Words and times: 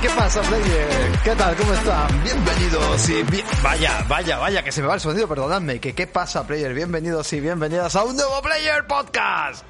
¿qué 0.00 0.08
pasa, 0.10 0.40
player? 0.42 0.88
¿Qué 1.24 1.34
tal? 1.34 1.56
¿Cómo 1.56 1.72
están? 1.72 2.22
Bienvenidos 2.22 3.08
y 3.08 3.22
bien... 3.24 3.46
Vaya, 3.62 4.04
vaya, 4.08 4.38
vaya, 4.38 4.62
que 4.62 4.72
se 4.72 4.82
me 4.82 4.88
va 4.88 4.94
el 4.94 5.00
sonido, 5.00 5.28
perdonadme. 5.28 5.80
Que 5.80 5.94
¿Qué 5.94 6.06
pasa, 6.06 6.46
player? 6.46 6.74
Bienvenidos 6.74 7.32
y 7.32 7.40
bienvenidas 7.40 7.94
a 7.96 8.04
un 8.04 8.16
nuevo 8.16 8.42
Player 8.42 8.86
Podcast. 8.86 9.64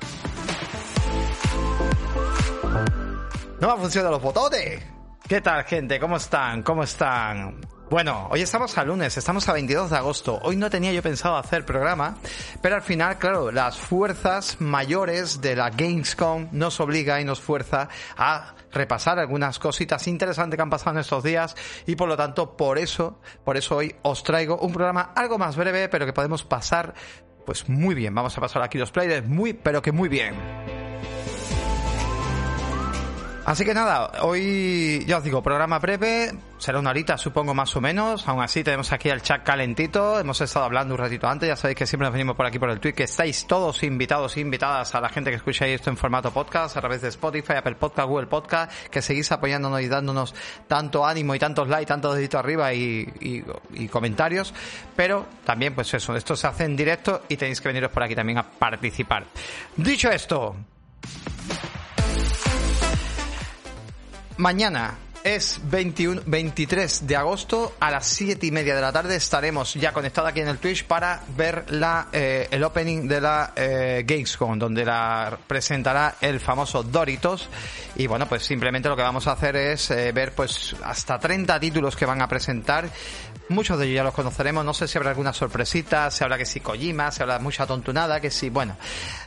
No 3.60 3.74
me 3.74 3.80
funcionan 3.80 4.10
los 4.10 4.22
botones. 4.22 4.82
¿Qué 5.28 5.40
tal, 5.40 5.64
gente? 5.64 5.98
¿Cómo 5.98 6.16
están? 6.16 6.62
¿Cómo 6.62 6.82
están? 6.82 7.60
Bueno, 7.88 8.26
hoy 8.32 8.40
estamos 8.40 8.76
a 8.78 8.84
lunes, 8.84 9.16
estamos 9.16 9.48
a 9.48 9.52
22 9.52 9.90
de 9.90 9.96
agosto. 9.96 10.40
Hoy 10.42 10.56
no 10.56 10.68
tenía 10.68 10.92
yo 10.92 11.02
pensado 11.02 11.36
hacer 11.36 11.64
programa, 11.64 12.16
pero 12.60 12.74
al 12.74 12.82
final, 12.82 13.16
claro, 13.16 13.52
las 13.52 13.76
fuerzas 13.76 14.60
mayores 14.60 15.40
de 15.40 15.54
la 15.54 15.70
Gamescom 15.70 16.48
nos 16.50 16.80
obliga 16.80 17.20
y 17.20 17.24
nos 17.24 17.40
fuerza 17.40 17.88
a 18.16 18.56
repasar 18.72 19.20
algunas 19.20 19.60
cositas 19.60 20.08
interesantes 20.08 20.56
que 20.56 20.62
han 20.62 20.70
pasado 20.70 20.96
en 20.96 21.00
estos 21.02 21.22
días 21.22 21.54
y 21.86 21.94
por 21.94 22.08
lo 22.08 22.16
tanto, 22.16 22.56
por 22.56 22.76
eso, 22.76 23.20
por 23.44 23.56
eso 23.56 23.76
hoy 23.76 23.94
os 24.02 24.24
traigo 24.24 24.58
un 24.58 24.72
programa 24.72 25.12
algo 25.14 25.38
más 25.38 25.54
breve, 25.54 25.88
pero 25.88 26.06
que 26.06 26.12
podemos 26.12 26.42
pasar 26.42 26.92
pues 27.44 27.68
muy 27.68 27.94
bien. 27.94 28.12
Vamos 28.12 28.36
a 28.36 28.40
pasar 28.40 28.62
aquí 28.62 28.78
los 28.78 28.90
players 28.90 29.28
muy, 29.28 29.52
pero 29.52 29.80
que 29.80 29.92
muy 29.92 30.08
bien. 30.08 30.85
Así 33.46 33.64
que 33.64 33.74
nada, 33.74 34.10
hoy 34.22 35.04
ya 35.06 35.18
os 35.18 35.22
digo, 35.22 35.40
programa 35.40 35.78
breve, 35.78 36.32
será 36.58 36.80
una 36.80 36.90
horita 36.90 37.16
supongo 37.16 37.54
más 37.54 37.76
o 37.76 37.80
menos, 37.80 38.26
aún 38.26 38.42
así 38.42 38.64
tenemos 38.64 38.90
aquí 38.90 39.08
el 39.08 39.22
chat 39.22 39.44
calentito, 39.44 40.18
hemos 40.18 40.40
estado 40.40 40.64
hablando 40.64 40.94
un 40.94 40.98
ratito 40.98 41.28
antes, 41.28 41.48
ya 41.48 41.54
sabéis 41.54 41.78
que 41.78 41.86
siempre 41.86 42.06
nos 42.06 42.12
venimos 42.12 42.34
por 42.34 42.44
aquí 42.44 42.58
por 42.58 42.70
el 42.70 42.80
tweet, 42.80 42.94
que 42.94 43.04
estáis 43.04 43.46
todos 43.46 43.84
invitados 43.84 44.36
e 44.36 44.40
invitadas 44.40 44.96
a 44.96 45.00
la 45.00 45.10
gente 45.10 45.30
que 45.30 45.36
escucha 45.36 45.64
esto 45.64 45.90
en 45.90 45.96
formato 45.96 46.32
podcast, 46.32 46.76
a 46.76 46.80
través 46.80 47.02
de 47.02 47.08
Spotify, 47.08 47.52
Apple 47.58 47.76
Podcast, 47.76 48.08
Google 48.08 48.26
Podcast, 48.26 48.72
que 48.88 49.00
seguís 49.00 49.30
apoyándonos 49.30 49.80
y 49.80 49.86
dándonos 49.86 50.34
tanto 50.66 51.06
ánimo 51.06 51.32
y 51.36 51.38
tantos 51.38 51.68
likes, 51.68 51.86
tantos 51.86 52.16
deditos 52.16 52.40
arriba 52.40 52.74
y, 52.74 53.08
y, 53.20 53.44
y 53.74 53.86
comentarios, 53.86 54.52
pero 54.96 55.24
también 55.44 55.72
pues 55.72 55.94
eso, 55.94 56.16
esto 56.16 56.34
se 56.34 56.48
hace 56.48 56.64
en 56.64 56.74
directo 56.74 57.22
y 57.28 57.36
tenéis 57.36 57.60
que 57.60 57.68
veniros 57.68 57.92
por 57.92 58.02
aquí 58.02 58.16
también 58.16 58.38
a 58.38 58.42
participar. 58.42 59.24
Dicho 59.76 60.10
esto, 60.10 60.56
Mañana 64.38 64.98
es 65.24 65.58
21, 65.64 66.22
23 66.26 67.06
de 67.06 67.16
agosto 67.16 67.74
a 67.80 67.90
las 67.90 68.06
7 68.06 68.46
y 68.46 68.50
media 68.50 68.76
de 68.76 68.82
la 68.82 68.92
tarde. 68.92 69.16
Estaremos 69.16 69.72
ya 69.74 69.92
conectados 69.92 70.30
aquí 70.30 70.40
en 70.40 70.48
el 70.48 70.58
Twitch 70.58 70.84
para 70.84 71.22
ver 71.36 71.64
la, 71.70 72.08
eh, 72.12 72.46
el 72.50 72.62
opening 72.62 73.08
de 73.08 73.20
la 73.22 73.52
eh, 73.56 74.04
Gamescom 74.06 74.58
donde 74.58 74.84
la 74.84 75.38
presentará 75.46 76.16
el 76.20 76.38
famoso 76.38 76.82
Doritos. 76.82 77.48
Y 77.96 78.06
bueno 78.06 78.28
pues 78.28 78.44
simplemente 78.44 78.90
lo 78.90 78.94
que 78.94 79.02
vamos 79.02 79.26
a 79.26 79.32
hacer 79.32 79.56
es 79.56 79.90
eh, 79.90 80.12
ver 80.12 80.32
pues 80.32 80.76
hasta 80.84 81.18
30 81.18 81.58
títulos 81.58 81.96
que 81.96 82.04
van 82.04 82.20
a 82.20 82.28
presentar 82.28 82.88
Muchos 83.48 83.78
de 83.78 83.84
ellos 83.84 83.96
ya 83.96 84.02
los 84.02 84.12
conoceremos, 84.12 84.64
no 84.64 84.74
sé 84.74 84.88
si 84.88 84.98
habrá 84.98 85.10
alguna 85.10 85.32
sorpresita, 85.32 86.10
se 86.10 86.24
habla 86.24 86.36
que 86.36 86.44
si 86.44 86.58
Kojima, 86.58 87.12
se 87.12 87.22
habla 87.22 87.38
mucha 87.38 87.64
tontunada, 87.64 88.20
que 88.20 88.28
si, 88.28 88.50
bueno, 88.50 88.76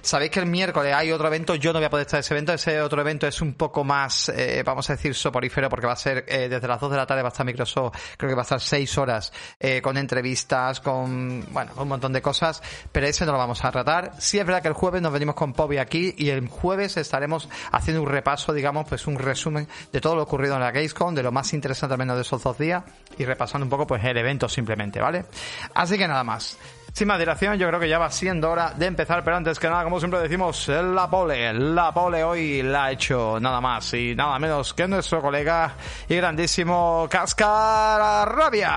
sabéis 0.01 0.31
que 0.31 0.41
el 0.41 0.45
miércoles 0.45 0.93
hay 0.93 1.13
otro 1.13 1.27
evento, 1.27 1.55
yo 1.55 1.71
no 1.71 1.79
voy 1.79 1.85
a 1.85 1.89
poder 1.89 2.05
estar 2.05 2.17
en 2.17 2.21
ese 2.21 2.33
evento, 2.33 2.51
ese 2.51 2.81
otro 2.81 2.99
evento 2.99 3.27
es 3.27 3.39
un 3.41 3.53
poco 3.53 3.85
más, 3.85 4.27
eh, 4.35 4.61
vamos 4.65 4.89
a 4.89 4.97
decir, 4.97 5.15
soporífero, 5.15 5.69
porque 5.69 5.87
va 5.87 5.93
a 5.93 5.95
ser 5.95 6.25
eh, 6.27 6.49
desde 6.49 6.67
las 6.67 6.81
2 6.81 6.91
de 6.91 6.97
la 6.97 7.05
tarde 7.05 7.21
va 7.21 7.29
a 7.29 7.31
estar 7.31 7.45
Microsoft, 7.45 7.95
creo 8.17 8.29
que 8.29 8.35
va 8.35 8.41
a 8.41 8.43
estar 8.43 8.59
6 8.59 8.97
horas, 8.97 9.31
eh, 9.57 9.81
con 9.81 9.95
entrevistas, 9.95 10.81
con, 10.81 11.45
bueno, 11.51 11.71
un 11.77 11.87
montón 11.87 12.11
de 12.11 12.21
cosas, 12.21 12.61
pero 12.91 13.07
ese 13.07 13.25
no 13.25 13.31
lo 13.31 13.37
vamos 13.37 13.63
a 13.63 13.71
tratar. 13.71 14.11
Sí 14.19 14.37
es 14.37 14.45
verdad 14.45 14.61
que 14.61 14.67
el 14.67 14.73
jueves 14.73 15.01
nos 15.01 15.13
venimos 15.13 15.35
con 15.35 15.53
Pobi 15.53 15.77
aquí 15.77 16.13
y 16.17 16.29
el 16.29 16.45
jueves 16.49 16.97
estaremos 16.97 17.47
haciendo 17.71 18.03
un 18.03 18.09
repaso, 18.09 18.51
digamos, 18.51 18.85
pues 18.89 19.07
un 19.07 19.17
resumen 19.17 19.69
de 19.93 20.01
todo 20.01 20.17
lo 20.17 20.23
ocurrido 20.23 20.55
en 20.55 20.59
la 20.59 20.71
Gamescom, 20.71 21.15
de 21.15 21.23
lo 21.23 21.31
más 21.31 21.53
interesante 21.53 21.93
al 21.93 21.99
menos 21.99 22.17
de 22.17 22.23
esos 22.23 22.43
dos 22.43 22.57
días 22.57 22.83
y 23.17 23.23
repasando 23.23 23.65
un 23.65 23.69
poco 23.69 23.87
pues 23.87 24.08
el 24.09 24.17
evento 24.17 24.49
simplemente, 24.49 24.99
¿vale? 24.99 25.25
Así 25.73 25.97
que 25.97 26.07
nada 26.07 26.23
más. 26.23 26.57
Sin 26.93 27.07
más 27.07 27.19
dilación, 27.19 27.57
yo 27.57 27.67
creo 27.67 27.79
que 27.79 27.87
ya 27.87 27.99
va 27.99 28.09
siendo 28.09 28.49
hora 28.49 28.73
de 28.75 28.87
empezar, 28.87 29.23
pero 29.23 29.37
antes 29.37 29.59
que 29.59 29.69
nada, 29.69 29.83
como 29.83 29.99
siempre 29.99 30.19
decimos, 30.19 30.67
la 30.67 31.09
pole, 31.09 31.53
la 31.53 31.93
pole 31.93 32.23
hoy 32.23 32.63
la 32.63 32.85
ha 32.85 32.91
hecho 32.91 33.39
nada 33.39 33.61
más 33.61 33.93
y 33.93 34.15
nada 34.15 34.39
menos 34.39 34.73
que 34.73 34.87
nuestro 34.87 35.21
colega 35.21 35.75
y 36.07 36.15
grandísimo 36.15 37.07
Cascarrabia. 37.09 38.71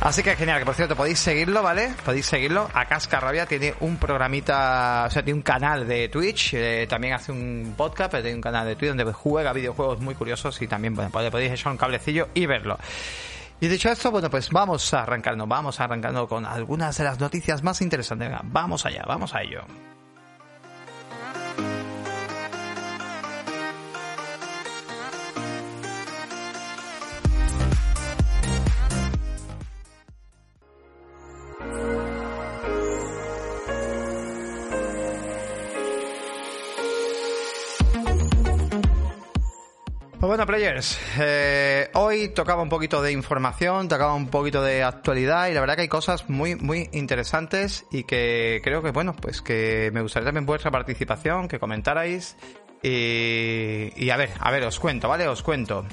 Así 0.00 0.22
que 0.22 0.34
genial, 0.34 0.60
que 0.60 0.64
por 0.64 0.74
cierto 0.74 0.96
podéis 0.96 1.18
seguirlo, 1.18 1.62
¿vale? 1.62 1.92
Podéis 2.04 2.24
seguirlo. 2.24 2.70
A 2.72 2.86
Cascarrabia 2.86 3.44
tiene 3.44 3.74
un 3.80 3.98
programita, 3.98 5.04
o 5.06 5.10
sea, 5.10 5.22
tiene 5.22 5.36
un 5.36 5.42
canal 5.42 5.86
de 5.86 6.08
Twitch, 6.08 6.54
eh, 6.54 6.86
también 6.88 7.12
hace 7.12 7.32
un 7.32 7.74
podcast, 7.76 8.12
pero 8.12 8.22
tiene 8.22 8.36
un 8.36 8.40
canal 8.40 8.66
de 8.66 8.76
Twitch 8.76 8.88
donde 8.88 9.12
juega 9.12 9.52
videojuegos 9.52 10.00
muy 10.00 10.14
curiosos 10.14 10.60
y 10.62 10.66
también, 10.66 10.94
bueno, 10.94 11.10
podéis 11.10 11.52
echar 11.52 11.70
un 11.70 11.76
cablecillo 11.76 12.28
y 12.32 12.46
verlo. 12.46 12.78
Y 13.60 13.68
dicho 13.68 13.90
esto, 13.90 14.10
bueno, 14.10 14.30
pues 14.30 14.48
vamos 14.48 14.94
a 14.94 15.02
arrancarnos, 15.02 15.46
vamos 15.46 15.80
a 15.80 15.84
arrancarnos 15.84 16.26
con 16.28 16.46
algunas 16.46 16.96
de 16.96 17.04
las 17.04 17.20
noticias 17.20 17.62
más 17.62 17.82
interesantes. 17.82 18.30
Vamos 18.44 18.86
allá, 18.86 19.04
vamos 19.06 19.34
a 19.34 19.42
ello. 19.42 19.64
Bueno, 40.30 40.46
players, 40.46 40.96
eh, 41.18 41.90
hoy 41.94 42.28
tocaba 42.28 42.62
un 42.62 42.68
poquito 42.68 43.02
de 43.02 43.10
información, 43.10 43.88
tocaba 43.88 44.14
un 44.14 44.28
poquito 44.28 44.62
de 44.62 44.84
actualidad 44.84 45.48
y 45.48 45.54
la 45.54 45.60
verdad 45.60 45.74
que 45.74 45.82
hay 45.82 45.88
cosas 45.88 46.30
muy, 46.30 46.54
muy 46.54 46.88
interesantes 46.92 47.84
y 47.90 48.04
que 48.04 48.60
creo 48.62 48.80
que, 48.80 48.92
bueno, 48.92 49.16
pues 49.16 49.42
que 49.42 49.90
me 49.92 50.00
gustaría 50.00 50.26
también 50.26 50.46
vuestra 50.46 50.70
participación, 50.70 51.48
que 51.48 51.58
comentarais 51.58 52.36
y, 52.80 53.90
y 53.96 54.10
a 54.10 54.16
ver, 54.16 54.30
a 54.38 54.52
ver, 54.52 54.62
os 54.62 54.78
cuento, 54.78 55.08
¿vale? 55.08 55.26
Os 55.26 55.42
cuento. 55.42 55.84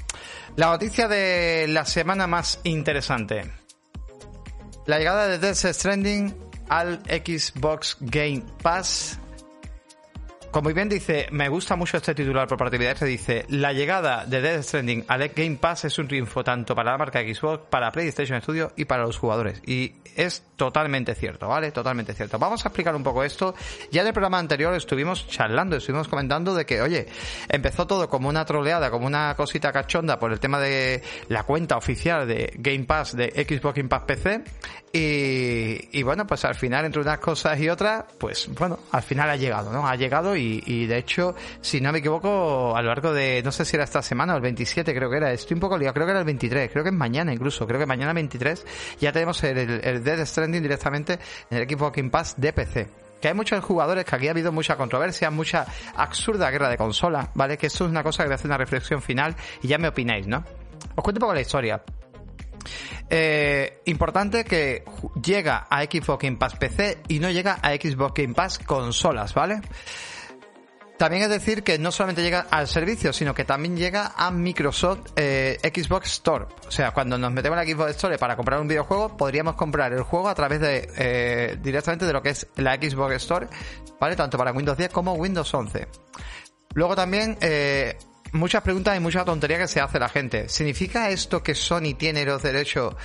La 0.56 0.68
noticia 0.68 1.08
de 1.08 1.66
la 1.68 1.86
semana 1.86 2.28
más 2.28 2.60
interesante. 2.64 3.42
La 4.86 5.00
llegada 5.00 5.28
de 5.30 5.40
Death 5.40 5.74
Stranding 5.74 6.36
al 6.70 7.02
Xbox 7.08 7.98
Game 8.02 8.44
Pass 8.62 9.20
como 10.52 10.74
bien 10.74 10.90
dice, 10.90 11.28
me 11.32 11.50
gusta 11.50 11.76
mucho 11.76 11.98
este 11.98 12.16
titular 12.16 12.48
por 12.48 12.58
parte 12.58 12.78
de 12.78 12.94
que 12.94 13.06
dice, 13.06 13.46
la 13.50 13.74
llegada 13.74 14.26
de 14.26 14.42
Death 14.42 14.64
Stranding 14.64 15.06
al 15.08 15.28
Game 15.30 15.58
Pass 15.58 15.86
es 15.86 15.98
un 16.00 16.08
triunfo 16.08 16.44
tanto 16.44 16.76
para 16.76 16.92
la 16.92 16.98
marca 16.98 17.20
Xbox, 17.22 17.66
para 17.70 17.92
PlayStation 17.92 18.42
Studio 18.42 18.72
y 18.76 18.86
para 18.86 19.04
los 19.04 19.18
jugadores. 19.18 19.62
Y 19.66 19.94
es 20.16 20.44
totalmente 20.56 21.14
cierto, 21.16 21.48
¿vale? 21.48 21.72
Totalmente 21.72 22.14
cierto. 22.14 22.40
Vamos 22.40 22.66
a 22.66 22.70
explicar 22.70 22.96
un 22.96 23.04
poco 23.04 23.24
esto. 23.24 23.54
Ya 23.92 24.02
en 24.02 24.08
el 24.08 24.14
programa 24.14 24.40
anterior 24.40 24.74
estuvimos 24.74 25.28
charlando, 25.28 25.76
estuvimos 25.76 26.08
comentando 26.08 26.56
de 26.56 26.66
que, 26.66 26.82
oye, 26.82 27.08
empezó 27.50 27.86
todo 27.86 28.10
como 28.10 28.30
una 28.30 28.46
troleada, 28.46 28.90
como 28.90 29.06
una 29.06 29.36
cosita 29.36 29.72
cachonda 29.72 30.18
por 30.18 30.32
el 30.32 30.40
tema 30.40 30.60
de 30.60 31.04
la 31.30 31.44
cuenta 31.44 31.78
oficial 31.78 32.28
de 32.28 32.54
Game 32.56 32.86
Pass 32.86 33.16
de 33.16 33.30
Xbox 33.48 33.76
Game 33.76 33.90
Pass 33.90 34.04
PC. 34.04 34.44
Y, 34.94 36.00
y 36.00 36.04
bueno, 36.04 36.26
pues 36.26 36.44
al 36.46 36.56
final, 36.56 36.86
entre 36.86 37.02
unas 37.02 37.20
cosas 37.20 37.60
y 37.60 37.70
otras, 37.70 38.06
pues 38.18 38.50
bueno, 38.58 38.80
al 38.92 39.04
final 39.04 39.30
ha 39.30 39.36
llegado, 39.36 39.72
¿no? 39.72 39.88
Ha 39.88 39.96
llegado 39.96 40.36
y, 40.36 40.47
y 40.66 40.86
de 40.88 40.98
hecho, 40.98 41.36
si 41.62 41.82
no 41.82 41.92
me 41.92 42.00
equivoco, 42.00 42.76
a 42.76 42.82
lo 42.82 42.90
largo 42.90 43.14
de, 43.14 43.42
no 43.44 43.52
sé 43.52 43.66
si 43.66 43.76
era 43.76 43.84
esta 43.84 44.02
semana 44.02 44.34
o 44.34 44.38
el 44.38 44.42
27 44.42 44.94
creo 44.94 45.10
que 45.10 45.18
era, 45.18 45.32
estoy 45.32 45.56
un 45.56 45.62
poco 45.62 45.78
liado, 45.78 45.94
creo 45.94 46.06
que 46.06 46.12
era 46.12 46.20
el 46.20 46.26
23, 46.26 46.72
creo 46.72 46.84
que 46.84 46.90
es 46.90 46.96
mañana 46.96 47.34
incluso, 47.34 47.68
creo 47.68 47.80
que 47.80 47.86
mañana 47.86 48.14
23 48.14 48.66
ya 49.00 49.12
tenemos 49.12 49.44
el, 49.44 49.58
el 49.58 50.04
Dead 50.04 50.26
Stranding 50.26 50.62
directamente 50.62 51.20
en 51.50 51.58
el 51.58 51.64
equipo 51.64 51.92
Game 51.92 52.10
Pass 52.10 52.36
de 52.38 52.54
PC. 52.54 52.88
que 53.22 53.28
hay 53.28 53.34
muchos 53.34 53.64
jugadores 53.64 54.06
que 54.06 54.16
aquí 54.16 54.28
ha 54.28 54.32
habido 54.32 54.52
mucha 54.52 54.76
controversia, 54.76 55.30
mucha 55.32 55.66
absurda 55.96 56.50
guerra 56.52 56.70
de 56.70 56.78
consola, 56.78 57.32
¿vale? 57.34 57.58
Que 57.58 57.68
eso 57.68 57.86
es 57.86 57.92
una 57.92 58.04
cosa 58.04 58.24
que 58.24 58.28
voy 58.28 58.34
a 58.34 58.36
hacer 58.36 58.48
una 58.48 58.58
reflexión 58.58 59.02
final 59.02 59.36
y 59.62 59.68
ya 59.68 59.78
me 59.78 59.88
opináis, 59.88 60.28
¿no? 60.28 60.44
Os 60.96 61.04
cuento 61.04 61.20
un 61.20 61.22
poco 61.22 61.34
la 61.34 61.42
historia. 61.42 61.82
Eh, 63.10 63.82
importante 63.86 64.44
que 64.44 64.84
llega 65.24 65.68
a 65.70 65.84
Xbox 65.84 66.24
Game 66.24 66.38
Pass 66.38 66.56
PC 66.56 67.04
y 67.08 67.20
no 67.20 67.30
llega 67.30 67.54
a 67.62 67.74
Xbox 67.74 68.14
Game 68.14 68.34
Pass 68.34 68.60
consolas, 68.60 69.34
¿vale? 69.34 69.62
También 70.98 71.24
es 71.24 71.30
decir 71.30 71.64
que 71.64 71.78
no 71.78 71.92
solamente 71.92 72.24
llega 72.24 72.48
al 72.50 72.68
servicio, 72.68 73.14
sino 73.14 73.36
que 73.36 73.46
también 73.46 73.78
llega 73.78 74.14
a 74.16 74.32
Microsoft 74.32 75.12
eh, 75.16 75.60
Xbox 75.62 76.08
Store. 76.08 76.46
O 76.68 76.72
sea, 76.72 76.92
cuando 76.92 77.20
nos 77.20 77.32
metemos 77.32 77.60
en 77.60 77.68
la 77.68 77.72
Xbox 77.72 77.92
Store 77.92 78.18
para 78.18 78.36
comprar 78.36 78.60
un 78.60 78.68
videojuego, 78.68 79.16
podríamos 79.16 79.56
comprar 79.56 79.94
el 79.94 80.02
juego 80.02 80.28
a 80.28 80.34
través 80.34 80.60
de 80.60 80.90
eh, 80.98 81.58
directamente 81.62 82.06
de 82.06 82.14
lo 82.14 82.24
que 82.24 82.30
es 82.30 82.48
la 82.56 82.76
Xbox 82.76 83.16
Store, 83.18 83.48
¿vale? 84.00 84.16
Tanto 84.16 84.40
para 84.40 84.52
Windows 84.52 84.78
10 84.78 84.90
como 84.90 85.14
Windows 85.14 85.54
11. 85.54 85.88
Luego 86.74 86.96
también 86.96 87.38
eh, 87.42 87.96
muchas 88.32 88.64
preguntas 88.64 88.98
y 88.98 89.00
mucha 89.00 89.24
tontería 89.24 89.60
que 89.60 89.68
se 89.68 89.80
hace 89.80 90.00
la 90.00 90.10
gente. 90.10 90.50
¿Significa 90.50 91.12
esto 91.12 91.44
que 91.44 91.54
Sony 91.54 91.94
tiene 91.96 92.26
los 92.26 92.42
derechos 92.42 92.96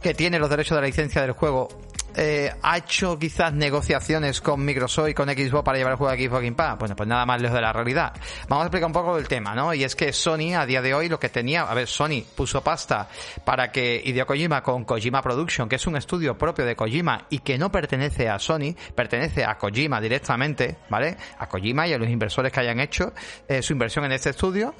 que 0.00 0.14
tiene 0.14 0.38
los 0.38 0.50
derechos 0.50 0.76
de 0.76 0.80
la 0.80 0.86
licencia 0.88 1.22
del 1.22 1.32
juego 1.32 1.68
eh, 2.16 2.52
ha 2.62 2.78
hecho 2.78 3.18
quizás 3.18 3.52
negociaciones 3.52 4.40
con 4.40 4.64
Microsoft 4.64 5.08
y 5.08 5.14
con 5.14 5.28
Xbox 5.28 5.64
para 5.64 5.78
llevar 5.78 5.92
el 5.92 5.98
juego 5.98 6.12
a 6.12 6.16
Xbox 6.16 6.42
Game 6.42 6.56
Pass. 6.56 6.78
Bueno, 6.78 6.96
pues 6.96 7.08
nada 7.08 7.26
más 7.26 7.40
lejos 7.40 7.56
de 7.56 7.62
la 7.62 7.72
realidad. 7.72 8.12
Vamos 8.48 8.64
a 8.64 8.66
explicar 8.66 8.86
un 8.86 8.92
poco 8.92 9.18
el 9.18 9.28
tema, 9.28 9.54
¿no? 9.54 9.72
Y 9.74 9.84
es 9.84 9.96
que 9.96 10.12
Sony 10.12 10.54
a 10.56 10.66
día 10.66 10.82
de 10.82 10.94
hoy 10.94 11.08
lo 11.08 11.18
que 11.18 11.28
tenía, 11.28 11.62
a 11.62 11.74
ver, 11.74 11.86
Sony 11.86 12.22
puso 12.34 12.62
pasta 12.62 13.08
para 13.44 13.70
que 13.70 14.00
Hideo 14.04 14.26
Kojima 14.26 14.62
con 14.62 14.84
Kojima 14.84 15.22
Production, 15.22 15.68
que 15.68 15.76
es 15.76 15.86
un 15.86 15.96
estudio 15.96 16.36
propio 16.36 16.64
de 16.64 16.76
Kojima 16.76 17.26
y 17.30 17.38
que 17.38 17.58
no 17.58 17.70
pertenece 17.70 18.28
a 18.28 18.38
Sony, 18.38 18.74
pertenece 18.94 19.44
a 19.44 19.56
Kojima 19.56 20.00
directamente, 20.00 20.78
¿vale? 20.90 21.16
A 21.38 21.48
Kojima 21.48 21.86
y 21.86 21.92
a 21.92 21.98
los 21.98 22.08
inversores 22.08 22.52
que 22.52 22.60
hayan 22.60 22.80
hecho 22.80 23.12
eh, 23.48 23.62
su 23.62 23.72
inversión 23.72 24.04
en 24.04 24.12
este 24.12 24.30
estudio, 24.30 24.74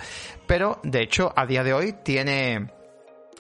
pero 0.47 0.81
de 0.83 1.03
hecho 1.03 1.33
a 1.35 1.47
día 1.47 1.65
de 1.65 1.73
hoy 1.73 1.95
tiene 2.05 2.82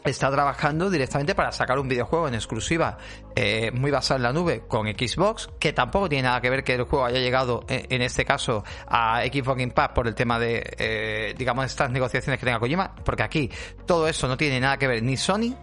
está 0.04 0.30
trabajando 0.30 0.90
directamente 0.90 1.34
para 1.34 1.52
sacar 1.52 1.78
un 1.78 1.88
videojuego 1.88 2.28
en 2.28 2.34
exclusiva 2.34 2.98
eh, 3.34 3.70
muy 3.72 3.90
basado 3.90 4.16
en 4.16 4.22
la 4.22 4.32
nube 4.32 4.62
con 4.66 4.86
Xbox, 4.86 5.48
que 5.58 5.72
tampoco 5.72 6.08
tiene 6.08 6.24
nada 6.24 6.40
que 6.40 6.50
ver 6.50 6.64
que 6.64 6.74
el 6.74 6.82
juego 6.84 7.04
haya 7.04 7.20
llegado 7.20 7.64
eh, 7.68 7.86
en, 7.88 8.02
este 8.02 8.24
caso 8.24 8.64
a 8.86 9.22
Xbox 9.22 9.62
Pass 9.72 9.90
por 9.94 10.06
el 10.08 10.14
tema 10.14 10.38
de, 10.38 10.62
eh, 10.78 11.34
digamos, 11.36 11.66
estas 11.66 11.90
negociaciones 11.90 12.38
que 12.40 12.46
tenga 12.46 12.58
Kojima, 12.58 12.94
porque 13.04 13.22
aquí 13.22 13.50
todo 13.86 14.08
eso 14.08 14.26
no 14.26 14.36
tiene 14.36 14.60
nada 14.60 14.76
que 14.76 14.88
ver 14.88 15.02
ni 15.02 15.16
Sony 15.16 15.54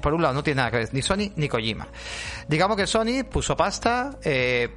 por 0.00 0.14
un 0.14 0.22
lado 0.22 0.32
no 0.32 0.42
tiene 0.42 0.56
nada 0.56 0.70
que 0.70 0.78
ver 0.78 0.88
ni 0.94 1.02
Sony 1.02 1.32
ni 1.36 1.46
Kojima. 1.46 1.86
Digamos 2.48 2.78
que 2.78 2.86
Sony 2.86 3.24
puso 3.30 3.54
pasta, 3.54 4.18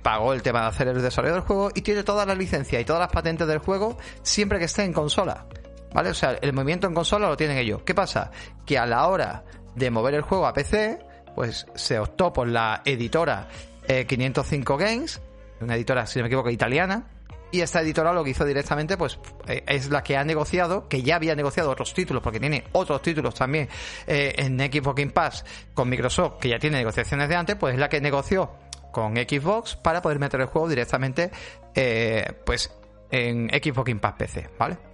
pagó 0.01 0.33
el 0.33 0.42
tema 0.42 0.63
de 0.63 0.68
hacer 0.68 0.89
el 0.89 1.01
desarrollo 1.01 1.36
del 1.36 1.44
juego 1.44 1.71
y 1.74 1.81
tiene 1.83 2.04
todas 2.04 2.27
las 2.27 2.38
licencias 2.38 2.81
y 2.81 2.83
todas 2.83 3.00
las 3.00 3.09
patentes 3.09 3.48
del 3.48 3.59
juego 3.59 3.98
siempre 4.24 4.59
que 4.59 4.66
esté 4.66 4.83
en 4.83 4.92
consola. 4.92 5.45
¿Vale? 5.94 6.10
O 6.10 6.13
sea, 6.13 6.38
el 6.42 6.54
movimiento 6.54 6.88
en 6.88 6.94
consola 6.94 7.28
lo 7.28 7.38
tienen 7.38 7.57
ellos. 7.57 7.84
¿Qué 7.84 7.94
pasa? 7.94 8.31
Que 8.66 8.78
a 8.78 8.86
la 8.86 9.07
hora 9.07 9.44
de 9.75 9.92
mover 9.92 10.16
el 10.16 10.22
juego 10.22 10.48
a 10.48 10.54
PC, 10.54 11.00
pues 11.36 11.68
se 11.75 12.00
optó 12.00 12.31
por 12.34 12.48
la 12.48 12.81
editora 12.86 13.48
505 14.07 14.74
eh, 14.74 14.84
Games, 14.84 15.22
una 15.62 15.75
editora, 15.75 16.06
si 16.06 16.19
no 16.19 16.24
me 16.24 16.28
equivoco, 16.28 16.50
italiana, 16.50 17.07
y 17.51 17.62
esta 17.62 17.81
editora 17.81 18.13
lo 18.13 18.24
que 18.24 18.31
hizo 18.31 18.45
directamente, 18.45 18.98
pues 18.98 19.19
eh, 19.48 19.63
es 19.68 19.90
la 19.90 20.04
que 20.04 20.18
ha 20.18 20.24
negociado, 20.24 20.88
que 20.88 21.04
ya 21.04 21.18
había 21.18 21.36
negociado 21.36 21.69
otros 21.69 21.94
títulos, 21.94 22.24
porque 22.24 22.40
tiene 22.40 22.63
otros 22.72 23.01
títulos 23.01 23.36
también 23.36 23.69
eh, 24.07 24.34
en 24.38 24.60
Xbox 24.60 24.95
Game 24.95 25.12
Pass 25.12 25.45
con 25.74 25.90
Microsoft, 25.90 26.40
que 26.40 26.50
ya 26.50 26.60
tiene 26.60 26.78
negociaciones 26.78 27.30
de 27.30 27.36
antes, 27.36 27.56
pues 27.56 27.74
es 27.74 27.80
la 27.80 27.90
que 27.90 28.01
negoció 28.01 28.51
con 28.92 29.16
Xbox 29.16 29.75
para 29.75 30.01
poder 30.01 30.19
meter 30.19 30.42
el 30.42 30.48
juego 30.48 30.69
directamente, 30.69 31.31
pues 32.45 32.72
en 33.10 33.50
Xbox 33.50 33.86
Game 33.86 34.00
Pass 34.00 34.13
PC, 34.18 34.50
¿vale? 34.60 34.93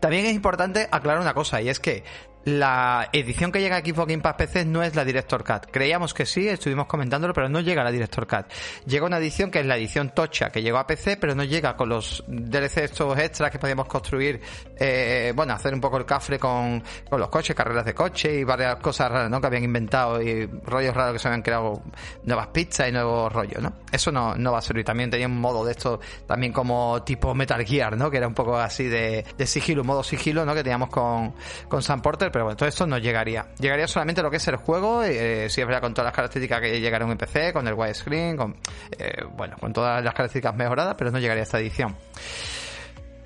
También 0.00 0.26
es 0.26 0.34
importante 0.34 0.88
aclarar 0.90 1.20
una 1.20 1.34
cosa, 1.34 1.60
y 1.60 1.68
es 1.68 1.80
que 1.80 2.04
la 2.44 3.08
edición 3.12 3.50
que 3.52 3.60
llega 3.60 3.76
a 3.76 3.80
Xbox 3.80 4.08
Game 4.08 4.22
Pass 4.22 4.34
PC 4.34 4.64
no 4.66 4.82
es 4.82 4.94
la 4.94 5.04
Director 5.04 5.44
Cut. 5.44 5.70
Creíamos 5.70 6.12
que 6.12 6.26
sí, 6.26 6.46
estuvimos 6.46 6.86
comentándolo, 6.86 7.32
pero 7.32 7.48
no 7.48 7.60
llega 7.60 7.82
la 7.82 7.90
Director 7.90 8.26
Cut. 8.26 8.46
Llega 8.86 9.06
una 9.06 9.18
edición 9.18 9.50
que 9.50 9.60
es 9.60 9.66
la 9.66 9.76
edición 9.76 10.10
Tocha, 10.10 10.50
que 10.50 10.62
llegó 10.62 10.78
a 10.78 10.86
PC, 10.86 11.16
pero 11.16 11.34
no 11.34 11.44
llega 11.44 11.76
con 11.76 11.88
los 11.88 12.22
DLC 12.26 12.78
estos 12.78 13.18
extras 13.18 13.50
que 13.50 13.58
podíamos 13.58 13.86
construir, 13.86 14.40
eh, 14.78 15.32
bueno, 15.34 15.54
hacer 15.54 15.72
un 15.72 15.80
poco 15.80 15.96
el 15.96 16.04
cafre 16.04 16.38
con, 16.38 16.82
con 17.08 17.18
los 17.18 17.28
coches, 17.30 17.56
carreras 17.56 17.84
de 17.84 17.94
coche 17.94 18.34
y 18.34 18.44
varias 18.44 18.76
cosas 18.76 19.10
raras, 19.10 19.30
¿no? 19.30 19.40
Que 19.40 19.46
habían 19.46 19.64
inventado 19.64 20.20
y 20.20 20.46
rollos 20.46 20.94
raros 20.94 21.14
que 21.14 21.18
se 21.20 21.28
habían 21.28 21.42
creado 21.42 21.82
nuevas 22.24 22.48
pizzas 22.48 22.88
y 22.88 22.92
nuevos 22.92 23.32
rollos, 23.32 23.62
¿no? 23.62 23.72
Eso 23.90 24.12
no, 24.12 24.34
no 24.34 24.52
va 24.52 24.58
a 24.58 24.62
servir. 24.62 24.84
También 24.84 25.10
tenía 25.10 25.26
un 25.26 25.40
modo 25.40 25.64
de 25.64 25.72
esto, 25.72 26.00
también 26.26 26.52
como 26.52 27.02
tipo 27.04 27.34
Metal 27.34 27.64
Gear, 27.64 27.96
¿no? 27.96 28.10
Que 28.10 28.18
era 28.18 28.28
un 28.28 28.34
poco 28.34 28.58
así 28.58 28.84
de, 28.84 29.24
de 29.36 29.46
sigilo, 29.46 29.80
un 29.80 29.86
modo 29.86 30.02
sigilo, 30.02 30.44
¿no? 30.44 30.54
Que 30.54 30.62
teníamos 30.62 30.90
con, 30.90 31.34
con 31.68 31.82
Sam 31.82 32.02
Porter, 32.02 32.30
pero 32.34 32.46
bueno, 32.46 32.56
todo 32.56 32.68
esto 32.68 32.84
no 32.84 32.98
llegaría. 32.98 33.46
Llegaría 33.60 33.86
solamente 33.86 34.20
lo 34.20 34.28
que 34.28 34.38
es 34.38 34.48
el 34.48 34.56
juego, 34.56 35.04
eh, 35.04 35.48
si 35.48 35.60
es 35.60 35.66
verdad, 35.68 35.80
con 35.80 35.94
todas 35.94 36.06
las 36.06 36.16
características 36.16 36.60
que 36.62 36.80
llegaron 36.80 37.08
en 37.12 37.16
PC, 37.16 37.52
con 37.52 37.68
el 37.68 37.74
widescreen, 37.74 38.36
con, 38.36 38.56
eh, 38.98 39.22
bueno, 39.36 39.54
con 39.60 39.72
todas 39.72 40.02
las 40.02 40.12
características 40.14 40.56
mejoradas, 40.56 40.96
pero 40.98 41.12
no 41.12 41.20
llegaría 41.20 41.42
a 41.42 41.44
esta 41.44 41.60
edición. 41.60 41.94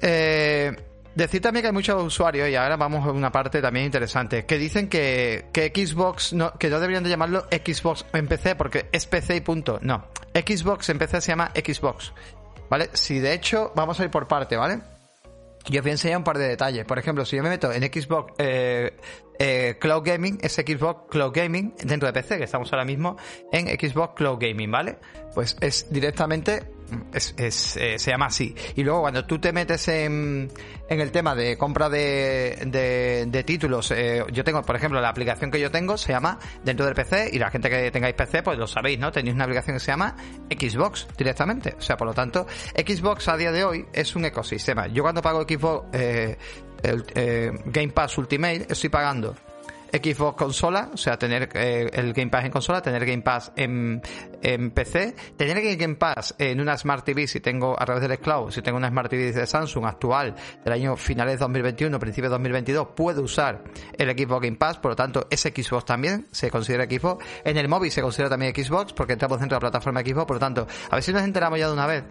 Eh, 0.03 0.77
Decir 1.15 1.41
también 1.41 1.63
que 1.63 1.69
hay 1.69 1.73
muchos 1.73 2.03
usuarios, 2.03 2.51
y 2.51 2.55
ahora 2.55 2.77
vamos 2.77 3.07
a 3.07 3.11
una 3.11 3.33
parte 3.33 3.63
también 3.63 3.87
interesante, 3.87 4.45
que 4.45 4.59
dicen 4.59 4.91
que, 4.91 5.47
que 5.55 5.73
Xbox, 5.75 6.35
no, 6.35 6.53
que 6.59 6.69
no 6.69 6.79
deberían 6.79 7.03
de 7.03 7.09
llamarlo 7.09 7.47
Xbox 7.51 8.05
en 8.13 8.29
PC 8.29 8.57
porque 8.57 8.91
es 8.93 9.07
PC 9.07 9.37
y 9.37 9.41
punto. 9.41 9.79
No, 9.81 10.05
Xbox 10.35 10.91
en 10.91 10.99
PC 10.99 11.23
se 11.23 11.33
llama 11.33 11.51
Xbox. 11.55 12.13
¿Vale? 12.69 12.91
Si 12.93 13.21
de 13.21 13.33
hecho, 13.33 13.73
vamos 13.75 13.99
a 14.01 14.05
ir 14.05 14.11
por 14.11 14.29
parte, 14.29 14.59
¿vale? 14.59 14.98
Yo 15.69 15.81
os 15.81 15.85
voy 15.85 15.91
a 15.91 15.95
enseñar 15.95 16.19
un 16.19 16.25
par 16.25 16.39
de 16.39 16.49
detalles. 16.49 16.85
Por 16.87 16.99
ejemplo, 16.99 17.25
si 17.25 17.37
yo 17.37 17.43
me 17.43 17.51
meto 17.51 17.71
en 17.73 17.83
Xbox 17.83 18.33
eh, 18.39 18.97
eh, 19.39 19.77
Cloud 19.79 20.03
Gaming, 20.05 20.39
es 20.41 20.55
Xbox 20.55 21.11
Cloud 21.11 21.33
Gaming 21.33 21.75
dentro 21.85 22.07
de 22.07 22.13
PC, 22.13 22.39
que 22.39 22.45
estamos 22.45 22.73
ahora 22.73 22.85
mismo 22.85 23.17
en 23.53 23.67
Xbox 23.67 24.15
Cloud 24.15 24.39
Gaming, 24.41 24.71
¿vale? 24.71 24.99
Pues 25.35 25.57
es 25.61 25.87
directamente 25.91 26.78
es, 27.13 27.35
es, 27.37 27.77
eh, 27.77 27.99
se 27.99 28.11
llama 28.11 28.27
así. 28.27 28.55
Y 28.77 28.83
luego 28.83 29.03
cuando 29.03 29.25
tú 29.25 29.39
te 29.39 29.53
metes 29.53 29.89
en, 29.89 30.51
en 30.89 31.01
el 31.01 31.11
tema 31.11 31.35
de 31.35 31.57
compra 31.57 31.89
de, 31.89 33.27
de, 33.31 33.45
títulos, 33.45 33.91
eh, 33.91 34.25
yo 34.33 34.45
tengo, 34.45 34.63
por 34.63 34.77
ejemplo, 34.77 35.01
la 35.01 35.09
aplicación 35.09 35.51
que 35.51 35.61
yo 35.61 35.71
tengo 35.71 35.97
se 35.97 36.13
llama 36.13 36.39
dentro 36.65 36.87
del 36.87 36.95
PC 36.95 37.31
y 37.33 37.39
la 37.39 37.51
gente 37.51 37.71
que 37.71 37.91
tengáis 37.91 38.15
PC, 38.15 38.43
pues 38.43 38.59
lo 38.59 38.67
sabéis, 38.67 38.99
¿no? 38.99 39.13
Tenéis 39.13 39.35
una 39.35 39.45
aplicación 39.45 39.77
que 39.77 39.81
se 39.81 39.91
llama 39.91 40.17
Xbox 40.51 41.09
directamente. 41.17 41.75
O 41.79 41.81
sea, 41.81 41.97
por 41.97 42.07
lo 42.07 42.15
tanto, 42.15 42.47
Xbox 42.75 43.29
a 43.29 43.37
día 43.37 43.53
de 43.53 43.65
hoy 43.65 43.87
es 43.93 44.15
un 44.17 44.25
ecosistema. 44.25 44.87
Yo 44.89 45.03
cuando 45.03 45.23
pago 45.23 45.43
Xbox 45.43 45.89
eh, 45.93 46.37
el, 46.83 47.05
Game 47.67 47.89
Pass 47.89 48.19
Ultimate 48.19 48.67
estoy 48.69 48.91
pagando 48.91 49.35
Xbox 49.93 50.37
consola, 50.37 50.91
o 50.93 50.97
sea, 50.97 51.19
tener 51.19 51.49
eh, 51.55 51.91
el 51.93 52.13
Game 52.13 52.31
Pass 52.31 52.45
en 52.45 52.51
consola, 52.51 52.83
tener 52.83 53.05
Game 53.05 53.23
Pass 53.23 53.53
en, 53.57 54.01
PC, 54.75 55.15
tener 55.37 55.77
Game 55.77 55.97
Pass 55.97 56.35
en 56.39 56.61
una 56.61 56.77
Smart 56.77 57.05
TV 57.05 57.27
si 57.27 57.41
tengo 57.41 57.81
a 57.81 57.85
través 57.85 58.07
del 58.07 58.19
Cloud, 58.19 58.51
si 58.51 58.63
tengo 58.63 58.79
una 58.79 58.89
Smart 58.89 59.11
TV 59.11 59.33
de 59.33 59.47
Samsung 59.47 59.87
actual 59.87 60.35
del 60.65 60.73
año 60.73 60.97
finales 60.97 61.35
de 61.35 61.39
2021, 61.39 61.99
principios 61.99 62.31
de 62.31 62.35
2022, 62.35 62.89
puedo 62.95 63.23
usar 63.23 63.65
el 63.97 64.11
Xbox 64.11 64.43
Game 64.43 64.57
Pass, 64.57 64.79
por 64.79 64.93
lo 64.93 64.97
tanto, 64.97 65.27
ese 65.31 65.51
Xbox 65.51 65.85
también 65.85 66.27
se 66.31 66.51
considera 66.51 66.85
Xbox. 66.85 67.25
En 67.45 67.57
el 67.57 67.69
móvil 67.69 67.91
se 67.91 68.03
considera 68.03 68.29
también 68.29 68.55
Xbox 68.55 68.93
porque 68.93 69.15
estamos 69.15 69.41
dentro 69.41 69.57
de 69.57 69.65
la 69.65 69.71
plataforma 69.71 70.01
Xbox, 70.01 70.27
por 70.27 70.37
lo 70.37 70.41
tanto, 70.41 70.67
a 70.91 70.95
ver 70.95 71.03
si 71.03 71.13
nos 71.13 71.23
enteramos 71.23 71.59
ya 71.59 71.67
de 71.67 71.73
una 71.73 71.87
vez 71.87 72.05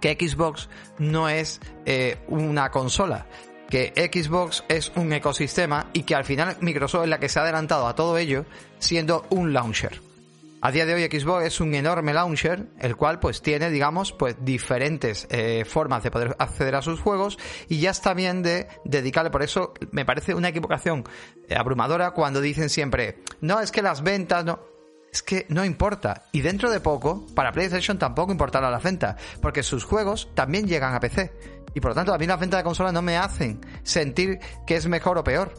que 0.00 0.14
Xbox 0.14 0.68
no 0.98 1.28
es 1.28 1.60
eh, 1.84 2.18
una 2.28 2.70
consola, 2.70 3.26
que 3.68 3.92
Xbox 4.12 4.64
es 4.68 4.92
un 4.96 5.12
ecosistema 5.12 5.90
y 5.92 6.02
que 6.02 6.14
al 6.14 6.24
final 6.24 6.56
Microsoft 6.60 7.04
es 7.04 7.10
la 7.10 7.20
que 7.20 7.28
se 7.28 7.38
ha 7.38 7.42
adelantado 7.42 7.86
a 7.86 7.94
todo 7.94 8.18
ello 8.18 8.44
siendo 8.78 9.26
un 9.30 9.52
launcher. 9.52 10.00
A 10.60 10.72
día 10.72 10.86
de 10.86 10.94
hoy 10.94 11.04
Xbox 11.04 11.44
es 11.44 11.60
un 11.60 11.72
enorme 11.74 12.12
launcher, 12.12 12.66
el 12.80 12.96
cual 12.96 13.20
pues 13.20 13.42
tiene, 13.42 13.70
digamos, 13.70 14.12
pues 14.12 14.36
diferentes 14.40 15.28
eh, 15.30 15.64
formas 15.64 16.02
de 16.02 16.10
poder 16.10 16.34
acceder 16.40 16.74
a 16.74 16.82
sus 16.82 17.00
juegos 17.00 17.38
y 17.68 17.78
ya 17.78 17.90
está 17.90 18.12
bien 18.12 18.42
de 18.42 18.66
dedicarle, 18.84 19.30
por 19.30 19.44
eso 19.44 19.72
me 19.92 20.04
parece 20.04 20.34
una 20.34 20.48
equivocación 20.48 21.04
abrumadora 21.56 22.10
cuando 22.10 22.40
dicen 22.40 22.70
siempre, 22.70 23.18
no, 23.40 23.60
es 23.60 23.70
que 23.70 23.82
las 23.82 24.02
ventas, 24.02 24.44
no, 24.44 24.58
es 25.12 25.22
que 25.22 25.46
no 25.48 25.64
importa. 25.64 26.24
Y 26.32 26.40
dentro 26.40 26.70
de 26.70 26.80
poco, 26.80 27.24
para 27.34 27.52
PlayStation 27.52 27.98
tampoco 27.98 28.32
importará 28.32 28.70
la 28.70 28.78
venta, 28.78 29.16
porque 29.40 29.62
sus 29.62 29.84
juegos 29.84 30.28
también 30.34 30.66
llegan 30.66 30.94
a 30.94 31.00
PC. 31.00 31.32
Y 31.78 31.80
por 31.80 31.92
lo 31.92 31.94
tanto, 31.94 32.12
a 32.12 32.18
mí 32.18 32.26
las 32.26 32.40
ventas 32.40 32.58
de 32.58 32.64
consolas 32.64 32.92
no 32.92 33.02
me 33.02 33.16
hacen 33.16 33.60
sentir 33.84 34.40
que 34.66 34.74
es 34.74 34.88
mejor 34.88 35.16
o 35.16 35.22
peor. 35.22 35.54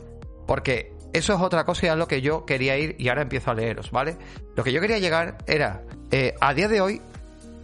Porque 0.46 0.92
eso 1.14 1.34
es 1.34 1.40
otra 1.40 1.64
cosa 1.64 1.86
y 1.86 1.90
es 1.90 1.96
lo 1.96 2.10
que 2.10 2.20
yo 2.22 2.46
quería 2.46 2.78
ir 2.78 2.98
y 3.00 3.08
ahora 3.08 3.22
empiezo 3.22 3.52
a 3.52 3.54
leeros, 3.54 3.90
¿vale? 3.90 4.18
Lo 4.54 4.66
que 4.66 4.74
yo 4.74 4.82
quería 4.82 5.00
llegar 5.00 5.38
era, 5.48 5.82
eh, 6.12 6.36
a 6.42 6.54
día 6.54 6.68
de 6.68 6.82
hoy, 6.82 7.02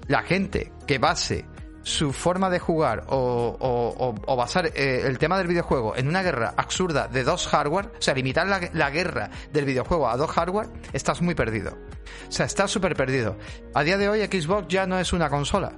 la 0.08 0.22
gente 0.22 0.72
que 0.88 1.00
base 1.00 1.44
su 1.84 2.14
forma 2.14 2.50
de 2.50 2.60
jugar 2.60 3.04
o, 3.10 4.16
basar 4.38 4.68
eh, 4.68 5.02
el 5.04 5.18
tema 5.18 5.38
del 5.38 5.48
videojuego 5.48 5.98
en 5.98 6.08
una 6.08 6.24
guerra 6.24 6.54
absurda 6.56 7.10
de 7.10 7.26
dos 7.26 7.50
hardware, 7.50 7.88
o 7.88 8.02
sea, 8.02 8.14
limitar 8.14 8.48
la, 8.48 8.70
la 8.72 8.90
guerra 8.90 9.32
del 9.52 9.66
videojuego 9.66 10.08
a 10.08 10.16
dos 10.16 10.32
hardware, 10.32 10.70
estás 10.94 11.22
muy 11.22 11.36
perdido. 11.36 11.78
O 12.30 12.32
sea, 12.32 12.46
está 12.46 12.70
súper 12.70 12.96
perdido. 12.96 13.36
A 13.74 13.84
día 13.84 13.98
de 13.98 14.08
hoy 14.08 14.26
Xbox 14.26 14.70
ya 14.70 14.88
no 14.88 14.98
es 14.98 15.12
una 15.12 15.30
consola. 15.30 15.74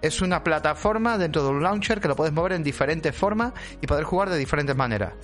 Es 0.00 0.22
una 0.22 0.42
plataforma 0.44 1.18
dentro 1.18 1.42
de 1.42 1.50
un 1.50 1.62
launcher 1.62 2.00
que 2.00 2.08
lo 2.08 2.16
puedes 2.16 2.32
mover 2.32 2.52
en 2.52 2.62
diferentes 2.62 3.14
formas 3.14 3.52
y 3.80 3.86
poder 3.86 4.04
jugar 4.04 4.30
de 4.30 4.38
diferentes 4.38 4.76
maneras. 4.76 5.14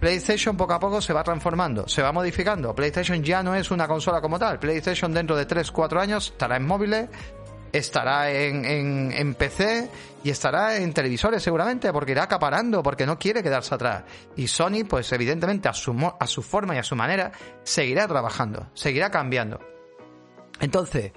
PlayStation 0.00 0.56
poco 0.56 0.74
a 0.74 0.80
poco 0.80 1.00
se 1.00 1.12
va 1.12 1.22
transformando, 1.22 1.88
se 1.88 2.02
va 2.02 2.12
modificando. 2.12 2.74
PlayStation 2.74 3.22
ya 3.22 3.42
no 3.42 3.54
es 3.54 3.70
una 3.70 3.88
consola 3.88 4.20
como 4.20 4.38
tal. 4.38 4.58
PlayStation 4.58 5.12
dentro 5.12 5.36
de 5.36 5.46
3-4 5.46 6.00
años 6.00 6.30
estará 6.32 6.56
en 6.56 6.66
móviles, 6.66 7.08
estará 7.72 8.30
en, 8.30 9.12
en, 9.12 9.34
PC 9.34 9.90
y 10.22 10.30
estará 10.30 10.76
en 10.76 10.92
televisores 10.92 11.42
seguramente, 11.42 11.92
porque 11.92 12.12
irá 12.12 12.24
acaparando, 12.24 12.82
porque 12.82 13.06
no 13.06 13.18
quiere 13.18 13.42
quedarse 13.42 13.74
atrás. 13.74 14.04
Y 14.36 14.46
Sony, 14.46 14.84
pues 14.88 15.10
evidentemente 15.12 15.68
a 15.68 15.72
su, 15.72 15.94
a 16.20 16.26
su 16.26 16.42
forma 16.42 16.74
y 16.74 16.78
a 16.78 16.82
su 16.82 16.94
manera, 16.96 17.32
seguirá 17.62 18.06
trabajando, 18.06 18.70
seguirá 18.74 19.10
cambiando. 19.10 19.60
Entonces, 20.60 21.12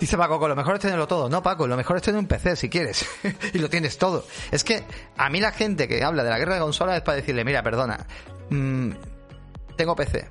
Dice 0.00 0.16
Paco, 0.16 0.48
lo 0.48 0.56
mejor 0.56 0.76
es 0.76 0.80
tenerlo 0.80 1.06
todo. 1.06 1.28
No, 1.28 1.42
Paco, 1.42 1.66
lo 1.66 1.76
mejor 1.76 1.98
es 1.98 2.02
tener 2.02 2.18
un 2.18 2.26
PC 2.26 2.56
si 2.56 2.70
quieres. 2.70 3.04
y 3.52 3.58
lo 3.58 3.68
tienes 3.68 3.98
todo. 3.98 4.24
Es 4.50 4.64
que 4.64 4.82
a 5.18 5.28
mí 5.28 5.40
la 5.40 5.52
gente 5.52 5.86
que 5.86 6.02
habla 6.02 6.24
de 6.24 6.30
la 6.30 6.38
guerra 6.38 6.54
de 6.54 6.60
consolas 6.60 6.96
es 6.96 7.02
para 7.02 7.16
decirle, 7.16 7.44
mira, 7.44 7.62
perdona, 7.62 8.06
mm, 8.48 8.90
tengo 9.76 9.94
PC, 9.94 10.26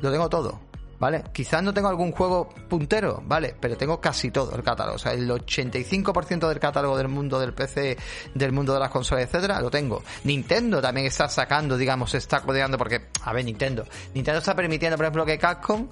lo 0.00 0.10
tengo 0.10 0.28
todo. 0.30 0.60
¿Vale? 0.98 1.24
Quizás 1.32 1.64
no 1.64 1.74
tengo 1.74 1.88
algún 1.88 2.12
juego 2.12 2.48
puntero, 2.68 3.24
¿vale? 3.26 3.56
Pero 3.58 3.76
tengo 3.76 4.00
casi 4.00 4.30
todo 4.30 4.54
el 4.54 4.62
catálogo. 4.62 4.94
O 4.94 4.98
sea, 5.00 5.12
el 5.12 5.28
85% 5.28 6.48
del 6.48 6.60
catálogo 6.60 6.96
del 6.96 7.08
mundo 7.08 7.40
del 7.40 7.52
PC, 7.52 7.98
del 8.32 8.52
mundo 8.52 8.72
de 8.72 8.78
las 8.78 8.90
consolas, 8.90 9.24
etcétera, 9.24 9.60
lo 9.60 9.68
tengo. 9.68 10.04
Nintendo 10.22 10.80
también 10.80 11.08
está 11.08 11.28
sacando, 11.28 11.76
digamos, 11.76 12.14
está 12.14 12.40
codeando, 12.42 12.78
porque, 12.78 13.08
a 13.24 13.32
ver, 13.32 13.44
Nintendo. 13.44 13.84
Nintendo 14.14 14.38
está 14.38 14.54
permitiendo, 14.54 14.96
por 14.96 15.06
ejemplo, 15.06 15.26
que 15.26 15.38
Capcom 15.38 15.88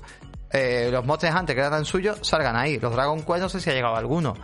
eh, 0.52 0.88
los 0.90 1.04
Monster 1.04 1.34
Hunter 1.34 1.56
que 1.56 1.62
eran 1.62 1.84
suyos 1.84 2.18
salgan 2.22 2.56
ahí. 2.56 2.78
Los 2.78 2.92
Dragon 2.92 3.22
Quest 3.22 3.40
no 3.40 3.48
sé 3.48 3.60
si 3.60 3.70
ha 3.70 3.74
llegado 3.74 3.96
alguno. 3.96 4.34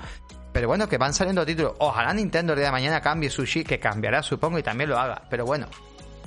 Pero 0.53 0.69
bueno, 0.69 0.89
que 0.89 0.97
van 0.97 1.13
saliendo 1.13 1.45
títulos. 1.45 1.75
Ojalá 1.79 2.15
Nintendo 2.15 2.55
el 2.55 2.59
día 2.59 2.67
de 2.67 2.73
mañana 2.73 3.01
cambie 3.01 3.29
su 3.29 3.45
chip, 3.45 3.67
que 3.67 3.79
cambiará, 3.79 4.23
supongo, 4.23 4.59
y 4.59 4.63
también 4.63 4.89
lo 4.89 4.99
haga. 4.99 5.23
Pero 5.29 5.45
bueno, 5.45 5.67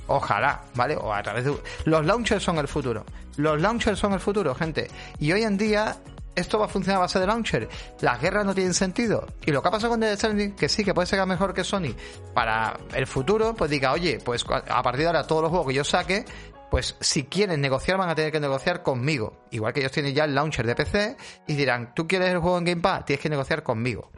ojalá, 0.08 0.62
¿vale? 0.76 0.96
O 0.96 1.12
a 1.12 1.24
través 1.24 1.46
de... 1.46 1.58
Los 1.86 2.06
launchers 2.06 2.44
son 2.44 2.58
el 2.60 2.68
futuro. 2.68 3.06
Los 3.38 3.60
launchers 3.60 3.98
son 3.98 4.14
el 4.14 4.20
futuro, 4.20 4.54
gente. 4.54 4.88
Y 5.18 5.32
hoy 5.32 5.44
en 5.44 5.58
día 5.58 5.98
esto 6.36 6.60
va 6.60 6.66
a 6.66 6.68
funcionar 6.70 6.98
a 6.98 7.02
base 7.02 7.20
de 7.20 7.28
launcher. 7.28 7.68
Las 8.02 8.22
guerras 8.22 8.46
no 8.46 8.54
tienen 8.54 8.74
sentido. 8.74 9.26
Y 9.46 9.52
lo 9.52 9.62
que 9.62 9.68
ha 9.68 9.72
pasado 9.72 9.92
con 9.92 10.00
Dead 10.00 10.16
Stranding, 10.16 10.56
que 10.56 10.70
sí, 10.70 10.84
que 10.84 10.94
puede 10.94 11.06
ser 11.06 11.26
mejor 11.26 11.54
que 11.54 11.64
Sony 11.64 11.94
para 12.34 12.78
el 12.94 13.08
futuro, 13.08 13.54
pues 13.56 13.70
diga, 13.70 13.92
oye, 13.92 14.20
pues 14.24 14.46
a 14.48 14.82
partir 14.82 15.02
de 15.02 15.08
ahora 15.08 15.28
todos 15.28 15.42
los 15.44 15.50
juegos 15.50 15.68
que 15.68 15.74
yo 15.74 15.84
saque 15.84 16.26
pues 16.70 16.96
si 17.00 17.26
quieren 17.26 17.62
negociar 17.62 17.98
van 17.98 18.10
a 18.10 18.16
tener 18.16 18.32
que 18.32 18.40
negociar 18.40 18.84
conmigo. 18.84 19.46
Igual 19.52 19.74
que 19.74 19.80
ellos 19.80 19.92
tienen 19.92 20.14
ya 20.14 20.26
el 20.26 20.36
launcher 20.36 20.66
de 20.66 20.76
PC 20.76 21.18
y 21.48 21.56
dirán, 21.56 21.94
¿tú 21.96 22.08
quieres 22.08 22.30
el 22.30 22.40
juego 22.40 22.58
en 22.58 22.66
Game 22.66 22.82
Pass? 22.82 23.06
Tienes 23.06 23.22
que 23.22 23.30
negociar 23.30 23.64
conmigo. 23.64 24.12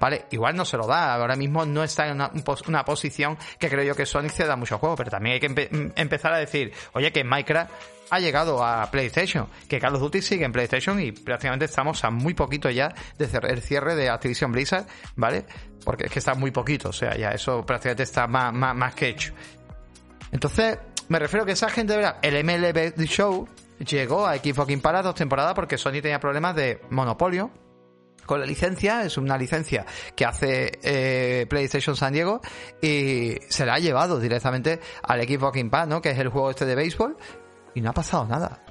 ¿Vale? 0.00 0.26
Igual 0.32 0.56
no 0.56 0.64
se 0.64 0.76
lo 0.76 0.86
da, 0.86 1.14
ahora 1.14 1.36
mismo 1.36 1.64
no 1.64 1.82
está 1.82 2.08
en 2.08 2.20
una, 2.66 2.84
posición 2.84 3.38
que 3.58 3.70
creo 3.70 3.84
yo 3.84 3.94
que 3.94 4.04
Sony 4.04 4.28
se 4.28 4.44
da 4.44 4.56
mucho 4.56 4.76
juego, 4.78 4.96
pero 4.96 5.10
también 5.10 5.34
hay 5.34 5.40
que 5.40 5.48
mm, 5.48 5.92
empezar 5.96 6.32
a 6.34 6.38
decir, 6.38 6.72
oye, 6.92 7.12
que 7.12 7.24
Minecraft 7.24 7.70
ha 8.10 8.20
llegado 8.20 8.62
a 8.62 8.90
PlayStation, 8.90 9.46
que 9.68 9.78
Call 9.78 9.94
of 9.94 10.02
Duty 10.02 10.20
sigue 10.20 10.44
en 10.44 10.52
PlayStation 10.52 11.00
y 11.00 11.12
prácticamente 11.12 11.64
estamos 11.64 12.04
a 12.04 12.10
muy 12.10 12.34
poquito 12.34 12.68
ya 12.68 12.92
de 13.16 13.24
el 13.48 13.62
cierre 13.62 13.94
de 13.94 14.10
Activision 14.10 14.52
Blizzard, 14.52 14.84
¿vale? 15.14 15.46
Porque 15.84 16.06
es 16.06 16.12
que 16.12 16.18
está 16.18 16.34
muy 16.34 16.50
poquito, 16.50 16.90
o 16.90 16.92
sea, 16.92 17.16
ya 17.16 17.30
eso 17.30 17.64
prácticamente 17.64 18.02
está 18.02 18.26
más, 18.26 18.52
más 18.52 18.94
que 18.94 19.08
hecho. 19.08 19.32
Entonces, 20.32 20.78
me 21.08 21.18
refiero 21.18 21.42
a 21.42 21.46
que 21.46 21.52
esa 21.52 21.68
gente, 21.68 21.92
de 21.92 21.98
verdad, 21.98 22.16
el 22.22 22.44
MLB 22.44 23.04
Show 23.06 23.48
llegó 23.78 24.26
a 24.26 24.36
Xbox 24.36 24.76
para 24.80 25.02
dos 25.02 25.14
temporadas 25.14 25.54
porque 25.54 25.78
Sony 25.78 26.00
tenía 26.00 26.20
problemas 26.20 26.54
de 26.54 26.80
monopolio 26.90 27.50
con 28.26 28.40
la 28.40 28.46
licencia, 28.46 29.04
es 29.04 29.18
una 29.18 29.36
licencia 29.36 29.84
que 30.16 30.24
hace 30.24 30.78
eh, 30.82 31.46
PlayStation 31.48 31.94
San 31.94 32.12
Diego 32.12 32.40
y 32.80 33.34
se 33.48 33.66
la 33.66 33.74
ha 33.74 33.78
llevado 33.78 34.18
directamente 34.18 34.80
al 35.02 35.22
Xbox 35.22 35.56
Game 35.56 35.70
Pass, 35.70 35.88
¿no? 35.88 36.00
Que 36.00 36.10
es 36.10 36.18
el 36.18 36.28
juego 36.28 36.50
este 36.50 36.64
de 36.64 36.74
béisbol 36.74 37.16
y 37.74 37.80
no 37.80 37.90
ha 37.90 37.94
pasado 37.94 38.26
nada. 38.26 38.62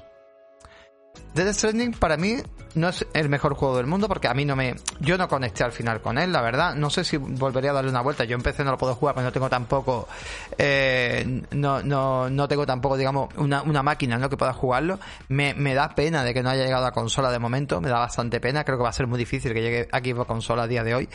Dead 1.34 1.52
Stranding 1.52 1.92
para 1.92 2.16
mí 2.16 2.36
no 2.74 2.88
es 2.88 3.06
el 3.12 3.28
mejor 3.28 3.54
juego 3.54 3.76
del 3.76 3.86
mundo 3.86 4.08
porque 4.08 4.28
a 4.28 4.34
mí 4.34 4.44
no 4.44 4.56
me. 4.56 4.74
Yo 5.00 5.16
no 5.16 5.28
conecté 5.28 5.64
al 5.64 5.72
final 5.72 6.00
con 6.00 6.18
él, 6.18 6.32
la 6.32 6.40
verdad. 6.42 6.74
No 6.74 6.90
sé 6.90 7.04
si 7.04 7.16
volvería 7.16 7.70
a 7.70 7.74
darle 7.74 7.90
una 7.90 8.00
vuelta. 8.00 8.24
Yo 8.24 8.34
empecé, 8.34 8.64
no 8.64 8.72
lo 8.72 8.78
puedo 8.78 8.94
jugar, 8.94 9.14
pero 9.14 9.24
no 9.24 9.32
tengo 9.32 9.48
tampoco. 9.48 10.08
Eh, 10.58 11.42
no, 11.52 11.82
no, 11.82 12.28
no 12.30 12.48
tengo 12.48 12.66
tampoco, 12.66 12.96
digamos, 12.96 13.28
una, 13.36 13.62
una 13.62 13.82
máquina 13.82 14.18
¿no? 14.18 14.28
que 14.28 14.36
pueda 14.36 14.52
jugarlo. 14.52 14.98
Me, 15.28 15.54
da 15.74 15.94
pena 15.94 16.24
de 16.24 16.34
que 16.34 16.42
no 16.42 16.50
haya 16.50 16.64
llegado 16.64 16.86
a 16.86 16.92
consola 16.92 17.30
de 17.30 17.38
momento. 17.38 17.80
Me 17.80 17.88
da 17.88 17.98
bastante 17.98 18.40
pena. 18.40 18.64
Creo 18.64 18.78
que 18.78 18.84
va 18.84 18.90
a 18.90 18.94
ser 18.94 19.06
muy 19.06 19.18
difícil 19.18 19.52
que 19.52 19.62
llegue 19.62 19.88
aquí 19.92 20.14
por 20.14 20.26
consola 20.26 20.64
a 20.64 20.66
día 20.66 20.82
de 20.82 20.94
hoy. 20.94 21.08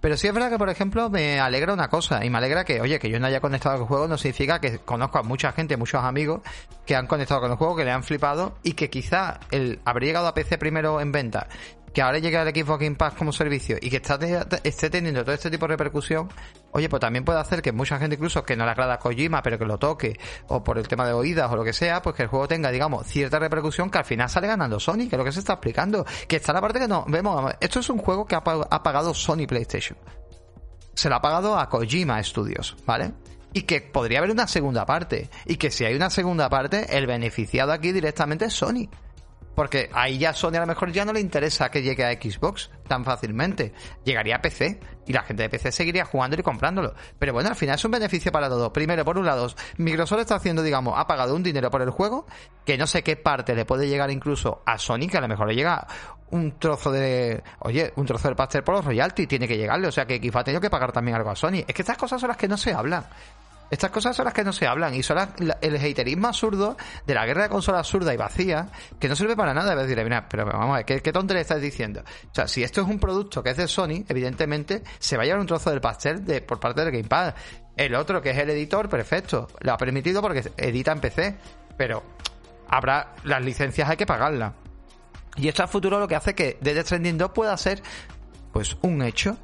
Pero 0.00 0.16
sí 0.16 0.28
es 0.28 0.34
verdad 0.34 0.50
que, 0.50 0.58
por 0.58 0.70
ejemplo, 0.70 1.10
me 1.10 1.40
alegra 1.40 1.72
una 1.72 1.88
cosa. 1.88 2.24
Y 2.24 2.30
me 2.30 2.38
alegra 2.38 2.64
que, 2.64 2.80
oye, 2.80 2.98
que 2.98 3.10
yo 3.10 3.18
no 3.18 3.26
haya 3.26 3.40
conectado 3.40 3.76
con 3.76 3.82
el 3.82 3.88
juego 3.88 4.08
no 4.08 4.18
significa 4.18 4.60
que 4.60 4.78
conozco 4.78 5.18
a 5.18 5.22
mucha 5.22 5.52
gente, 5.52 5.76
muchos 5.76 6.02
amigos 6.02 6.40
que 6.86 6.96
han 6.96 7.06
conectado 7.06 7.40
con 7.40 7.50
el 7.50 7.56
juego, 7.56 7.76
que 7.76 7.84
le 7.84 7.92
han 7.92 8.02
flipado 8.02 8.54
y 8.62 8.72
que 8.72 8.90
quizá 8.90 9.38
el 9.50 9.59
haber 9.84 10.04
llegado 10.04 10.26
a 10.26 10.34
PC 10.34 10.58
primero 10.58 11.00
en 11.00 11.12
venta, 11.12 11.48
que 11.92 12.02
ahora 12.02 12.18
llegue 12.18 12.36
al 12.36 12.48
equipo 12.48 12.78
Game 12.78 12.96
Pass 12.96 13.14
como 13.14 13.32
servicio 13.32 13.76
y 13.80 13.90
que 13.90 13.96
está, 13.96 14.18
esté 14.62 14.90
teniendo 14.90 15.24
todo 15.24 15.34
este 15.34 15.50
tipo 15.50 15.66
de 15.66 15.72
repercusión, 15.72 16.28
oye, 16.72 16.88
pues 16.88 17.00
también 17.00 17.24
puede 17.24 17.40
hacer 17.40 17.62
que 17.62 17.72
mucha 17.72 17.98
gente 17.98 18.16
incluso 18.16 18.44
que 18.44 18.56
no 18.56 18.64
le 18.64 18.70
agrada 18.70 18.98
Kojima, 18.98 19.42
pero 19.42 19.58
que 19.58 19.64
lo 19.64 19.78
toque, 19.78 20.18
o 20.48 20.62
por 20.62 20.78
el 20.78 20.86
tema 20.86 21.06
de 21.06 21.12
oídas 21.12 21.50
o 21.50 21.56
lo 21.56 21.64
que 21.64 21.72
sea, 21.72 22.00
pues 22.02 22.14
que 22.14 22.22
el 22.22 22.28
juego 22.28 22.46
tenga, 22.46 22.70
digamos, 22.70 23.06
cierta 23.06 23.38
repercusión 23.38 23.90
que 23.90 23.98
al 23.98 24.04
final 24.04 24.28
sale 24.28 24.46
ganando 24.46 24.78
Sony, 24.78 25.08
que 25.08 25.16
es 25.16 25.18
lo 25.18 25.24
que 25.24 25.32
se 25.32 25.40
está 25.40 25.54
explicando. 25.54 26.06
Que 26.28 26.36
está 26.36 26.52
la 26.52 26.60
parte 26.60 26.78
que 26.78 26.88
no, 26.88 27.04
vemos, 27.08 27.52
esto 27.60 27.80
es 27.80 27.90
un 27.90 27.98
juego 27.98 28.26
que 28.26 28.36
ha, 28.36 28.42
ha 28.44 28.82
pagado 28.82 29.12
Sony 29.14 29.46
PlayStation. 29.48 29.98
Se 30.94 31.08
lo 31.08 31.16
ha 31.16 31.22
pagado 31.22 31.58
a 31.58 31.68
Kojima 31.68 32.22
Studios, 32.22 32.76
¿vale? 32.86 33.12
y 33.52 33.62
que 33.62 33.80
podría 33.80 34.18
haber 34.18 34.30
una 34.30 34.46
segunda 34.46 34.86
parte. 34.86 35.28
Y 35.44 35.56
que 35.56 35.72
si 35.72 35.84
hay 35.84 35.94
una 35.94 36.10
segunda 36.10 36.48
parte, 36.48 36.96
el 36.96 37.08
beneficiado 37.08 37.72
aquí 37.72 37.90
directamente 37.90 38.44
es 38.44 38.52
Sony. 38.52 38.88
Porque 39.54 39.90
ahí 39.92 40.18
ya 40.18 40.32
Sony 40.32 40.56
a 40.56 40.60
lo 40.60 40.66
mejor 40.66 40.92
ya 40.92 41.04
no 41.04 41.12
le 41.12 41.20
interesa 41.20 41.70
que 41.70 41.82
llegue 41.82 42.04
a 42.04 42.12
Xbox 42.12 42.70
tan 42.86 43.04
fácilmente. 43.04 43.72
Llegaría 44.04 44.36
a 44.36 44.42
PC 44.42 44.80
y 45.06 45.12
la 45.12 45.22
gente 45.22 45.42
de 45.42 45.48
PC 45.48 45.72
seguiría 45.72 46.04
jugando 46.04 46.38
y 46.38 46.42
comprándolo. 46.42 46.94
Pero 47.18 47.32
bueno, 47.32 47.48
al 47.48 47.56
final 47.56 47.74
es 47.74 47.84
un 47.84 47.90
beneficio 47.90 48.32
para 48.32 48.48
todos. 48.48 48.70
Primero, 48.70 49.04
por 49.04 49.18
un 49.18 49.26
lado, 49.26 49.48
Microsoft 49.76 50.20
está 50.20 50.36
haciendo, 50.36 50.62
digamos, 50.62 50.94
ha 50.96 51.06
pagado 51.06 51.34
un 51.34 51.42
dinero 51.42 51.70
por 51.70 51.82
el 51.82 51.90
juego 51.90 52.26
que 52.64 52.78
no 52.78 52.86
sé 52.86 53.02
qué 53.02 53.16
parte 53.16 53.54
le 53.54 53.64
puede 53.64 53.88
llegar 53.88 54.10
incluso 54.10 54.62
a 54.64 54.78
Sony, 54.78 55.08
que 55.10 55.18
a 55.18 55.20
lo 55.20 55.28
mejor 55.28 55.48
le 55.48 55.54
llega 55.54 55.86
un 56.30 56.58
trozo 56.58 56.92
de, 56.92 57.42
oye, 57.60 57.92
un 57.96 58.06
trozo 58.06 58.28
del 58.28 58.36
pastel 58.36 58.62
por 58.62 58.76
los 58.76 58.84
royalties, 58.84 59.28
tiene 59.28 59.48
que 59.48 59.56
llegarle. 59.56 59.88
O 59.88 59.92
sea 59.92 60.06
que 60.06 60.18
Xbox 60.18 60.36
ha 60.36 60.44
tenido 60.44 60.60
que 60.60 60.70
pagar 60.70 60.92
también 60.92 61.16
algo 61.16 61.30
a 61.30 61.36
Sony. 61.36 61.64
Es 61.66 61.74
que 61.74 61.82
estas 61.82 61.98
cosas 61.98 62.20
son 62.20 62.28
las 62.28 62.36
que 62.36 62.48
no 62.48 62.56
se 62.56 62.72
hablan. 62.72 63.04
Estas 63.70 63.90
cosas 63.90 64.16
son 64.16 64.24
las 64.24 64.34
que 64.34 64.42
no 64.42 64.52
se 64.52 64.66
hablan 64.66 64.94
y 64.94 65.02
son 65.02 65.18
el 65.60 65.76
haterismo 65.76 66.26
absurdo 66.26 66.76
de 67.06 67.14
la 67.14 67.24
guerra 67.24 67.44
de 67.44 67.48
consola 67.48 67.78
absurda 67.78 68.12
y 68.12 68.16
vacía 68.16 68.66
que 68.98 69.08
no 69.08 69.14
sirve 69.14 69.36
para 69.36 69.54
nada. 69.54 69.72
Es 69.74 69.86
decir, 69.86 70.02
mira, 70.02 70.28
pero 70.28 70.44
vamos 70.44 70.70
a 70.70 70.76
ver, 70.78 70.84
¿qué, 70.84 71.00
qué 71.00 71.12
tontería 71.12 71.42
estás 71.42 71.60
diciendo? 71.60 72.00
O 72.00 72.34
sea, 72.34 72.48
si 72.48 72.64
esto 72.64 72.80
es 72.80 72.88
un 72.88 72.98
producto 72.98 73.42
que 73.42 73.50
es 73.50 73.56
de 73.56 73.68
Sony, 73.68 74.04
evidentemente 74.08 74.82
se 74.98 75.16
va 75.16 75.22
a 75.22 75.26
llevar 75.26 75.40
un 75.40 75.46
trozo 75.46 75.70
del 75.70 75.80
pastel 75.80 76.42
por 76.42 76.58
parte 76.58 76.80
del 76.80 76.90
Gamepad. 76.90 77.34
El 77.76 77.94
otro, 77.94 78.20
que 78.20 78.30
es 78.30 78.38
el 78.38 78.50
editor, 78.50 78.88
perfecto. 78.88 79.46
Lo 79.60 79.72
ha 79.72 79.76
permitido 79.76 80.20
porque 80.20 80.50
edita 80.56 80.92
en 80.92 81.00
PC. 81.00 81.36
Pero 81.76 82.02
habrá 82.68 83.14
las 83.24 83.42
licencias 83.42 83.88
hay 83.88 83.96
que 83.96 84.04
pagarlas. 84.04 84.52
Y 85.36 85.46
esto 85.46 85.62
a 85.62 85.68
futuro 85.68 86.00
lo 86.00 86.08
que 86.08 86.16
hace 86.16 86.34
que 86.34 86.58
Dead 86.60 86.84
Stranding 86.84 87.16
2 87.16 87.30
pueda 87.30 87.56
ser 87.56 87.82
pues 88.52 88.76
un 88.82 89.00
hecho. 89.02 89.36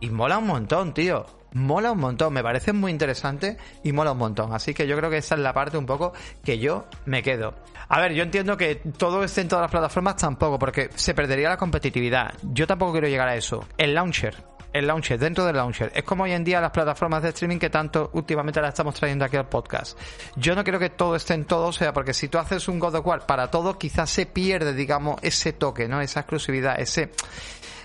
Y 0.00 0.08
mola 0.10 0.38
un 0.38 0.46
montón, 0.46 0.94
tío 0.94 1.37
mola 1.52 1.92
un 1.92 1.98
montón, 1.98 2.32
me 2.32 2.42
parece 2.42 2.72
muy 2.72 2.92
interesante 2.92 3.56
y 3.82 3.92
mola 3.92 4.12
un 4.12 4.18
montón. 4.18 4.52
Así 4.52 4.74
que 4.74 4.86
yo 4.86 4.96
creo 4.96 5.10
que 5.10 5.18
esa 5.18 5.34
es 5.34 5.40
la 5.40 5.52
parte 5.52 5.78
un 5.78 5.86
poco 5.86 6.12
que 6.44 6.58
yo 6.58 6.86
me 7.06 7.22
quedo. 7.22 7.54
A 7.88 8.00
ver, 8.00 8.12
yo 8.12 8.22
entiendo 8.22 8.56
que 8.56 8.76
todo 8.76 9.24
esté 9.24 9.40
en 9.40 9.48
todas 9.48 9.62
las 9.62 9.70
plataformas 9.70 10.16
tampoco, 10.16 10.58
porque 10.58 10.90
se 10.94 11.14
perdería 11.14 11.48
la 11.48 11.56
competitividad. 11.56 12.34
Yo 12.42 12.66
tampoco 12.66 12.92
quiero 12.92 13.08
llegar 13.08 13.28
a 13.28 13.36
eso. 13.36 13.66
El 13.78 13.94
launcher, 13.94 14.36
el 14.72 14.86
launcher, 14.86 15.18
dentro 15.18 15.44
del 15.44 15.56
launcher. 15.56 15.90
Es 15.94 16.04
como 16.04 16.24
hoy 16.24 16.32
en 16.32 16.44
día 16.44 16.60
las 16.60 16.70
plataformas 16.70 17.22
de 17.22 17.30
streaming 17.30 17.58
que 17.58 17.70
tanto 17.70 18.10
últimamente 18.12 18.60
las 18.60 18.70
estamos 18.70 18.94
trayendo 18.94 19.24
aquí 19.24 19.36
al 19.36 19.48
podcast. 19.48 19.98
Yo 20.36 20.54
no 20.54 20.62
quiero 20.62 20.78
que 20.78 20.90
todo 20.90 21.16
esté 21.16 21.34
en 21.34 21.46
todo, 21.46 21.68
o 21.68 21.72
sea, 21.72 21.92
porque 21.92 22.12
si 22.12 22.28
tú 22.28 22.38
haces 22.38 22.68
un 22.68 22.78
God 22.78 22.96
of 22.96 23.06
War 23.06 23.26
para 23.26 23.50
todo, 23.50 23.78
quizás 23.78 24.10
se 24.10 24.26
pierde, 24.26 24.74
digamos, 24.74 25.18
ese 25.22 25.52
toque, 25.54 25.88
¿no? 25.88 26.00
Esa 26.00 26.20
exclusividad, 26.20 26.78
ese 26.78 27.10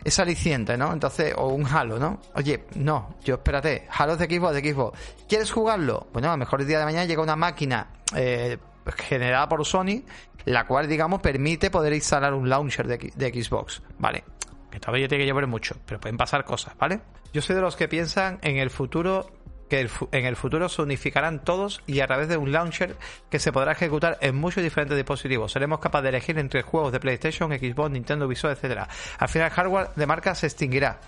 es 0.04 0.20
aliciente, 0.20 0.78
¿no? 0.78 0.92
Entonces, 0.92 1.34
o 1.38 1.48
un 1.50 1.66
Halo, 1.66 2.00
¿no? 2.00 2.20
Oye, 2.36 2.66
no, 2.76 3.16
yo 3.24 3.36
espérate, 3.36 3.88
Halo 3.90 4.18
de 4.18 4.26
Xbox, 4.26 4.54
de 4.54 4.74
Xbox. 4.74 5.00
¿Quieres 5.28 5.52
jugarlo? 5.52 6.08
Bueno, 6.14 6.30
a 6.30 6.32
lo 6.32 6.38
mejor 6.38 6.62
el 6.62 6.68
día 6.68 6.80
de 6.80 6.86
mañana 6.86 7.06
llega 7.06 7.22
una 7.22 7.36
máquina 7.36 7.88
eh, 8.16 8.58
generada 8.98 9.48
por 9.48 9.66
Sony, 9.66 10.04
la 10.46 10.66
cual, 10.66 10.88
digamos, 10.88 11.22
permite 11.22 11.72
poder 11.72 11.94
instalar 11.94 12.34
un 12.34 12.50
launcher 12.50 12.88
de, 12.88 13.12
de 13.16 13.44
Xbox, 13.44 13.82
¿vale? 13.98 14.24
Que 14.70 14.80
todavía 14.80 15.08
tiene 15.08 15.24
que 15.24 15.28
llevar 15.28 15.48
mucho, 15.48 15.76
pero 15.86 16.00
pueden 16.00 16.18
pasar 16.18 16.44
cosas, 16.44 16.76
¿vale? 16.78 17.02
Yo 17.32 17.42
soy 17.42 17.56
de 17.56 17.62
los 17.62 17.76
que 17.76 17.88
piensan 17.88 18.40
en 18.42 18.58
el 18.58 18.70
futuro 18.70 19.28
que 19.74 19.90
en 20.12 20.26
el 20.26 20.36
futuro 20.36 20.70
se 20.70 20.84
unificarán 20.84 21.44
todos 21.44 21.82
y 21.88 22.02
a 22.02 22.06
través 22.06 22.28
de 22.28 22.38
un 22.38 22.52
launcher 22.52 22.96
que 23.32 23.40
se 23.40 23.52
podrá 23.52 23.72
ejecutar 23.72 24.20
en 24.22 24.36
muchos 24.36 24.62
diferentes 24.62 24.96
dispositivos. 24.96 25.52
Seremos 25.52 25.80
capaces 25.80 26.04
de 26.04 26.10
elegir 26.10 26.38
entre 26.38 26.62
juegos 26.62 26.92
de 26.92 27.00
PlayStation, 27.00 27.50
Xbox, 27.50 27.90
Nintendo, 27.90 28.28
Visual, 28.28 28.54
etcétera. 28.54 28.88
Al 29.18 29.30
final 29.30 29.48
el 29.48 29.54
hardware 29.54 29.90
de 29.96 30.06
marca 30.06 30.36
se 30.36 30.46
extinguirá. 30.46 31.00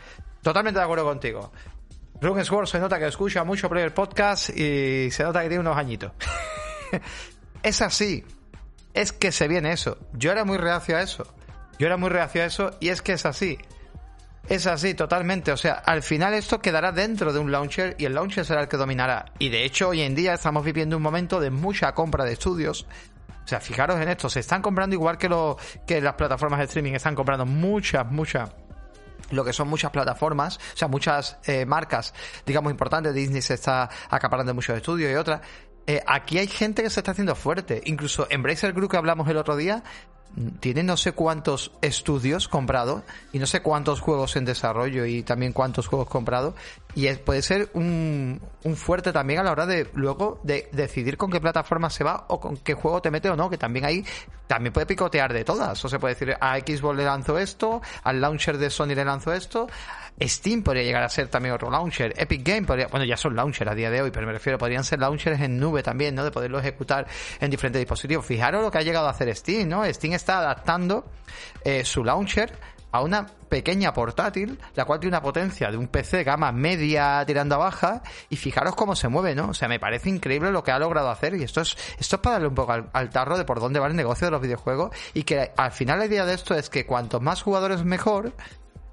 Totalmente 0.41 0.79
de 0.79 0.83
acuerdo 0.83 1.05
contigo. 1.05 1.51
Rune 2.19 2.43
Sword 2.43 2.65
se 2.65 2.79
nota 2.79 2.97
que 2.97 3.05
escucha 3.05 3.43
mucho 3.43 3.71
el 3.71 3.91
podcast 3.91 4.49
y 4.49 5.11
se 5.11 5.23
nota 5.23 5.43
que 5.43 5.49
tiene 5.49 5.61
unos 5.61 5.77
añitos. 5.77 6.13
es 7.61 7.81
así. 7.83 8.25
Es 8.95 9.11
que 9.11 9.31
se 9.31 9.47
viene 9.47 9.73
eso. 9.73 9.99
Yo 10.13 10.31
era 10.31 10.43
muy 10.43 10.57
reacio 10.57 10.97
a 10.97 11.03
eso. 11.03 11.31
Yo 11.77 11.85
era 11.85 11.97
muy 11.97 12.09
reacio 12.09 12.41
a 12.41 12.45
eso 12.45 12.71
y 12.79 12.89
es 12.89 13.03
que 13.03 13.13
es 13.13 13.27
así. 13.27 13.59
Es 14.47 14.67
así, 14.67 14.93
totalmente. 14.93 15.51
O 15.51 15.57
sea, 15.57 15.73
al 15.73 16.03
final 16.03 16.33
esto 16.33 16.59
quedará 16.59 16.91
dentro 16.91 17.33
de 17.33 17.39
un 17.39 17.51
launcher 17.51 17.95
y 17.97 18.05
el 18.05 18.13
launcher 18.13 18.45
será 18.45 18.61
el 18.61 18.67
que 18.67 18.77
dominará. 18.77 19.25
Y 19.39 19.49
de 19.49 19.65
hecho, 19.65 19.89
hoy 19.89 20.01
en 20.01 20.15
día 20.15 20.33
estamos 20.33 20.63
viviendo 20.63 20.97
un 20.97 21.03
momento 21.03 21.39
de 21.39 21.49
mucha 21.49 21.93
compra 21.93 22.23
de 22.25 22.33
estudios. 22.33 22.85
O 23.43 23.47
sea, 23.47 23.59
fijaros 23.59 23.99
en 23.99 24.09
esto, 24.09 24.29
se 24.29 24.39
están 24.39 24.61
comprando 24.61 24.95
igual 24.95 25.17
que, 25.17 25.29
lo, 25.29 25.57
que 25.85 26.01
las 26.01 26.15
plataformas 26.15 26.59
de 26.59 26.65
streaming 26.65 26.93
están 26.93 27.13
comprando 27.13 27.45
muchas, 27.45 28.05
muchas 28.11 28.49
lo 29.31 29.43
que 29.43 29.53
son 29.53 29.67
muchas 29.67 29.89
plataformas, 29.89 30.57
o 30.57 30.77
sea, 30.77 30.87
muchas 30.87 31.37
eh, 31.45 31.65
marcas, 31.65 32.13
digamos, 32.45 32.71
importantes. 32.71 33.13
Disney 33.13 33.41
se 33.41 33.55
está 33.55 33.89
acaparando 34.09 34.53
muchos 34.53 34.75
estudios 34.75 35.11
y 35.11 35.15
otras. 35.15 35.41
Eh, 35.87 36.01
aquí 36.05 36.37
hay 36.37 36.47
gente 36.47 36.83
que 36.83 36.89
se 36.89 36.99
está 36.99 37.11
haciendo 37.11 37.35
fuerte. 37.35 37.81
Incluso 37.85 38.27
Embracer 38.29 38.73
Group 38.73 38.91
que 38.91 38.97
hablamos 38.97 39.27
el 39.27 39.37
otro 39.37 39.55
día 39.55 39.83
tiene 40.59 40.83
no 40.83 40.97
sé 40.97 41.13
cuántos 41.13 41.71
estudios 41.81 42.47
comprados 42.49 43.03
y 43.31 43.39
no 43.39 43.45
sé 43.45 43.61
cuántos 43.61 44.01
juegos 44.01 44.35
en 44.35 44.43
desarrollo 44.43 45.05
y 45.05 45.23
también 45.23 45.53
cuántos 45.53 45.87
juegos 45.87 46.09
comprados 46.09 46.55
y 46.93 47.13
puede 47.15 47.41
ser 47.41 47.69
un, 47.73 48.41
un, 48.63 48.75
fuerte 48.75 49.11
también 49.11 49.39
a 49.39 49.43
la 49.43 49.51
hora 49.51 49.65
de 49.65 49.89
luego 49.93 50.39
de 50.43 50.69
decidir 50.71 51.17
con 51.17 51.29
qué 51.29 51.41
plataforma 51.41 51.89
se 51.89 52.03
va 52.05 52.25
o 52.29 52.39
con 52.39 52.57
qué 52.57 52.73
juego 52.73 53.01
te 53.01 53.11
mete 53.11 53.29
o 53.29 53.35
no, 53.35 53.49
que 53.49 53.57
también 53.57 53.85
ahí 53.85 54.05
también 54.47 54.71
puede 54.71 54.85
picotear 54.85 55.33
de 55.33 55.43
todas, 55.43 55.83
o 55.83 55.89
se 55.89 55.99
puede 55.99 56.13
decir 56.13 56.37
a 56.39 56.57
Xbox 56.57 56.95
le 56.95 57.03
lanzo 57.03 57.37
esto, 57.37 57.81
al 58.03 58.21
launcher 58.21 58.57
de 58.57 58.69
Sony 58.69 58.95
le 58.95 59.03
lanzo 59.03 59.33
esto, 59.33 59.67
Steam 60.21 60.63
podría 60.63 60.83
llegar 60.83 61.03
a 61.03 61.09
ser 61.09 61.27
también 61.27 61.53
otro 61.53 61.69
launcher. 61.69 62.13
Epic 62.17 62.41
Game 62.47 62.65
podría, 62.65 62.87
bueno, 62.87 63.05
ya 63.05 63.17
son 63.17 63.35
launchers 63.35 63.69
a 63.69 63.75
día 63.75 63.89
de 63.89 64.01
hoy, 64.01 64.11
pero 64.11 64.25
me 64.25 64.33
refiero, 64.33 64.57
podrían 64.57 64.83
ser 64.83 64.99
launchers 64.99 65.41
en 65.41 65.59
nube 65.59 65.83
también, 65.83 66.15
¿no? 66.15 66.23
De 66.23 66.31
poderlo 66.31 66.59
ejecutar 66.59 67.05
en 67.39 67.51
diferentes 67.51 67.79
dispositivos. 67.81 68.25
Fijaros 68.25 68.61
lo 68.61 68.71
que 68.71 68.77
ha 68.77 68.81
llegado 68.81 69.07
a 69.07 69.11
hacer 69.11 69.35
Steam, 69.35 69.67
¿no? 69.67 69.85
Steam 69.85 70.13
está 70.13 70.39
adaptando 70.39 71.05
eh, 71.63 71.83
su 71.83 72.03
launcher 72.03 72.53
a 72.91 73.01
una 73.01 73.25
pequeña 73.49 73.93
portátil, 73.93 74.57
la 74.73 74.85
cual 74.85 75.01
tiene 75.01 75.17
una 75.17 75.21
potencia 75.21 75.69
de 75.69 75.75
un 75.75 75.89
PC 75.89 76.23
gama 76.23 76.53
media 76.53 77.25
tirando 77.27 77.55
a 77.55 77.57
baja, 77.57 78.01
y 78.29 78.37
fijaros 78.37 78.73
cómo 78.73 78.95
se 78.95 79.09
mueve, 79.09 79.35
¿no? 79.35 79.49
O 79.49 79.53
sea, 79.53 79.67
me 79.67 79.81
parece 79.81 80.09
increíble 80.09 80.49
lo 80.49 80.63
que 80.63 80.71
ha 80.71 80.79
logrado 80.79 81.09
hacer, 81.09 81.35
y 81.35 81.43
esto 81.43 81.59
es, 81.59 81.75
esto 81.99 82.15
es 82.15 82.21
para 82.21 82.35
darle 82.35 82.47
un 82.47 82.55
poco 82.55 82.71
al, 82.71 82.89
al 82.93 83.09
tarro 83.09 83.37
de 83.37 83.43
por 83.43 83.59
dónde 83.59 83.81
va 83.81 83.87
el 83.87 83.97
negocio 83.97 84.27
de 84.27 84.31
los 84.31 84.41
videojuegos, 84.41 84.95
y 85.13 85.23
que 85.23 85.51
al 85.57 85.71
final 85.73 85.99
la 85.99 86.05
idea 86.05 86.25
de 86.25 86.35
esto 86.35 86.55
es 86.55 86.69
que 86.69 86.85
cuantos 86.85 87.21
más 87.21 87.41
jugadores 87.41 87.83
mejor, 87.83 88.31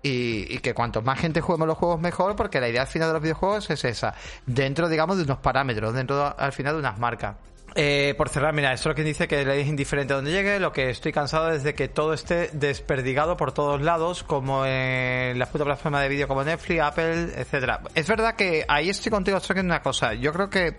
y, 0.02 0.58
que 0.58 0.74
cuanto 0.74 1.02
más 1.02 1.18
gente 1.18 1.40
juguemos 1.40 1.68
los 1.68 1.78
juegos 1.78 2.00
mejor, 2.00 2.36
porque 2.36 2.60
la 2.60 2.68
idea 2.68 2.82
al 2.82 2.88
final 2.88 3.08
de 3.08 3.14
los 3.14 3.22
videojuegos 3.22 3.70
es 3.70 3.84
esa, 3.84 4.14
dentro, 4.46 4.88
digamos, 4.88 5.16
de 5.16 5.24
unos 5.24 5.38
parámetros, 5.38 5.94
dentro 5.94 6.34
al 6.36 6.52
final 6.52 6.74
de 6.74 6.80
unas 6.80 6.98
marcas. 6.98 7.36
Eh, 7.74 8.14
por 8.18 8.28
cerrar, 8.28 8.52
mira, 8.52 8.72
esto 8.72 8.90
es 8.90 8.92
lo 8.92 8.94
que 8.96 9.04
dice 9.04 9.26
que 9.26 9.44
le 9.46 9.60
es 9.62 9.66
indiferente 9.66 10.12
a 10.12 10.16
donde 10.16 10.30
llegue. 10.30 10.60
Lo 10.60 10.72
que 10.72 10.90
estoy 10.90 11.10
cansado 11.10 11.50
es 11.50 11.62
de 11.62 11.74
que 11.74 11.88
todo 11.88 12.12
esté 12.12 12.50
desperdigado 12.52 13.36
por 13.36 13.52
todos 13.52 13.80
lados, 13.80 14.22
como 14.24 14.66
en 14.66 15.38
las 15.38 15.48
putas 15.48 15.64
plataformas 15.64 16.02
de 16.02 16.08
vídeo 16.08 16.28
como 16.28 16.44
Netflix, 16.44 16.82
Apple, 16.82 17.30
etcétera. 17.34 17.80
Es 17.94 18.06
verdad 18.06 18.34
que 18.34 18.64
ahí 18.68 18.90
estoy 18.90 19.10
contigo, 19.10 19.38
estoy 19.38 19.60
en 19.60 19.66
una 19.66 19.80
cosa. 19.80 20.12
Yo 20.14 20.32
creo 20.34 20.50
que 20.50 20.76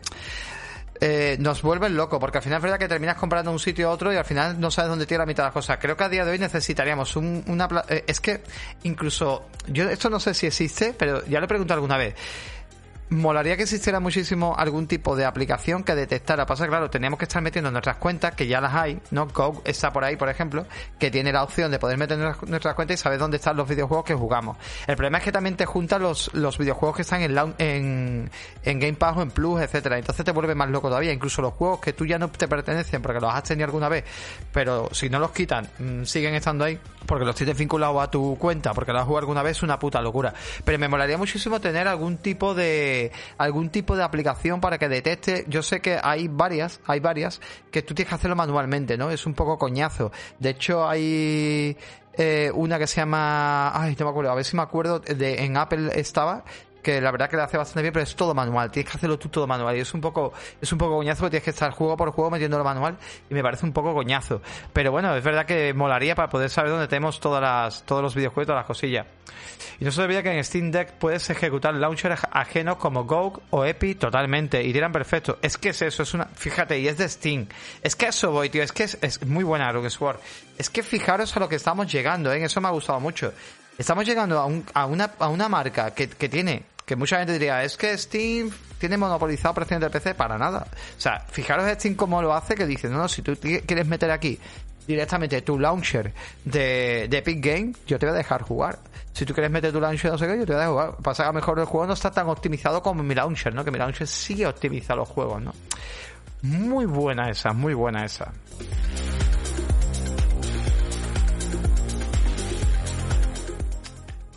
eh, 1.02 1.38
nos 1.40 1.62
vuelven 1.62 1.96
loco, 1.96 2.20
porque 2.20 2.38
al 2.38 2.44
final 2.44 2.58
es 2.58 2.64
verdad 2.64 2.80
que 2.80 2.88
terminas 2.88 3.18
comprando 3.18 3.52
un 3.52 3.60
sitio 3.60 3.90
a 3.90 3.92
otro 3.92 4.14
y 4.14 4.16
al 4.16 4.26
final 4.26 4.60
no 4.60 4.72
sabes 4.72 4.90
dónde 4.90 5.06
tiene 5.06 5.20
la 5.20 5.26
mitad 5.26 5.44
de 5.44 5.48
las 5.48 5.54
cosas. 5.54 5.78
Creo 5.80 5.98
que 5.98 6.04
a 6.04 6.10
día 6.10 6.26
de 6.26 6.32
hoy 6.32 6.40
necesitaríamos 6.40 7.16
un, 7.16 7.44
una... 7.48 7.68
Eh, 7.90 8.06
es 8.08 8.20
que 8.20 8.42
incluso, 8.84 9.48
yo 9.68 9.90
esto 9.90 10.10
no 10.10 10.20
sé 10.20 10.34
si 10.34 10.48
existe, 10.48 10.94
pero 10.98 11.26
ya 11.26 11.40
lo 11.40 11.46
he 11.46 11.48
preguntado 11.48 11.78
alguna 11.80 11.98
vez 11.98 12.16
molaría 13.14 13.56
que 13.58 13.64
existiera 13.64 14.00
muchísimo 14.00 14.56
algún 14.58 14.88
tipo 14.88 15.16
de 15.16 15.26
aplicación 15.26 15.84
que 15.84 15.96
detectara. 15.96 16.46
Pasa, 16.46 16.68
claro, 16.68 16.90
teníamos 16.90 17.18
que 17.20 17.26
estar 17.26 17.42
metiendo 17.42 17.72
nuestras 17.72 17.98
cuentas, 17.98 18.36
que 18.36 18.48
ya 18.48 18.60
las 18.62 18.74
hay, 18.74 19.00
¿no? 19.12 19.28
Go 19.28 19.62
está 19.66 19.92
por 19.94 20.04
ahí, 20.04 20.16
por 20.16 20.30
ejemplo, 20.30 20.66
que 21.00 21.12
tiene 21.12 21.32
la 21.32 21.44
opción 21.44 21.72
de 21.72 21.80
poder 21.80 21.98
meter 21.98 22.18
nuestras 22.18 22.76
cuentas 22.76 23.00
y 23.00 23.04
saber 23.04 23.20
dónde 23.20 23.38
están 23.38 23.56
los 23.56 23.68
videojuegos 23.68 24.06
que 24.06 24.14
jugamos. 24.14 24.58
El 24.88 24.96
problema 24.96 25.20
es 25.20 25.24
que 25.24 25.32
también 25.32 25.56
te 25.56 25.66
juntan 25.66 26.02
los, 26.02 26.34
los 26.34 26.58
videojuegos 26.58 26.96
que 26.96 27.02
están 27.04 27.22
en, 27.22 27.38
en, 27.58 28.32
en 28.64 28.80
Game 28.80 28.94
Pass 28.94 29.18
o 29.18 29.22
en 29.22 29.32
Plus, 29.32 29.62
etcétera. 29.62 29.98
Entonces 29.98 30.26
te 30.26 30.32
vuelve 30.32 30.56
más 30.56 30.70
loco 30.70 30.88
todavía. 30.88 31.14
Incluso 31.14 31.42
los 31.42 31.54
juegos 31.54 31.80
que 31.80 31.94
tú 31.94 32.06
ya 32.06 32.18
no 32.18 32.30
te 32.30 32.48
pertenecen 32.48 33.02
porque 33.02 33.20
los 33.20 33.34
has 33.34 33.44
tenido 33.44 33.66
alguna 33.66 33.90
vez, 33.90 34.04
pero 34.52 34.90
si 34.92 35.10
no 35.10 35.20
los 35.20 35.32
quitan, 35.32 35.68
mm, 35.80 36.04
siguen 36.04 36.36
estando 36.36 36.66
ahí 36.66 36.80
porque 37.06 37.26
los 37.26 37.36
tienes 37.36 37.58
vinculados 37.58 38.02
a 38.02 38.10
tu 38.10 38.38
cuenta, 38.38 38.74
porque 38.74 38.92
los 38.92 39.02
has 39.02 39.08
jugado 39.08 39.20
alguna 39.20 39.44
vez, 39.44 39.58
es 39.58 39.64
una 39.64 39.80
puta 39.80 40.02
locura. 40.02 40.34
Pero 40.64 40.80
me 40.80 40.88
molaría 40.88 41.18
muchísimo 41.18 41.60
tener 41.60 41.88
algún 41.88 42.18
tipo 42.18 42.54
de 42.54 43.12
algún 43.38 43.70
tipo 43.70 43.96
de 43.96 44.04
aplicación 44.04 44.62
para 44.62 44.78
que 44.78 44.90
detecte. 44.90 45.46
Yo 45.48 45.62
sé 45.64 45.82
que 45.82 46.00
hay 46.02 46.28
varias, 46.28 46.80
hay 46.86 47.00
varias 47.00 47.42
que 47.72 47.82
tú 47.82 47.94
tienes 47.94 48.10
que 48.10 48.16
hacerlo 48.16 48.36
manualmente, 48.36 48.98
¿no? 48.98 49.12
Es 49.12 49.26
un 49.26 49.34
poco 49.34 49.58
coñazo. 49.58 50.12
De 50.40 50.52
hecho, 50.52 50.88
hay 50.88 51.78
eh, 52.18 52.52
una 52.54 52.78
que 52.78 52.88
se 52.88 52.98
llama, 52.98 53.72
ay, 53.74 53.96
no 53.98 54.06
me 54.06 54.12
acuerdo, 54.12 54.32
a 54.32 54.36
ver 54.36 54.46
si 54.46 54.56
me 54.56 54.62
acuerdo, 54.62 55.00
de 55.00 55.44
en 55.44 55.58
Apple 55.58 55.92
estaba 55.96 56.44
que 56.84 57.02
la 57.02 57.12
verdad 57.12 57.30
que 57.30 57.38
lo 57.38 57.44
hace 57.44 57.58
bastante 57.58 57.82
bien, 57.82 57.94
pero 57.94 58.04
es 58.04 58.16
todo 58.16 58.36
manual, 58.36 58.70
tienes 58.70 58.92
que 58.92 58.98
hacerlo 58.98 59.18
tú 59.18 59.30
todo 59.30 59.48
manual 59.48 59.76
y 59.76 59.80
es 59.80 59.94
un 59.94 60.02
poco 60.02 60.34
es 60.62 60.72
un 60.72 60.78
poco 60.78 60.98
coñazo 60.98 61.30
tienes 61.30 61.44
que 61.44 61.50
estar 61.50 61.72
juego 61.72 61.98
por 61.98 62.12
juego 62.12 62.30
metiéndolo 62.30 62.64
manual 62.64 62.98
y 63.30 63.34
me 63.34 63.42
parece 63.42 63.66
un 63.66 63.74
poco 63.74 63.94
coñazo. 63.94 64.42
Pero 64.72 64.92
bueno, 64.92 65.16
es 65.16 65.24
verdad 65.24 65.46
que 65.46 65.74
molaría 65.74 66.14
para 66.14 66.30
poder 66.30 66.50
saber 66.50 66.72
dónde 66.72 66.88
tenemos 66.88 67.20
todas 67.20 67.42
las 67.42 67.84
todos 67.84 68.04
los 68.04 68.14
videojuegos, 68.14 68.48
todas 68.48 68.60
las 68.60 68.68
cosillas. 68.68 69.08
Y 69.80 69.86
no 69.86 69.92
se 69.92 70.02
olvida 70.02 70.24
que 70.24 70.32
en 70.32 70.44
Steam 70.44 70.72
Deck 70.72 70.94
puedes 70.94 71.30
ejecutar 71.30 71.74
launchers 71.74 72.22
ajenos 72.32 72.78
como 72.78 73.06
GOG 73.06 73.42
o 73.50 73.66
Epi 73.66 73.96
totalmente 73.96 74.64
y 74.64 74.72
dirán 74.72 74.92
perfecto. 74.92 75.40
Es 75.42 75.58
que 75.58 75.70
es 75.70 75.82
eso, 75.82 76.04
es 76.04 76.14
una 76.14 76.26
fíjate, 76.26 76.80
y 76.80 76.88
es 76.88 76.98
de 76.98 77.10
Steam. 77.10 77.48
Es 77.82 77.96
que 77.96 78.08
eso 78.08 78.32
voy, 78.32 78.50
tío, 78.50 78.64
es 78.64 78.72
que 78.72 78.84
es, 78.84 79.26
muy 79.26 79.44
buena 79.44 79.72
Rogue 79.72 79.90
Sword. 79.90 80.20
Es 80.58 80.70
que 80.70 80.84
fijaros 80.84 81.36
a 81.36 81.40
lo 81.40 81.50
que 81.50 81.56
estamos 81.56 81.92
llegando, 81.92 82.32
¿eh? 82.32 82.44
eso 82.44 82.62
me 82.62 82.68
ha 82.68 82.72
gustado 82.72 83.00
mucho. 83.00 83.34
Estamos 83.78 84.06
llegando 84.06 84.40
a, 84.40 84.46
un, 84.46 84.64
a, 84.74 84.86
una, 84.86 85.12
a 85.18 85.30
una 85.30 85.50
marca 85.50 85.94
que, 85.96 86.08
que 86.08 86.30
tiene 86.30 86.64
que 86.86 86.96
mucha 86.96 87.18
gente 87.18 87.34
diría, 87.34 87.64
es 87.64 87.78
que 87.78 87.98
Steam 87.98 88.52
tiene 88.78 88.98
monopolizado 88.98 89.54
presión 89.54 89.80
del 89.80 89.92
PC, 89.92 90.16
para 90.16 90.38
nada. 90.38 90.68
O 90.98 91.02
sea, 91.02 91.20
fijaros 91.32 91.72
Steam 91.74 91.96
cómo 91.96 92.22
lo 92.22 92.34
hace, 92.34 92.56
que 92.56 92.66
dice, 92.66 92.90
no, 92.90 92.98
no, 92.98 93.08
si 93.08 93.22
tú 93.22 93.36
quieres 93.36 93.88
meter 93.88 94.12
aquí 94.12 94.40
directamente 94.88 95.42
tu 95.42 95.58
launcher 95.58 96.14
de, 96.44 97.08
de 97.10 97.18
Epic 97.18 97.44
Game, 97.44 97.74
yo 97.88 97.98
te 97.98 98.06
voy 98.06 98.14
a 98.14 98.18
dejar 98.18 98.42
jugar. 98.42 98.80
Si 99.14 99.26
tú 99.26 99.34
quieres 99.34 99.52
meter 99.52 99.72
tu 99.72 99.80
launcher 99.80 100.12
no 100.12 100.18
sé 100.18 100.28
qué, 100.28 100.38
yo 100.38 100.46
te 100.46 100.54
voy 100.54 100.62
a 100.62 100.66
dejar 100.66 100.72
jugar. 100.72 100.96
Pasa 101.04 101.24
que 101.24 101.30
a 101.30 101.32
lo 101.32 101.36
mejor 101.36 101.60
el 101.60 101.66
juego 101.66 101.88
no 101.88 101.94
está 101.94 102.12
tan 102.12 102.28
optimizado 102.28 102.82
como 102.82 103.04
mi 103.04 103.16
launcher, 103.16 103.54
¿no? 103.54 103.64
Que 103.64 103.72
mi 103.72 103.78
launcher 103.78 104.08
sí 104.08 104.44
optimiza 104.44 104.96
los 104.96 105.08
juegos, 105.08 105.42
¿no? 105.42 105.54
Muy 106.42 106.86
buena 106.86 107.30
esa, 107.30 107.54
muy 107.54 107.74
buena 107.74 108.04
esa. 108.04 108.34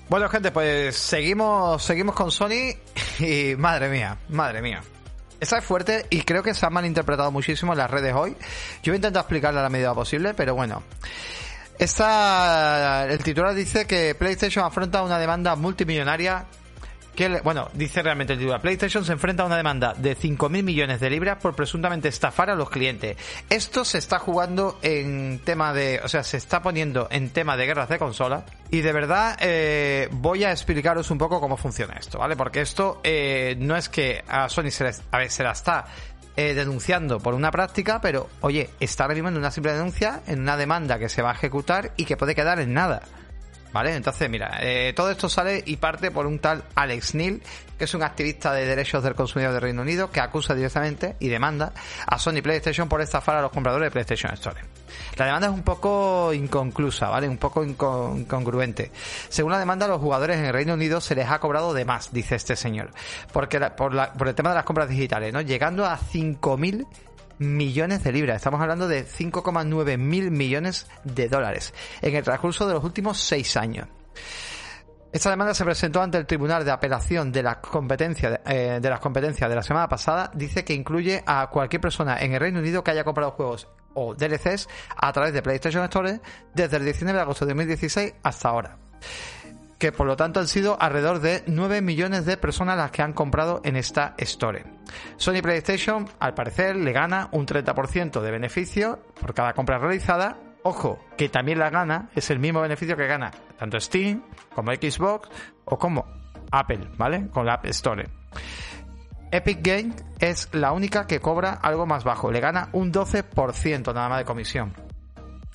Bueno, 0.09 0.29
gente, 0.29 0.53
pues 0.53 0.95
seguimos, 0.95 1.83
seguimos 1.83 2.15
con 2.15 2.31
Sony 2.31 2.77
y 3.19 3.57
madre 3.57 3.89
mía, 3.89 4.17
madre 4.29 4.63
mía. 4.63 4.81
Esa 5.41 5.59
es 5.59 5.65
fuerte 5.65 6.07
y 6.11 6.23
creo 6.23 6.45
que 6.45 6.55
se 6.55 6.65
ha 6.65 6.71
malinterpretado 6.71 7.33
muchísimo 7.33 7.73
en 7.73 7.79
las 7.79 7.91
redes 7.91 8.15
hoy. 8.15 8.37
Yo 8.85 8.95
intentar 8.95 9.23
explicarla 9.23 9.61
a 9.61 9.63
la 9.65 9.69
medida 9.69 9.93
posible, 9.95 10.33
pero 10.35 10.55
bueno. 10.55 10.85
Esta, 11.79 13.05
el 13.09 13.19
titular 13.23 13.53
dice 13.55 13.87
que 13.87 14.15
PlayStation 14.15 14.65
afronta 14.65 15.03
una 15.03 15.19
demanda 15.19 15.57
multimillonaria 15.57 16.47
bueno, 17.43 17.69
dice 17.73 18.03
realmente 18.03 18.35
el 18.35 18.39
titular, 18.39 18.61
PlayStation 18.61 19.05
se 19.05 19.13
enfrenta 19.13 19.43
a 19.43 19.47
una 19.47 19.57
demanda 19.57 19.95
de 19.95 20.17
5.000 20.17 20.63
millones 20.63 21.01
de 21.01 21.11
libras 21.11 21.39
por 21.39 21.55
presuntamente 21.55 22.09
estafar 22.09 22.51
a 22.51 22.55
los 22.55 22.69
clientes. 22.69 23.17
Esto 23.49 23.85
se 23.85 23.99
está 23.99 24.19
jugando 24.19 24.79
en 24.83 25.41
tema 25.45 25.73
de, 25.73 26.01
o 26.05 26.09
sea, 26.09 26.23
se 26.23 26.37
está 26.37 26.63
poniendo 26.63 27.09
en 27.11 27.31
tema 27.31 27.57
de 27.57 27.67
guerras 27.67 27.89
de 27.89 27.99
consola 27.99 28.45
y 28.71 28.81
de 28.81 28.93
verdad 28.93 29.37
eh, 29.41 30.09
voy 30.13 30.45
a 30.45 30.51
explicaros 30.51 31.11
un 31.11 31.19
poco 31.19 31.41
cómo 31.41 31.57
funciona 31.57 31.95
esto, 31.95 32.19
¿vale? 32.19 32.37
Porque 32.37 32.61
esto 32.61 33.01
eh, 33.03 33.57
no 33.59 33.77
es 33.77 33.89
que 33.89 34.23
a 34.29 34.49
Sony 34.49 34.71
se, 34.71 34.85
la 34.85 35.53
está 35.53 35.87
eh, 36.37 36.55
denunciando 36.55 37.19
por 37.19 37.35
una 37.35 37.51
práctica, 37.51 38.01
pero 38.01 38.29
oye, 38.43 38.71
está 38.79 39.09
mismo 39.09 39.29
una 39.29 39.51
simple 39.51 39.73
denuncia, 39.73 40.21
en 40.27 40.41
una 40.41 40.57
demanda 40.57 40.99
que 40.99 41.09
se 41.09 41.23
va 41.23 41.31
a 41.31 41.35
ejecutar 41.35 41.93
y 41.97 42.05
que 42.05 42.17
puede 42.17 42.35
quedar 42.35 42.61
en 42.61 42.75
nada. 42.75 43.03
¿Vale? 43.77 43.95
Entonces, 43.95 44.31
mira, 44.31 44.57
eh, 44.63 44.95
todo 44.97 45.11
esto 45.11 45.29
sale 45.29 45.63
y 45.67 45.77
parte 45.77 46.11
por 46.11 46.25
un 46.25 46.39
tal 46.39 46.65
Alex 46.77 47.15
Neil, 47.15 47.43
que 47.77 47.85
es 47.85 47.93
un 47.93 48.03
activista 48.03 48.55
de 48.55 48.65
derechos 48.65 49.05
del 49.05 49.15
consumidor 49.15 49.53
de 49.53 49.61
Reino 49.61 49.83
Unido, 49.83 50.11
que 50.11 50.21
acusa 50.21 50.55
directamente 50.55 51.17
y 51.21 51.29
demanda 51.29 51.75
a 52.07 52.19
Sony 52.19 52.41
PlayStation 52.43 52.89
por 52.89 53.03
estafar 53.03 53.37
a 53.37 53.43
los 53.43 53.53
compradores 53.53 53.89
de 53.89 53.91
PlayStation 53.91 54.33
Store. 54.33 54.63
La 55.17 55.27
demanda 55.27 55.49
es 55.49 55.53
un 55.53 55.63
poco 55.63 56.33
inconclusa, 56.33 57.11
¿vale? 57.11 57.29
Un 57.29 57.37
poco 57.37 57.63
incongruente. 57.63 58.93
Según 59.29 59.53
la 59.53 59.59
demanda, 59.59 59.87
los 59.87 60.01
jugadores 60.01 60.39
en 60.39 60.47
el 60.47 60.55
Reino 60.55 60.73
Unido 60.73 61.03
se 61.03 61.15
les 61.15 61.29
ha 61.29 61.39
cobrado 61.39 61.75
de 61.75 61.85
más, 61.85 62.15
dice 62.15 62.35
este 62.35 62.57
señor. 62.57 62.93
Porque 63.31 63.61
por, 63.61 63.95
por 64.13 64.29
el 64.29 64.35
tema 64.35 64.49
de 64.49 64.55
las 64.55 64.65
compras 64.65 64.89
digitales, 64.89 65.35
¿no? 65.35 65.43
Llegando 65.43 65.85
a 65.85 65.99
5.000 65.99 66.87
millones 67.39 68.03
de 68.05 68.13
libras. 68.13 68.37
Estamos 68.37 68.61
hablando 68.61 68.89
de 68.89 69.05
5,9 69.07 69.99
mil 69.99 70.31
millones 70.31 70.87
de 71.05 71.29
dólares 71.29 71.75
en 72.03 72.15
el 72.15 72.25
transcurso 72.25 72.67
de 72.67 72.75
los 72.75 72.85
últimos 72.85 73.19
seis 73.19 73.57
años. 73.57 73.89
Esta 75.13 75.31
demanda 75.31 75.55
se 75.55 75.65
presentó 75.65 76.03
ante 76.03 76.19
el 76.19 76.27
Tribunal 76.27 76.65
de 76.65 76.73
Apelación 76.73 77.33
de 77.33 77.43
las 77.43 77.57
Competencias 77.57 78.41
eh, 78.45 78.81
de 78.83 78.91
las 78.91 79.01
competencias 79.01 79.49
de 79.49 79.57
la 79.57 79.63
semana 79.63 79.89
pasada. 79.89 80.31
Dice 80.35 80.65
que 80.65 80.75
incluye 80.75 81.23
a 81.25 81.49
cualquier 81.49 81.81
persona 81.81 82.19
en 82.21 82.35
el 82.35 82.41
Reino 82.41 82.59
Unido 82.59 82.85
que 82.85 82.91
haya 82.91 83.05
comprado 83.05 83.31
juegos 83.31 83.69
o 83.95 84.15
DLCs 84.15 84.69
a 84.95 85.13
través 85.13 85.33
de 85.33 85.41
PlayStation 85.43 85.85
Store 85.85 86.21
desde 86.55 86.77
el 86.77 86.85
19 86.85 87.17
de 87.17 87.23
agosto 87.23 87.47
de 87.47 87.53
2016 87.53 88.15
hasta 88.23 88.49
ahora. 88.49 88.77
Que 89.79 89.93
por 89.93 90.07
lo 90.07 90.17
tanto 90.17 90.41
han 90.41 90.49
sido 90.49 90.81
alrededor 90.81 91.21
de 91.21 91.43
9 91.47 91.83
millones 91.83 92.25
de 92.25 92.37
personas 92.37 92.77
las 92.77 92.91
que 92.91 93.03
han 93.03 93.13
comprado 93.13 93.61
en 93.65 93.77
esta 93.77 94.15
Store. 94.19 94.65
Sony 95.17 95.43
PlayStation, 95.43 96.09
al 96.19 96.35
parecer, 96.35 96.77
le 96.77 96.93
gana 96.93 97.29
un 97.33 97.47
30% 97.47 98.21
de 98.21 98.31
beneficio 98.31 99.01
por 99.21 99.35
cada 99.35 99.53
compra 99.53 99.79
realizada 99.79 100.39
Ojo, 100.69 100.99
que 101.17 101.29
también 101.29 101.61
la 101.61 101.71
gana 101.71 102.11
es 102.17 102.29
el 102.31 102.41
mismo 102.41 102.61
beneficio 102.61 102.97
que 102.97 103.07
gana 103.07 103.31
tanto 103.57 103.79
Steam 103.79 104.25
como 104.53 104.73
Xbox 104.73 105.29
o 105.65 105.79
como 105.79 106.05
Apple, 106.51 106.89
¿vale? 106.97 107.29
Con 107.29 107.47
la 107.47 107.55
App 107.55 107.67
Store. 107.67 108.05
Epic 109.31 109.61
Games 109.63 110.05
es 110.19 110.49
la 110.53 110.73
única 110.73 111.07
que 111.07 111.21
cobra 111.21 111.53
algo 111.53 111.87
más 111.87 112.03
bajo, 112.03 112.33
le 112.33 112.41
gana 112.41 112.69
un 112.73 112.93
12% 112.93 113.95
nada 113.95 114.09
más 114.09 114.19
de 114.19 114.25
comisión. 114.25 114.73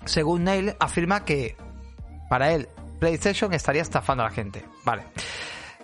Según 0.05 0.45
Neil, 0.45 0.77
afirma 0.79 1.25
que 1.25 1.57
para 2.29 2.53
él 2.53 2.69
PlayStation 3.01 3.51
estaría 3.51 3.81
estafando 3.81 4.23
a 4.23 4.27
la 4.27 4.31
gente, 4.31 4.63
¿vale? 4.85 5.01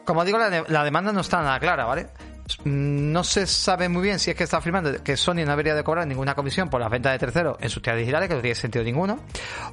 Como 0.06 0.24
digo, 0.24 0.38
la, 0.38 0.84
demanda 0.84 1.12
no 1.12 1.22
está 1.22 1.42
nada 1.42 1.60
clara, 1.60 1.84
¿vale? 1.84 2.08
no 2.64 3.26
se 3.26 3.46
sabe 3.46 3.90
muy 3.90 4.04
bien 4.04 4.20
si 4.20 4.32
es 4.32 4.38
que 4.38 4.46
está 4.46 4.58
afirmando 4.58 5.04
que 5.04 5.18
Sony 5.18 5.44
no 5.44 5.50
debería 5.50 5.76
de 5.76 5.84
cobrar 5.84 6.08
ninguna 6.08 6.34
comisión 6.34 6.70
por 6.70 6.80
las 6.80 6.90
ventas 6.90 7.12
de 7.12 7.20
terceros 7.20 7.58
en 7.60 7.70
sus 7.70 7.82
tiendas 7.82 8.00
digitales, 8.00 8.30
que 8.30 8.36
no 8.36 8.42
tiene 8.42 8.56
sentido 8.56 8.86
ninguno, 8.86 9.20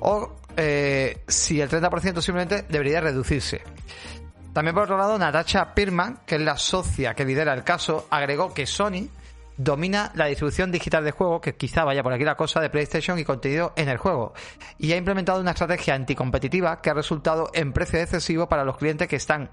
o 0.01 0.41
eh, 0.57 1.23
si 1.29 1.61
el 1.61 1.69
30% 1.69 2.21
simplemente 2.21 2.65
debería 2.69 3.01
reducirse. 3.01 3.63
También 4.53 4.75
por 4.75 4.85
otro 4.85 4.97
lado, 4.97 5.17
Natacha 5.19 5.73
Pirman, 5.73 6.21
que 6.27 6.35
es 6.37 6.41
la 6.41 6.57
socia 6.57 7.15
que 7.15 7.25
lidera 7.25 7.53
el 7.53 7.63
caso, 7.63 8.09
agregó 8.11 8.53
que 8.53 8.67
Sony 8.67 9.09
domina 9.57 10.13
la 10.15 10.27
distribución 10.27 10.73
digital 10.73 11.05
de 11.05 11.13
juegos, 11.13 11.41
que 11.41 11.55
quizá 11.55 11.85
vaya 11.85 12.03
por 12.03 12.13
aquí 12.13 12.25
la 12.25 12.37
cosa, 12.37 12.61
de 12.61 12.71
PlayStation 12.71 13.19
y 13.19 13.25
contenido 13.25 13.73
en 13.77 13.89
el 13.89 13.99
juego. 13.99 14.35
Y 14.79 14.93
ha 14.93 14.97
implementado 14.97 15.41
una 15.41 15.53
estrategia 15.53 15.95
anticompetitiva 15.95 16.81
que 16.81 16.91
ha 16.91 16.95
resultado 16.95 17.51
en 17.55 17.73
precio 17.73 18.01
excesivo 18.01 18.49
para 18.49 18.65
los 18.65 18.77
clientes 18.77 19.09
que 19.09 19.17
están 19.17 19.51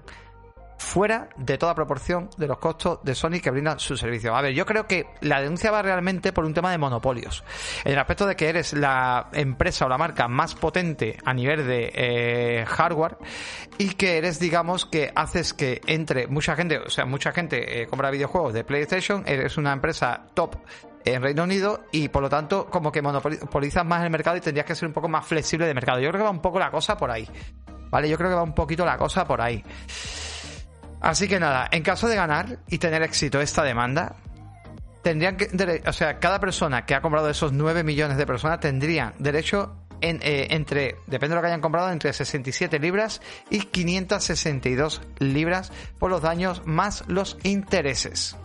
fuera 0.82 1.28
de 1.36 1.56
toda 1.56 1.74
proporción 1.74 2.28
de 2.36 2.46
los 2.46 2.58
costos 2.58 2.98
de 3.02 3.14
Sony 3.14 3.40
que 3.42 3.50
brindan 3.50 3.78
su 3.78 3.96
servicio. 3.96 4.34
A 4.34 4.42
ver, 4.42 4.52
yo 4.52 4.66
creo 4.66 4.86
que 4.86 5.06
la 5.20 5.40
denuncia 5.40 5.70
va 5.70 5.80
realmente 5.80 6.32
por 6.32 6.44
un 6.44 6.52
tema 6.52 6.70
de 6.70 6.78
monopolios. 6.78 7.44
En 7.84 7.92
el 7.92 7.98
aspecto 7.98 8.26
de 8.26 8.36
que 8.36 8.48
eres 8.48 8.72
la 8.72 9.28
empresa 9.32 9.86
o 9.86 9.88
la 9.88 9.96
marca 9.96 10.28
más 10.28 10.54
potente 10.54 11.16
a 11.24 11.32
nivel 11.32 11.66
de 11.66 11.92
eh, 11.94 12.64
hardware 12.66 13.16
y 13.78 13.90
que 13.94 14.18
eres, 14.18 14.38
digamos, 14.40 14.84
que 14.84 15.12
haces 15.14 15.54
que 15.54 15.80
entre 15.86 16.26
mucha 16.26 16.56
gente, 16.56 16.78
o 16.78 16.90
sea, 16.90 17.06
mucha 17.06 17.32
gente 17.32 17.82
eh, 17.82 17.86
compra 17.86 18.10
videojuegos 18.10 18.52
de 18.52 18.64
PlayStation, 18.64 19.22
eres 19.26 19.56
una 19.56 19.72
empresa 19.72 20.26
top 20.34 20.56
en 21.04 21.22
Reino 21.22 21.44
Unido 21.44 21.84
y 21.92 22.08
por 22.08 22.22
lo 22.22 22.28
tanto 22.28 22.66
como 22.66 22.92
que 22.92 23.02
monopolizas 23.02 23.84
más 23.84 24.04
el 24.04 24.10
mercado 24.10 24.36
y 24.36 24.40
tendrías 24.40 24.66
que 24.66 24.74
ser 24.74 24.88
un 24.88 24.94
poco 24.94 25.08
más 25.08 25.26
flexible 25.26 25.66
de 25.66 25.74
mercado. 25.74 26.00
Yo 26.00 26.10
creo 26.10 26.20
que 26.20 26.24
va 26.24 26.30
un 26.30 26.42
poco 26.42 26.58
la 26.58 26.70
cosa 26.70 26.96
por 26.96 27.10
ahí. 27.10 27.28
¿Vale? 27.90 28.08
Yo 28.08 28.16
creo 28.16 28.30
que 28.30 28.36
va 28.36 28.42
un 28.42 28.54
poquito 28.54 28.86
la 28.86 28.96
cosa 28.96 29.26
por 29.26 29.42
ahí. 29.42 29.62
Así 31.02 31.26
que 31.26 31.40
nada, 31.40 31.68
en 31.72 31.82
caso 31.82 32.08
de 32.08 32.14
ganar 32.14 32.60
y 32.68 32.78
tener 32.78 33.02
éxito 33.02 33.40
esta 33.40 33.64
demanda, 33.64 34.14
tendrían 35.02 35.36
que, 35.36 35.48
o 35.84 35.92
sea, 35.92 36.20
cada 36.20 36.38
persona 36.38 36.86
que 36.86 36.94
ha 36.94 37.02
comprado 37.02 37.28
esos 37.28 37.52
9 37.52 37.82
millones 37.82 38.16
de 38.16 38.24
personas 38.24 38.60
tendrían 38.60 39.12
derecho 39.18 39.74
eh, 40.00 40.46
entre, 40.50 40.96
depende 41.08 41.30
de 41.30 41.34
lo 41.34 41.40
que 41.40 41.48
hayan 41.48 41.60
comprado, 41.60 41.90
entre 41.90 42.12
67 42.12 42.78
libras 42.78 43.20
y 43.50 43.60
562 43.60 45.02
libras 45.18 45.72
por 45.98 46.10
los 46.10 46.22
daños 46.22 46.62
más 46.66 47.02
los 47.08 47.36
intereses. 47.42 48.36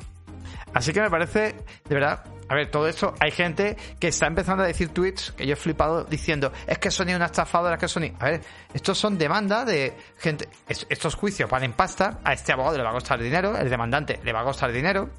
Así 0.74 0.94
que 0.94 1.02
me 1.02 1.12
parece, 1.12 1.56
de 1.88 1.96
verdad, 1.96 2.24
a 2.50 2.56
ver, 2.56 2.72
todo 2.72 2.88
esto, 2.88 3.14
hay 3.20 3.32
gente 3.32 3.78
que 4.00 4.08
está 4.08 4.28
empezando 4.28 4.64
a 4.64 4.68
decir 4.68 4.90
tweets 4.90 5.32
que 5.32 5.46
yo 5.46 5.54
he 5.54 5.56
flipado 5.58 6.06
diciendo, 6.06 6.52
es 6.66 6.78
que 6.78 6.92
Sony 6.92 7.10
es 7.10 7.16
una 7.16 7.26
estafadora, 7.26 7.76
es 7.76 7.82
que 7.82 7.88
Sony. 7.88 8.14
A 8.20 8.26
ver, 8.26 8.42
estos 8.74 8.98
son 8.98 9.18
demandas 9.18 9.66
de 9.66 9.94
gente. 10.18 10.48
Estos 10.68 11.16
juicios 11.16 11.50
valen 11.50 11.74
pasta, 11.74 12.20
a 12.24 12.34
este 12.34 12.54
abogado 12.54 12.78
le 12.78 12.84
va 12.84 12.92
a 12.92 12.94
costar 12.94 13.22
dinero, 13.22 13.58
el 13.58 13.70
demandante 13.70 14.20
le 14.24 14.34
va 14.34 14.42
a 14.42 14.44
costar 14.44 14.72
dinero. 14.72 15.10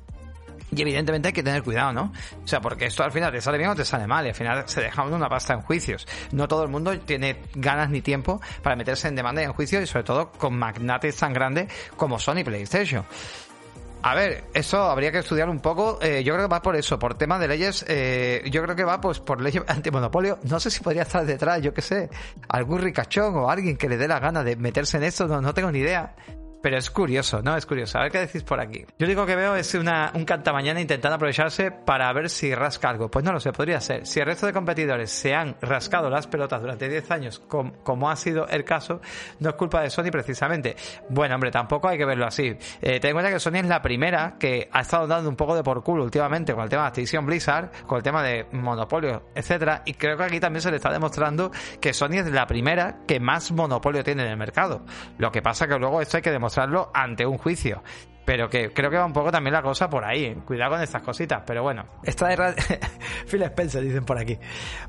Y 0.70 0.82
evidentemente 0.82 1.28
hay 1.28 1.32
que 1.32 1.42
tener 1.42 1.62
cuidado, 1.62 1.92
¿no? 1.94 2.12
O 2.44 2.46
sea, 2.46 2.60
porque 2.60 2.86
esto 2.86 3.02
al 3.02 3.10
final 3.10 3.32
te 3.32 3.40
sale 3.40 3.56
bien 3.56 3.70
o 3.70 3.74
te 3.74 3.86
sale 3.86 4.06
mal, 4.06 4.26
y 4.26 4.28
al 4.28 4.34
final 4.34 4.64
se 4.68 4.82
deja 4.82 5.02
una 5.02 5.28
pasta 5.28 5.54
en 5.54 5.62
juicios. 5.62 6.06
No 6.32 6.46
todo 6.46 6.62
el 6.62 6.68
mundo 6.68 6.98
tiene 7.00 7.42
ganas 7.54 7.88
ni 7.88 8.02
tiempo 8.02 8.40
para 8.62 8.76
meterse 8.76 9.08
en 9.08 9.16
demanda 9.16 9.40
y 9.40 9.44
en 9.44 9.52
juicio, 9.52 9.80
y 9.80 9.86
sobre 9.86 10.04
todo 10.04 10.30
con 10.32 10.58
magnates 10.58 11.16
tan 11.16 11.32
grandes 11.32 11.72
como 11.96 12.18
Sony 12.18 12.44
PlayStation. 12.44 13.06
A 14.02 14.14
ver, 14.14 14.44
eso 14.54 14.82
habría 14.84 15.10
que 15.10 15.18
estudiar 15.18 15.48
un 15.48 15.60
poco. 15.60 15.98
Eh, 16.00 16.22
yo 16.24 16.34
creo 16.34 16.46
que 16.46 16.52
va 16.52 16.62
por 16.62 16.76
eso, 16.76 16.98
por 16.98 17.14
tema 17.14 17.38
de 17.38 17.48
leyes. 17.48 17.84
Eh, 17.88 18.42
yo 18.50 18.62
creo 18.62 18.76
que 18.76 18.84
va 18.84 19.00
pues 19.00 19.18
por 19.18 19.40
leyes 19.40 19.62
antimonopolio. 19.68 20.38
No 20.44 20.60
sé 20.60 20.70
si 20.70 20.80
podría 20.80 21.02
estar 21.02 21.26
detrás, 21.26 21.60
yo 21.62 21.74
qué 21.74 21.82
sé, 21.82 22.08
algún 22.48 22.80
ricachón 22.80 23.36
o 23.36 23.50
alguien 23.50 23.76
que 23.76 23.88
le 23.88 23.96
dé 23.96 24.06
la 24.06 24.20
gana 24.20 24.44
de 24.44 24.56
meterse 24.56 24.98
en 24.98 25.04
esto. 25.04 25.26
No, 25.26 25.40
no 25.40 25.52
tengo 25.52 25.72
ni 25.72 25.80
idea. 25.80 26.14
Pero 26.60 26.76
es 26.76 26.90
curioso, 26.90 27.40
¿no? 27.42 27.56
Es 27.56 27.66
curioso. 27.66 27.98
A 27.98 28.02
ver 28.02 28.12
qué 28.12 28.18
decís 28.18 28.42
por 28.42 28.60
aquí. 28.60 28.84
Yo 28.98 29.06
lo 29.06 29.06
único 29.06 29.26
que 29.26 29.36
veo 29.36 29.54
es 29.54 29.74
una, 29.74 30.12
un 30.14 30.26
mañana 30.52 30.80
intentando 30.80 31.14
aprovecharse 31.14 31.70
para 31.70 32.12
ver 32.12 32.28
si 32.30 32.54
rasca 32.54 32.90
algo. 32.90 33.10
Pues 33.10 33.24
no 33.24 33.32
lo 33.32 33.38
sé, 33.38 33.52
podría 33.52 33.80
ser. 33.80 34.06
Si 34.06 34.18
el 34.18 34.26
resto 34.26 34.46
de 34.46 34.52
competidores 34.52 35.10
se 35.10 35.34
han 35.34 35.56
rascado 35.60 36.10
las 36.10 36.26
pelotas 36.26 36.60
durante 36.60 36.88
10 36.88 37.10
años, 37.10 37.38
como, 37.38 38.10
ha 38.10 38.16
sido 38.16 38.48
el 38.48 38.64
caso, 38.64 39.00
no 39.38 39.50
es 39.50 39.54
culpa 39.54 39.82
de 39.82 39.90
Sony 39.90 40.10
precisamente. 40.10 40.74
Bueno, 41.08 41.36
hombre, 41.36 41.50
tampoco 41.50 41.88
hay 41.88 41.98
que 41.98 42.04
verlo 42.04 42.26
así. 42.26 42.56
Eh, 42.80 42.98
ten 42.98 43.10
en 43.10 43.12
cuenta 43.12 43.30
que 43.30 43.38
Sony 43.38 43.56
es 43.56 43.66
la 43.66 43.80
primera 43.80 44.36
que 44.38 44.68
ha 44.72 44.80
estado 44.80 45.06
dando 45.06 45.28
un 45.28 45.36
poco 45.36 45.54
de 45.54 45.62
por 45.62 45.82
culo 45.84 46.04
últimamente 46.04 46.54
con 46.54 46.64
el 46.64 46.68
tema 46.68 46.82
de 46.82 46.88
Activision 46.88 47.24
Blizzard, 47.24 47.70
con 47.86 47.98
el 47.98 48.02
tema 48.02 48.22
de 48.22 48.46
monopolio, 48.52 49.28
etcétera. 49.34 49.82
Y 49.84 49.94
creo 49.94 50.16
que 50.16 50.24
aquí 50.24 50.40
también 50.40 50.62
se 50.62 50.70
le 50.70 50.76
está 50.76 50.90
demostrando 50.90 51.52
que 51.80 51.92
Sony 51.92 52.18
es 52.18 52.26
la 52.32 52.46
primera 52.46 53.00
que 53.06 53.20
más 53.20 53.52
monopolio 53.52 54.02
tiene 54.02 54.24
en 54.24 54.30
el 54.30 54.36
mercado. 54.36 54.84
Lo 55.18 55.30
que 55.30 55.40
pasa 55.40 55.68
que 55.68 55.78
luego 55.78 56.00
esto 56.00 56.16
hay 56.16 56.22
que 56.22 56.30
demostrar 56.30 56.47
mostrarlo 56.48 56.90
ante 56.94 57.26
un 57.26 57.38
juicio. 57.38 57.82
Pero 58.24 58.50
que 58.50 58.74
creo 58.74 58.90
que 58.90 58.98
va 58.98 59.06
un 59.06 59.12
poco 59.12 59.30
también 59.30 59.54
la 59.54 59.62
cosa 59.62 59.88
por 59.88 60.04
ahí. 60.04 60.34
Cuidado 60.46 60.72
con 60.72 60.82
estas 60.82 61.00
cositas. 61.00 61.42
Pero 61.46 61.62
bueno, 61.62 61.86
esta 62.02 62.28
de 62.28 62.36
Phil 63.26 63.42
Spencer, 63.42 63.82
dicen 63.82 64.04
por 64.04 64.18
aquí. 64.18 64.38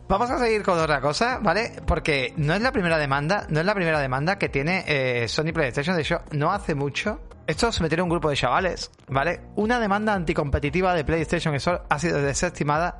Vamos 0.09 0.29
a 0.29 0.39
seguir 0.39 0.61
con 0.61 0.77
otra 0.77 0.99
cosa, 0.99 1.39
¿vale? 1.41 1.71
Porque 1.85 2.33
no 2.35 2.53
es 2.53 2.61
la 2.61 2.73
primera 2.73 2.97
demanda, 2.97 3.45
no 3.47 3.61
es 3.61 3.65
la 3.65 3.73
primera 3.73 4.01
demanda 4.01 4.37
que 4.37 4.49
tiene 4.49 4.83
eh, 4.87 5.27
Sony 5.29 5.53
PlayStation. 5.53 5.95
De 5.95 6.01
hecho, 6.01 6.21
no 6.31 6.51
hace 6.51 6.75
mucho 6.75 7.21
esto 7.49 7.71
se 7.71 7.81
metió 7.81 8.03
un 8.03 8.11
grupo 8.11 8.29
de 8.29 8.35
chavales, 8.35 8.91
¿vale? 9.07 9.41
Una 9.55 9.79
demanda 9.79 10.13
anticompetitiva 10.13 10.93
de 10.93 11.03
PlayStation 11.03 11.55
Store 11.55 11.81
ha 11.89 11.97
sido 11.97 12.21
desestimada 12.21 12.95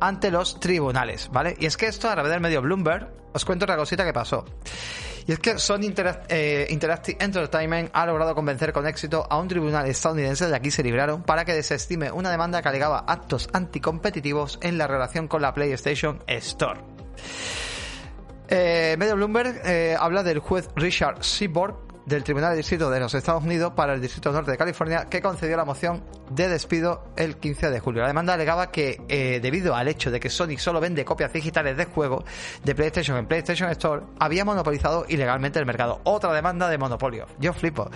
ante 0.00 0.30
los 0.30 0.58
tribunales, 0.58 1.28
¿vale? 1.30 1.54
Y 1.60 1.66
es 1.66 1.76
que 1.76 1.84
esto 1.84 2.08
a 2.08 2.12
través 2.12 2.32
del 2.32 2.40
medio 2.40 2.62
Bloomberg 2.62 3.12
os 3.34 3.44
cuento 3.44 3.66
otra 3.66 3.76
cosita 3.76 4.06
que 4.06 4.14
pasó. 4.14 4.46
Y 5.26 5.32
es 5.32 5.38
que 5.38 5.58
Sony 5.58 5.92
eh, 6.28 6.66
Interactive 6.70 7.18
Entertainment 7.20 7.90
ha 7.92 8.06
logrado 8.06 8.34
convencer 8.34 8.72
con 8.72 8.86
éxito 8.86 9.26
a 9.28 9.38
un 9.38 9.48
tribunal 9.48 9.86
estadounidense 9.86 10.48
de 10.48 10.56
aquí 10.56 10.70
se 10.70 10.82
libraron 10.82 11.22
para 11.22 11.44
que 11.44 11.54
desestime 11.54 12.10
una 12.10 12.30
demanda 12.30 12.62
que 12.62 12.68
alegaba 12.68 13.04
actos 13.06 13.48
anticompetitivos 13.52 14.58
en 14.62 14.78
la 14.78 14.86
relación 14.86 15.28
con 15.28 15.42
la 15.42 15.52
PlayStation 15.54 16.22
Store. 16.26 16.80
Eh, 18.48 18.96
medio 18.98 19.14
Bloomberg 19.14 19.60
eh, 19.64 19.96
habla 19.98 20.22
del 20.22 20.40
juez 20.40 20.68
Richard 20.74 21.22
Seaborg 21.22 21.89
del 22.10 22.24
Tribunal 22.24 22.50
de 22.50 22.56
Distrito 22.56 22.90
de 22.90 22.98
los 22.98 23.14
Estados 23.14 23.44
Unidos 23.44 23.72
para 23.74 23.94
el 23.94 24.00
Distrito 24.00 24.32
Norte 24.32 24.50
de 24.50 24.58
California 24.58 25.06
que 25.08 25.22
concedió 25.22 25.56
la 25.56 25.64
moción 25.64 26.02
de 26.28 26.48
despido 26.48 27.04
el 27.16 27.36
15 27.36 27.70
de 27.70 27.78
julio. 27.78 28.02
La 28.02 28.08
demanda 28.08 28.34
alegaba 28.34 28.72
que 28.72 29.00
eh, 29.08 29.38
debido 29.40 29.76
al 29.76 29.86
hecho 29.86 30.10
de 30.10 30.18
que 30.18 30.28
Sony 30.28 30.58
solo 30.58 30.80
vende 30.80 31.04
copias 31.04 31.32
digitales 31.32 31.76
de 31.76 31.84
juegos 31.84 32.24
de 32.64 32.74
PlayStation 32.74 33.16
en 33.16 33.26
PlayStation 33.26 33.70
Store, 33.70 34.02
había 34.18 34.44
monopolizado 34.44 35.06
ilegalmente 35.08 35.60
el 35.60 35.66
mercado. 35.66 36.00
Otra 36.02 36.32
demanda 36.32 36.68
de 36.68 36.78
monopolio. 36.78 37.26
Yo 37.38 37.52
flipo. 37.52 37.88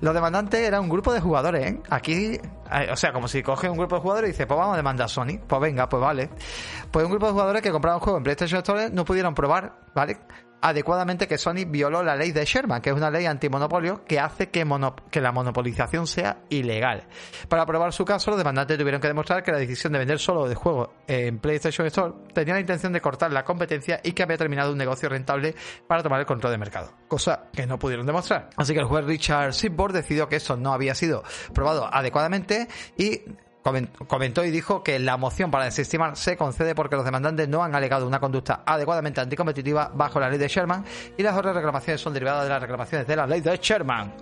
Los 0.00 0.14
demandantes 0.14 0.60
eran 0.60 0.82
un 0.82 0.88
grupo 0.88 1.12
de 1.12 1.20
jugadores, 1.20 1.70
¿eh? 1.70 1.80
Aquí, 1.90 2.40
eh, 2.72 2.88
o 2.92 2.96
sea, 2.96 3.12
como 3.12 3.28
si 3.28 3.40
coge 3.40 3.70
un 3.70 3.78
grupo 3.78 3.94
de 3.94 4.02
jugadores 4.02 4.30
y 4.30 4.32
dice, 4.32 4.48
pues 4.48 4.58
vamos 4.58 4.74
a 4.74 4.78
demandar 4.78 5.04
a 5.04 5.08
Sony. 5.08 5.38
Pues 5.46 5.60
venga, 5.60 5.88
pues 5.88 6.02
vale. 6.02 6.28
Pues 6.90 7.04
un 7.04 7.12
grupo 7.12 7.26
de 7.26 7.32
jugadores 7.32 7.62
que 7.62 7.70
compraron 7.70 8.00
juegos 8.00 8.18
en 8.18 8.24
PlayStation 8.24 8.58
Store 8.58 8.90
no 8.90 9.04
pudieron 9.04 9.32
probar, 9.32 9.76
¿vale? 9.94 10.18
Adecuadamente 10.60 11.26
que 11.26 11.38
Sony 11.38 11.64
violó 11.66 12.02
la 12.02 12.16
ley 12.16 12.32
de 12.32 12.44
Sherman, 12.44 12.80
que 12.80 12.90
es 12.90 12.96
una 12.96 13.10
ley 13.10 13.26
antimonopolio 13.26 14.04
que 14.04 14.18
hace 14.18 14.50
que, 14.50 14.64
la 15.20 15.32
monopolización 15.32 16.06
sea 16.06 16.38
ilegal. 16.48 17.04
Para 17.48 17.66
probar 17.66 17.92
su 17.92 18.04
caso, 18.04 18.30
los 18.30 18.38
demandantes 18.38 18.78
tuvieron 18.78 19.00
que 19.00 19.08
demostrar 19.08 19.42
que 19.42 19.52
la 19.52 19.58
decisión 19.58 19.92
de 19.92 19.98
vender 19.98 20.18
solo 20.18 20.48
de 20.48 20.54
juego 20.54 20.94
en 21.06 21.38
PlayStation 21.38 21.86
Store 21.86 22.14
tenía 22.32 22.54
la 22.54 22.60
intención 22.60 22.92
de 22.92 23.00
cortar 23.00 23.32
la 23.32 23.44
competencia 23.44 24.00
y 24.02 24.12
que 24.12 24.22
había 24.22 24.36
terminado 24.36 24.72
un 24.72 24.78
negocio 24.78 25.08
rentable 25.08 25.54
para 25.86 26.02
tomar 26.02 26.20
el 26.20 26.26
control 26.26 26.52
del 26.52 26.60
mercado, 26.60 26.92
cosa 27.08 27.48
que 27.52 27.66
no 27.66 27.78
pudieron 27.78 28.06
demostrar. 28.06 28.50
Así 28.56 28.72
que 28.74 28.80
el 28.80 28.86
juez 28.86 29.04
Richard 29.04 29.54
Sipboard 29.54 29.92
decidió 29.92 30.28
que 30.28 30.36
eso 30.36 30.56
no 30.56 30.72
había 30.72 30.94
sido 30.94 31.22
probado 31.54 31.92
adecuadamente 31.92 32.68
y 32.96 33.22
comentó 33.62 34.44
y 34.44 34.50
dijo 34.50 34.82
que 34.82 34.98
la 34.98 35.16
moción 35.16 35.50
para 35.50 35.64
desestimar 35.64 36.16
se 36.16 36.36
concede 36.36 36.74
porque 36.74 36.96
los 36.96 37.04
demandantes 37.04 37.48
no 37.48 37.62
han 37.62 37.74
alegado 37.74 38.06
una 38.06 38.18
conducta 38.18 38.62
adecuadamente 38.64 39.20
anticompetitiva 39.20 39.90
bajo 39.94 40.18
la 40.18 40.28
ley 40.30 40.38
de 40.38 40.48
Sherman 40.48 40.84
y 41.16 41.22
las 41.22 41.36
otras 41.36 41.54
reclamaciones 41.54 42.00
son 42.00 42.14
derivadas 42.14 42.44
de 42.44 42.50
las 42.50 42.60
reclamaciones 42.60 43.06
de 43.06 43.16
la 43.16 43.26
ley 43.26 43.40
de 43.40 43.56
Sherman. 43.56 44.14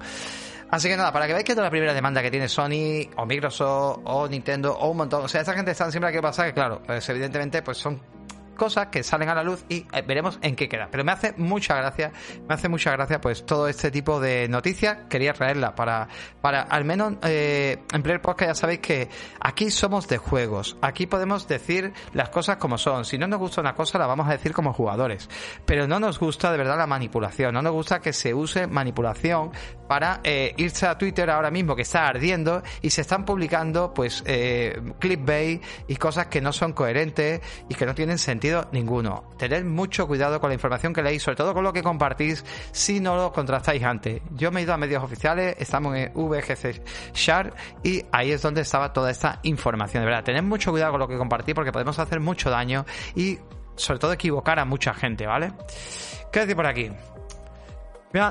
Así 0.70 0.88
que 0.88 0.96
nada, 0.96 1.12
para 1.12 1.26
que 1.26 1.32
veáis 1.32 1.46
que 1.46 1.52
es 1.52 1.58
la 1.58 1.70
primera 1.70 1.94
demanda 1.94 2.20
que 2.20 2.30
tiene 2.30 2.46
Sony 2.46 3.08
o 3.16 3.24
Microsoft 3.24 4.00
o 4.04 4.28
Nintendo 4.28 4.76
o 4.76 4.90
un 4.90 4.98
montón, 4.98 5.24
o 5.24 5.28
sea, 5.28 5.40
esta 5.40 5.54
gente 5.54 5.70
está 5.70 5.90
siempre 5.90 6.10
aquí 6.10 6.20
pasa 6.20 6.44
que 6.44 6.52
claro, 6.52 6.82
pues 6.84 7.08
evidentemente 7.08 7.62
pues 7.62 7.78
son 7.78 8.00
cosas 8.58 8.88
que 8.88 9.02
salen 9.02 9.30
a 9.30 9.34
la 9.34 9.42
luz 9.42 9.64
y 9.70 9.86
eh, 9.92 10.02
veremos 10.06 10.38
en 10.42 10.54
qué 10.54 10.68
queda. 10.68 10.88
Pero 10.90 11.04
me 11.04 11.12
hace 11.12 11.32
mucha 11.38 11.74
gracia, 11.76 12.12
me 12.46 12.54
hace 12.54 12.68
mucha 12.68 12.90
gracia 12.92 13.20
pues 13.20 13.46
todo 13.46 13.68
este 13.68 13.90
tipo 13.90 14.20
de 14.20 14.48
noticias. 14.48 14.98
Quería 15.08 15.32
traerla 15.32 15.74
para, 15.74 16.08
para 16.42 16.60
al 16.60 16.84
menos 16.84 17.14
eh, 17.22 17.78
en 17.92 18.02
primer 18.02 18.20
podcast 18.20 18.50
ya 18.50 18.54
sabéis 18.54 18.80
que 18.80 19.08
aquí 19.40 19.70
somos 19.70 20.08
de 20.08 20.18
juegos. 20.18 20.76
Aquí 20.82 21.06
podemos 21.06 21.48
decir 21.48 21.92
las 22.12 22.28
cosas 22.28 22.58
como 22.58 22.76
son. 22.76 23.04
Si 23.04 23.16
no 23.16 23.26
nos 23.26 23.38
gusta 23.38 23.60
una 23.60 23.74
cosa 23.74 23.98
la 23.98 24.06
vamos 24.06 24.28
a 24.28 24.32
decir 24.32 24.52
como 24.52 24.72
jugadores. 24.72 25.30
Pero 25.64 25.86
no 25.86 26.00
nos 26.00 26.18
gusta 26.18 26.50
de 26.52 26.58
verdad 26.58 26.76
la 26.76 26.86
manipulación. 26.86 27.54
No 27.54 27.62
nos 27.62 27.72
gusta 27.72 28.00
que 28.00 28.12
se 28.12 28.34
use 28.34 28.66
manipulación 28.66 29.52
para 29.88 30.20
eh, 30.24 30.52
irse 30.56 30.86
a 30.86 30.98
Twitter 30.98 31.30
ahora 31.30 31.50
mismo 31.50 31.74
que 31.74 31.82
está 31.82 32.06
ardiendo 32.06 32.62
y 32.82 32.90
se 32.90 33.00
están 33.00 33.24
publicando 33.24 33.94
pues 33.94 34.22
eh, 34.26 34.80
clickbait 34.98 35.62
y 35.86 35.96
cosas 35.96 36.26
que 36.26 36.40
no 36.40 36.52
son 36.52 36.72
coherentes 36.72 37.40
y 37.68 37.74
que 37.74 37.86
no 37.86 37.94
tienen 37.94 38.18
sentido 38.18 38.47
ninguno. 38.72 39.24
Tened 39.36 39.64
mucho 39.64 40.06
cuidado 40.06 40.40
con 40.40 40.50
la 40.50 40.54
información 40.54 40.92
que 40.92 41.02
leéis, 41.02 41.22
sobre 41.22 41.36
todo 41.36 41.54
con 41.54 41.64
lo 41.64 41.72
que 41.72 41.82
compartís 41.82 42.44
si 42.72 43.00
no 43.00 43.16
lo 43.16 43.32
contrastáis 43.32 43.82
antes. 43.82 44.22
Yo 44.34 44.50
me 44.50 44.60
he 44.60 44.62
ido 44.64 44.74
a 44.74 44.76
medios 44.76 45.02
oficiales, 45.02 45.56
estamos 45.58 45.96
en 45.96 46.12
VGC 46.14 46.82
Share 47.14 47.52
y 47.82 48.04
ahí 48.12 48.32
es 48.32 48.42
donde 48.42 48.62
estaba 48.62 48.92
toda 48.92 49.10
esta 49.10 49.40
información. 49.42 50.02
De 50.02 50.06
verdad, 50.06 50.24
tened 50.24 50.42
mucho 50.42 50.70
cuidado 50.70 50.92
con 50.92 51.00
lo 51.00 51.08
que 51.08 51.16
compartís 51.16 51.54
porque 51.54 51.72
podemos 51.72 51.98
hacer 51.98 52.20
mucho 52.20 52.50
daño 52.50 52.84
y 53.14 53.38
sobre 53.76 53.98
todo 53.98 54.12
equivocar 54.12 54.58
a 54.58 54.64
mucha 54.64 54.92
gente, 54.94 55.26
¿vale? 55.26 55.52
¿Qué 56.32 56.40
decir 56.40 56.56
por 56.56 56.66
aquí? 56.66 56.90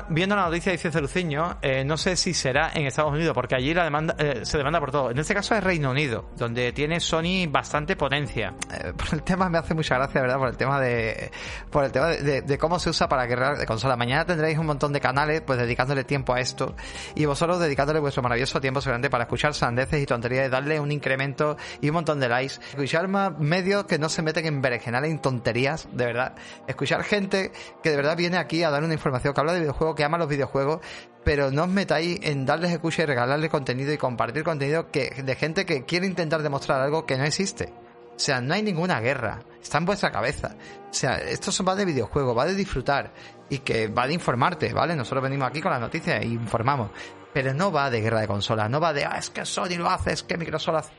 Viendo 0.08 0.34
la 0.34 0.46
noticia 0.46 0.72
dice 0.72 0.90
Ceruciño, 0.90 1.58
eh, 1.62 1.84
no 1.84 1.96
sé 1.96 2.16
si 2.16 2.34
será 2.34 2.72
en 2.74 2.86
Estados 2.86 3.12
Unidos, 3.12 3.32
porque 3.34 3.54
allí 3.54 3.72
la 3.72 3.84
demanda 3.84 4.16
eh, 4.18 4.40
se 4.42 4.58
demanda 4.58 4.80
por 4.80 4.90
todo. 4.90 5.10
En 5.10 5.18
este 5.18 5.34
caso 5.34 5.54
es 5.54 5.62
Reino 5.62 5.90
Unido, 5.90 6.30
donde 6.36 6.72
tiene 6.72 6.98
Sony 6.98 7.46
bastante 7.48 7.94
potencia. 7.94 8.54
Eh, 8.72 8.92
por 8.96 9.14
el 9.14 9.22
tema 9.22 9.48
me 9.48 9.58
hace 9.58 9.74
mucha 9.74 9.94
gracia, 9.96 10.20
¿verdad? 10.20 10.38
Por 10.38 10.48
el 10.48 10.56
tema 10.56 10.80
de 10.80 11.30
por 11.70 11.84
el 11.84 11.92
tema 11.92 12.08
de, 12.08 12.58
cómo 12.58 12.78
se 12.78 12.90
usa 12.90 13.08
para 13.08 13.26
guerrear 13.26 13.56
de 13.56 13.66
consola. 13.66 13.96
Mañana 13.96 14.24
tendréis 14.24 14.58
un 14.58 14.66
montón 14.66 14.92
de 14.92 15.00
canales 15.00 15.42
pues 15.42 15.58
dedicándole 15.58 16.02
tiempo 16.02 16.34
a 16.34 16.40
esto 16.40 16.74
y 17.14 17.24
vosotros 17.26 17.60
dedicándole 17.60 18.00
vuestro 18.00 18.22
maravilloso 18.22 18.60
tiempo 18.60 18.80
seguramente 18.80 19.10
para 19.10 19.24
escuchar 19.24 19.54
sandeces 19.54 20.02
y 20.02 20.06
tonterías 20.06 20.50
darle 20.50 20.80
un 20.80 20.90
incremento 20.90 21.56
y 21.80 21.88
un 21.88 21.94
montón 21.94 22.18
de 22.18 22.28
likes. 22.28 22.54
Escuchar 22.70 23.06
más 23.06 23.38
medios 23.38 23.84
que 23.84 23.98
no 23.98 24.08
se 24.08 24.22
meten 24.22 24.46
en 24.46 24.60
berenjenales 24.60 25.10
en 25.10 25.20
tonterías, 25.20 25.88
de 25.92 26.06
verdad. 26.06 26.34
Escuchar 26.66 27.04
gente 27.04 27.52
que 27.82 27.90
de 27.90 27.96
verdad 27.96 28.16
viene 28.16 28.38
aquí 28.38 28.64
a 28.64 28.70
dar 28.70 28.82
una 28.82 28.94
información 28.94 29.32
que 29.32 29.40
habla 29.40 29.52
de 29.52 29.67
videojuego 29.68 29.94
que 29.94 30.04
ama 30.04 30.18
los 30.18 30.28
videojuegos, 30.28 30.80
pero 31.24 31.50
no 31.50 31.64
os 31.64 31.68
metáis 31.68 32.18
en 32.22 32.46
darles 32.46 32.72
escucha 32.72 33.02
y 33.02 33.06
regalarle 33.06 33.48
contenido 33.48 33.92
y 33.92 33.98
compartir 33.98 34.44
contenido 34.44 34.90
que, 34.90 35.10
de 35.22 35.34
gente 35.34 35.66
que 35.66 35.84
quiere 35.84 36.06
intentar 36.06 36.42
demostrar 36.42 36.80
algo 36.80 37.04
que 37.04 37.16
no 37.18 37.24
existe. 37.24 37.72
O 38.16 38.20
sea, 38.20 38.40
no 38.40 38.54
hay 38.54 38.62
ninguna 38.62 39.00
guerra. 39.00 39.40
Está 39.62 39.78
en 39.78 39.84
vuestra 39.84 40.10
cabeza. 40.10 40.56
O 40.90 40.94
sea, 40.94 41.18
esto 41.18 41.52
va 41.64 41.76
de 41.76 41.84
videojuego, 41.84 42.34
va 42.34 42.46
de 42.46 42.54
disfrutar 42.54 43.12
y 43.48 43.58
que 43.58 43.88
va 43.88 44.06
de 44.06 44.14
informarte, 44.14 44.72
¿vale? 44.72 44.96
Nosotros 44.96 45.22
venimos 45.22 45.48
aquí 45.48 45.60
con 45.60 45.70
las 45.70 45.80
noticias 45.80 46.20
e 46.20 46.26
informamos. 46.26 46.90
Pero 47.32 47.54
no 47.54 47.70
va 47.70 47.90
de 47.90 48.00
guerra 48.00 48.20
de 48.20 48.26
consolas, 48.26 48.68
no 48.70 48.80
va 48.80 48.92
de, 48.92 49.04
ah, 49.04 49.18
es 49.18 49.30
que 49.30 49.44
Sony 49.44 49.76
lo 49.76 49.88
hace, 49.88 50.14
es 50.14 50.22
que 50.22 50.36
Microsoft 50.36 50.72
lo 50.72 50.78
hace. 50.78 50.92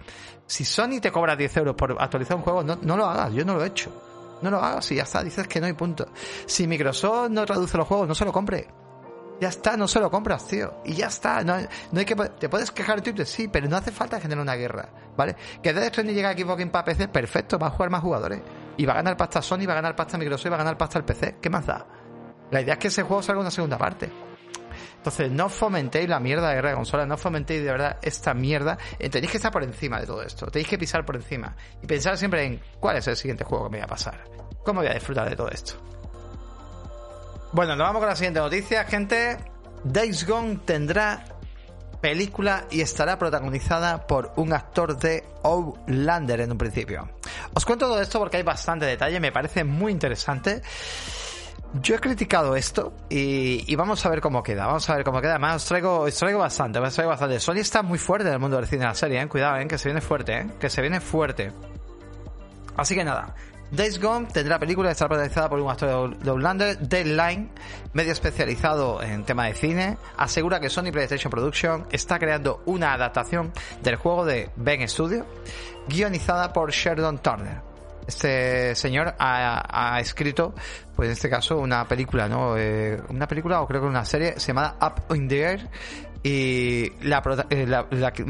Si 0.46 0.64
Sony 0.64 1.02
te 1.02 1.12
cobra 1.12 1.36
10 1.36 1.58
euros 1.58 1.76
por 1.76 1.98
actualizar 2.00 2.38
un 2.38 2.44
juego, 2.44 2.64
no, 2.64 2.78
no 2.82 2.96
lo 2.96 3.06
hagas, 3.06 3.34
yo 3.34 3.44
no 3.44 3.56
lo 3.56 3.64
he 3.64 3.68
hecho. 3.68 4.09
No 4.42 4.52
lo 4.52 4.60
hagas 4.60 4.92
y 4.92 4.96
ya 4.96 5.04
está, 5.04 5.24
dices 5.24 5.48
que 5.48 5.60
no 5.60 5.68
hay 5.68 5.74
punto. 5.74 6.08
Si 6.46 6.68
Microsoft 6.68 7.30
no 7.30 7.46
traduce 7.46 7.78
los 7.78 7.88
juegos, 7.88 8.08
no 8.08 8.16
se 8.16 8.26
lo 8.26 8.32
compre. 8.32 8.68
Ya 9.40 9.48
está, 9.48 9.78
no 9.78 9.88
se 9.88 10.00
lo 10.00 10.12
compras, 10.12 10.46
tío. 10.48 10.82
Y 10.84 10.96
ya 10.96 11.08
está. 11.08 11.44
No, 11.44 11.54
hay 11.54 12.06
que. 12.06 12.16
Te 12.16 12.50
puedes 12.50 12.72
quejar 12.72 12.98
de 12.98 13.04
Twitter, 13.04 13.26
sí, 13.26 13.48
pero 13.48 13.70
no 13.70 13.78
hace 13.78 13.92
falta 13.92 14.20
generar 14.20 14.42
una 14.42 14.56
guerra, 14.56 14.90
¿vale? 15.16 15.36
Que 15.64 15.74
Death 15.74 15.94
Stranding 15.94 16.16
llega 16.16 16.30
a 16.30 16.34
Xbox 16.34 16.66
para 16.68 16.86
PC, 16.86 17.08
perfecto, 17.08 17.58
va 17.58 17.68
a 17.68 17.70
jugar 17.72 17.90
más 17.90 18.02
jugadores. 18.02 18.42
Y 18.76 18.86
va 18.86 18.94
a 18.94 18.98
ganar 18.98 19.16
pasta 19.16 19.42
Sony, 19.42 19.66
va 19.66 19.74
a 19.74 19.76
ganar 19.76 19.96
pasta 19.96 20.18
Microsoft 20.18 20.48
y 20.48 20.50
va 20.50 20.56
a 20.56 20.60
ganar 20.60 20.78
pasta 20.78 21.00
el 21.00 21.06
PC. 21.06 21.38
¿Qué 21.42 21.50
más 21.50 21.66
da? 21.66 21.86
La 22.52 22.62
idea 22.62 22.74
es 22.74 22.80
que 22.80 22.88
ese 22.90 23.04
juego 23.04 23.22
salga 23.22 23.42
una 23.42 23.52
segunda 23.52 23.78
parte. 23.78 24.10
Entonces, 24.98 25.32
no 25.32 25.50
fomentéis 25.50 26.10
la 26.10 26.20
mierda 26.20 26.50
de 26.50 26.56
guerra 26.56 26.70
de 26.70 26.76
consolas, 26.76 27.08
no 27.08 27.18
fomentéis 27.18 27.64
de 27.64 27.72
verdad 27.72 27.98
esta 28.02 28.34
mierda. 28.34 28.78
Eh, 28.98 29.10
tenéis 29.10 29.32
que 29.32 29.38
estar 29.38 29.52
por 29.52 29.64
encima 29.64 30.00
de 30.00 30.08
todo 30.08 30.22
esto, 30.22 30.48
tenéis 30.48 30.68
que 30.68 30.78
pisar 30.78 31.06
por 31.06 31.16
encima. 31.16 31.56
Y 31.82 31.88
pensar 31.88 32.18
siempre 32.18 32.46
en 32.46 32.62
cuál 32.80 32.98
es 32.98 33.08
el 33.08 33.16
siguiente 33.16 33.44
juego 33.44 33.66
que 33.66 33.72
me 33.72 33.78
voy 33.78 33.86
a 33.86 33.88
pasar. 33.88 34.24
¿Cómo 34.64 34.82
voy 34.82 34.90
a 34.90 34.94
disfrutar 34.94 35.30
de 35.30 35.36
todo 35.36 35.50
esto? 35.50 35.74
Bueno, 37.52 37.76
nos 37.76 37.88
vamos 37.88 38.00
con 38.00 38.10
la 38.10 38.16
siguiente 38.16 38.40
noticia, 38.40 38.84
gente. 38.86 39.38
Days 39.84 40.28
Gone 40.28 40.60
tendrá 40.66 41.24
película 42.02 42.66
y 42.70 42.82
estará 42.82 43.18
protagonizada 43.18 44.06
por 44.08 44.32
un 44.36 44.54
actor 44.54 44.98
de 44.98 45.24
Outlander 45.44 46.42
en 46.42 46.52
un 46.52 46.58
principio. 46.58 47.10
Os 47.54 47.66
cuento 47.66 47.88
todo 47.88 48.02
esto 48.02 48.20
porque 48.20 48.38
hay 48.38 48.44
bastante 48.44 48.86
detalle, 48.86 49.20
me 49.20 49.32
parece 49.32 49.64
muy 49.64 49.92
interesante. 49.92 50.62
Yo 51.74 51.96
he 51.96 52.00
criticado 52.00 52.56
esto 52.56 52.94
y, 53.10 53.76
vamos 53.76 54.04
a 54.04 54.10
ver 54.10 54.22
cómo 54.22 54.42
queda. 54.42 54.66
Vamos 54.66 54.90
a 54.90 54.96
ver 54.96 55.04
cómo 55.04 55.22
queda. 55.22 55.32
Además, 55.32 55.58
os 55.58 55.66
traigo, 55.66 56.00
os 56.00 56.16
traigo 56.16 56.40
bastante, 56.40 56.80
os 56.80 56.94
traigo 56.94 57.12
bastante. 57.12 57.40
Sony 57.40 57.58
está 57.58 57.84
muy 57.84 58.00
fuerte 58.00 58.28
en 58.28 58.34
el 58.34 58.40
mundo 58.40 58.58
del 58.58 58.66
cine 58.66 58.86
y 58.86 58.88
la 58.88 58.96
serie, 58.96 59.22
¿eh? 59.22 59.28
Cuidado, 59.28 59.58
¿eh? 59.58 59.68
Que 59.68 59.78
se 59.78 59.90
viene 59.90 60.02
fuerte, 60.02 60.38
¿eh? 60.38 60.48
Que 60.60 60.70
se 60.70 60.82
viene 60.82 61.00
fuerte. 61.00 61.52
Así 62.76 62.96
que 62.96 63.04
nada, 63.04 63.36
Days 63.72 64.02
Gone 64.02 64.26
tendrá 64.28 64.58
película, 64.58 64.90
estará 64.90 65.10
protagonizada 65.10 65.50
por 65.50 65.60
un 65.60 65.70
actor 65.70 66.18
de 66.18 66.30
Outlander. 66.30 66.80
Deadline, 66.80 67.52
medio 67.94 68.14
especializado 68.14 69.04
en 69.04 69.24
tema 69.26 69.46
de 69.46 69.54
cine, 69.54 69.98
asegura 70.18 70.60
que 70.60 70.70
Sony 70.70 70.92
PlayStation 70.92 71.30
Production 71.30 71.86
está 71.92 72.18
creando 72.18 72.64
una 72.66 72.94
adaptación 72.94 73.52
del 73.84 73.98
juego 73.98 74.26
de 74.26 74.50
Ben 74.56 74.88
Studio, 74.88 75.28
guionizada 75.88 76.52
por 76.52 76.72
Sheridan 76.72 77.20
Turner. 77.20 77.69
Este 78.10 78.74
señor 78.74 79.14
ha, 79.20 80.00
escrito, 80.02 80.56
pues 80.96 81.10
en 81.10 81.14
este 81.14 81.30
caso, 81.30 81.60
una 81.60 81.88
película, 81.88 82.28
¿no? 82.28 82.58
Eh, 82.58 83.00
una 83.10 83.28
película 83.28 83.62
o 83.62 83.68
creo 83.68 83.82
que 83.82 83.88
una 83.88 84.04
serie 84.04 84.34
llamada 84.38 84.76
Up 84.82 85.16
in 85.16 85.28
the 85.28 85.42
Air, 85.44 85.70
y 86.24 86.90
la, 87.04 87.22
eh, 87.52 87.68
la, 87.68 87.84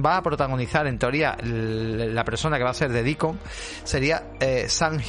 va 0.06 0.18
a 0.18 0.22
protagonizar 0.22 0.86
en 0.86 1.00
teoría 1.00 1.38
la 1.42 2.24
persona 2.26 2.58
que 2.58 2.64
va 2.64 2.70
a 2.70 2.74
ser 2.76 2.92
de 2.92 3.02
Deacon 3.02 3.40
sería 3.84 4.32
eh, 4.40 4.66
Sam 4.68 5.00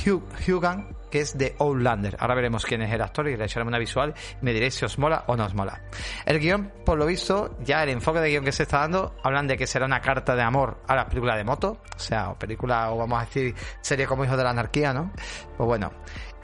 Hugan 0.46 0.99
que 1.10 1.20
es 1.20 1.36
de 1.36 1.54
Outlander. 1.58 2.16
Ahora 2.18 2.34
veremos 2.34 2.64
quién 2.64 2.82
es 2.82 2.92
el 2.92 3.02
actor 3.02 3.28
y 3.28 3.36
le 3.36 3.44
echaremos 3.44 3.70
una 3.70 3.78
visual 3.78 4.14
y 4.40 4.44
me 4.44 4.52
diréis 4.52 4.74
si 4.74 4.84
os 4.84 4.98
mola 4.98 5.24
o 5.26 5.36
no 5.36 5.44
os 5.44 5.54
mola. 5.54 5.80
El 6.24 6.38
guion, 6.38 6.72
por 6.84 6.98
lo 6.98 7.06
visto, 7.06 7.56
ya 7.62 7.82
el 7.82 7.90
enfoque 7.90 8.20
de 8.20 8.30
guion 8.30 8.44
que 8.44 8.52
se 8.52 8.62
está 8.64 8.80
dando, 8.80 9.14
hablan 9.22 9.46
de 9.46 9.56
que 9.56 9.66
será 9.66 9.86
una 9.86 10.00
carta 10.00 10.34
de 10.34 10.42
amor 10.42 10.78
a 10.86 10.94
las 10.94 11.06
películas 11.06 11.36
de 11.36 11.44
moto, 11.44 11.78
o 11.94 11.98
sea, 11.98 12.34
película, 12.34 12.90
o 12.92 12.98
vamos 12.98 13.20
a 13.20 13.24
decir, 13.24 13.54
serie 13.80 14.06
como 14.06 14.24
Hijo 14.24 14.36
de 14.36 14.44
la 14.44 14.50
Anarquía, 14.50 14.92
¿no? 14.92 15.12
Pues 15.56 15.66
bueno, 15.66 15.92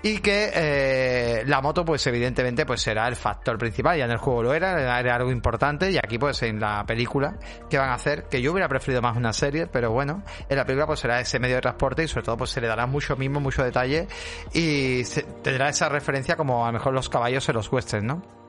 y 0.02 0.18
que 0.18 0.50
eh, 0.54 1.42
la 1.46 1.60
moto 1.60 1.84
pues 1.84 2.06
evidentemente 2.06 2.64
pues 2.66 2.82
será 2.82 3.08
el 3.08 3.16
factor 3.16 3.58
principal. 3.58 3.98
Ya 3.98 4.04
en 4.04 4.12
el 4.12 4.18
juego 4.18 4.42
lo 4.42 4.54
era 4.54 5.00
era 5.00 5.14
algo 5.16 5.30
importante. 5.30 5.90
Y 5.90 5.98
aquí 5.98 6.18
pues 6.18 6.42
en 6.42 6.60
la 6.60 6.84
película 6.86 7.38
que 7.68 7.78
van 7.78 7.90
a 7.90 7.94
hacer 7.94 8.24
que 8.24 8.40
yo 8.40 8.52
hubiera 8.52 8.68
preferido 8.68 9.02
más 9.02 9.16
una 9.16 9.32
serie 9.32 9.66
pero 9.66 9.90
bueno 9.90 10.22
en 10.48 10.56
la 10.56 10.64
película 10.64 10.86
pues 10.86 11.00
será 11.00 11.20
ese 11.20 11.38
medio 11.38 11.56
de 11.56 11.62
transporte 11.62 12.04
y 12.04 12.08
sobre 12.08 12.24
todo 12.24 12.36
pues 12.36 12.50
se 12.50 12.60
le 12.60 12.68
dará 12.68 12.86
mucho 12.86 13.16
mismo 13.16 13.40
mucho 13.40 13.62
detalle 13.62 14.06
y 14.52 15.02
tendrá 15.42 15.68
esa 15.68 15.88
referencia 15.88 16.36
como 16.36 16.64
a 16.64 16.68
lo 16.68 16.74
mejor 16.74 16.92
los 16.92 17.08
caballos 17.08 17.48
en 17.48 17.54
los 17.56 17.70
westerns 17.72 18.04
no 18.04 18.46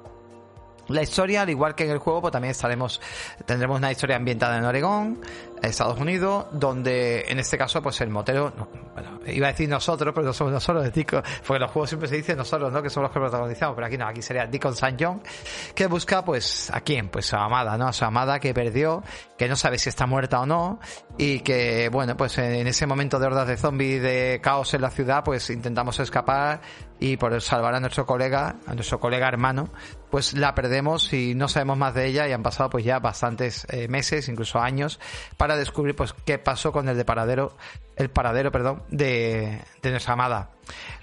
la 0.90 1.02
historia, 1.02 1.42
al 1.42 1.50
igual 1.50 1.76
que 1.76 1.84
en 1.84 1.92
el 1.92 1.98
juego, 1.98 2.22
pues 2.22 2.32
también 2.32 2.52
estaremos, 2.52 3.02
tendremos 3.46 3.78
una 3.78 3.92
historia 3.92 4.16
ambientada 4.16 4.58
en 4.58 4.64
Oregón, 4.64 5.20
Estados 5.62 6.00
Unidos, 6.00 6.46
donde 6.52 7.26
en 7.28 7.40
este 7.40 7.58
caso, 7.58 7.82
pues 7.82 8.00
el 8.02 8.10
motero, 8.10 8.54
bueno, 8.94 9.20
iba 9.28 9.48
a 9.48 9.52
decir 9.52 9.68
nosotros, 9.70 10.14
pero 10.14 10.28
no 10.28 10.34
somos 10.34 10.54
nosotros, 10.54 10.92
Dickon, 10.94 11.24
porque 11.46 11.60
los 11.60 11.72
juegos 11.72 11.90
siempre 11.90 12.08
se 12.10 12.16
dicen 12.16 12.38
nosotros, 12.38 12.72
¿no? 12.72 12.82
Que 12.82 12.90
somos 12.90 13.10
los 13.10 13.14
que 13.14 13.20
protagonizamos, 13.20 13.76
pero 13.76 13.88
aquí 13.88 13.98
no, 13.98 14.08
aquí 14.08 14.22
sería 14.22 14.46
Deacon 14.46 14.74
St. 14.74 14.96
John, 15.00 15.22
que 15.74 15.88
busca, 15.88 16.24
pues, 16.24 16.70
¿a 16.74 16.82
quién? 16.82 17.10
Pues 17.10 17.34
a 17.34 17.44
amada, 17.44 17.78
¿no? 17.78 17.88
A 17.88 17.94
su 17.94 18.06
amada 18.06 18.40
que 18.40 18.54
perdió, 18.54 19.04
que 19.38 19.48
no 19.48 19.56
sabe 19.56 19.78
si 19.80 19.90
está 19.90 20.06
muerta 20.06 20.42
o 20.42 20.46
no, 20.46 20.80
y 21.18 21.40
que, 21.40 21.90
bueno, 21.90 22.16
pues 22.16 22.38
en 22.38 22.68
ese 22.68 22.86
momento 22.86 23.20
de 23.20 23.28
hordas 23.28 23.48
de 23.48 23.58
zombies, 23.58 24.02
de 24.02 24.40
caos 24.42 24.74
en 24.74 24.82
la 24.82 24.90
ciudad, 24.90 25.24
pues 25.24 25.50
intentamos 25.50 26.00
escapar 26.00 26.62
y 27.00 27.18
por 27.18 27.40
salvar 27.42 27.76
a 27.76 27.80
nuestro 27.80 28.06
colega, 28.06 28.56
a 28.66 28.74
nuestro 28.74 29.00
colega 29.00 29.28
hermano, 29.28 29.70
pues 30.10 30.34
la 30.34 30.56
perdemos 30.56 31.14
y 31.14 31.36
no 31.36 31.48
sabemos 31.48 31.78
más 31.78 31.94
de 31.94 32.08
ella 32.08 32.28
y 32.28 32.32
han 32.32 32.44
pasado 32.44 32.70
pues 32.70 32.86
ya 32.86 33.00
bastantes 33.00 33.68
eh, 33.70 33.88
meses, 33.88 34.30
incluso 34.30 34.60
años, 34.60 35.00
para 35.38 35.47
descubrir 35.56 35.96
pues 35.96 36.14
qué 36.26 36.38
pasó 36.38 36.72
con 36.72 36.90
el 36.90 36.98
de 36.98 37.06
paradero, 37.06 37.56
el 37.98 38.10
paradero, 38.10 38.52
perdón, 38.52 38.84
de, 38.90 39.60
nuestra 39.84 40.14
amada. 40.14 40.52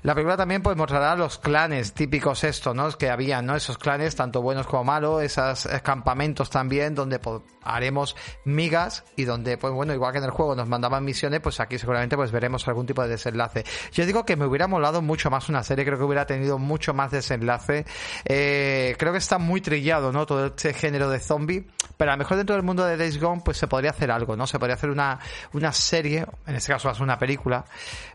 La 0.03 0.15
película 0.15 0.37
también 0.37 0.63
pues 0.63 0.77
mostrará 0.77 1.17
los 1.17 1.39
clanes 1.39 1.95
típicos 1.95 2.45
esto, 2.45 2.75
¿no? 2.75 2.91
Que 2.93 3.09
había, 3.09 3.41
¿no? 3.41 3.57
Esos 3.57 3.79
clanes, 3.79 4.15
tanto 4.15 4.43
buenos 4.43 4.67
como 4.67 4.85
malos, 4.85 5.23
esos 5.23 5.67
campamentos 5.83 6.51
también, 6.51 6.95
donde 6.95 7.19
pues, 7.19 7.41
haremos 7.63 8.15
migas 8.45 9.05
y 9.17 9.25
donde, 9.25 9.57
pues 9.57 9.73
bueno, 9.73 9.95
igual 9.95 10.13
que 10.13 10.19
en 10.19 10.25
el 10.25 10.31
juego 10.31 10.55
nos 10.55 10.69
mandaban 10.69 11.03
misiones, 11.03 11.41
pues 11.41 11.61
aquí 11.61 11.79
seguramente 11.79 12.15
pues 12.15 12.31
veremos 12.31 12.69
algún 12.69 12.85
tipo 12.85 13.03
de 13.03 13.09
desenlace. 13.09 13.65
Yo 13.93 14.05
digo 14.05 14.27
que 14.27 14.37
me 14.37 14.45
hubiera 14.45 14.67
molado 14.67 15.01
mucho 15.01 15.31
más 15.31 15.49
una 15.49 15.63
serie, 15.63 15.87
creo 15.87 15.97
que 15.97 16.05
hubiera 16.05 16.27
tenido 16.27 16.59
mucho 16.59 16.93
más 16.93 17.11
desenlace. 17.11 17.87
Eh, 18.27 18.95
creo 18.99 19.13
que 19.13 19.19
está 19.19 19.39
muy 19.39 19.63
trillado, 19.63 20.13
¿no? 20.13 20.27
Todo 20.27 20.47
este 20.47 20.75
género 20.75 21.09
de 21.09 21.21
zombie, 21.21 21.67
pero 21.97 22.11
a 22.11 22.15
lo 22.15 22.19
mejor 22.19 22.37
dentro 22.37 22.55
del 22.55 22.65
mundo 22.65 22.85
de 22.85 22.99
Days 22.99 23.19
Gone 23.19 23.41
pues 23.43 23.57
se 23.57 23.67
podría 23.67 23.93
hacer 23.93 24.11
algo, 24.11 24.37
¿no? 24.37 24.47
Se 24.47 24.59
podría 24.59 24.75
hacer 24.75 24.91
una, 24.91 25.19
una 25.55 25.73
serie, 25.73 26.27
en 26.47 26.55
este 26.55 26.71
caso 26.71 26.84
ser 26.92 27.03
una 27.03 27.18
película, 27.18 27.64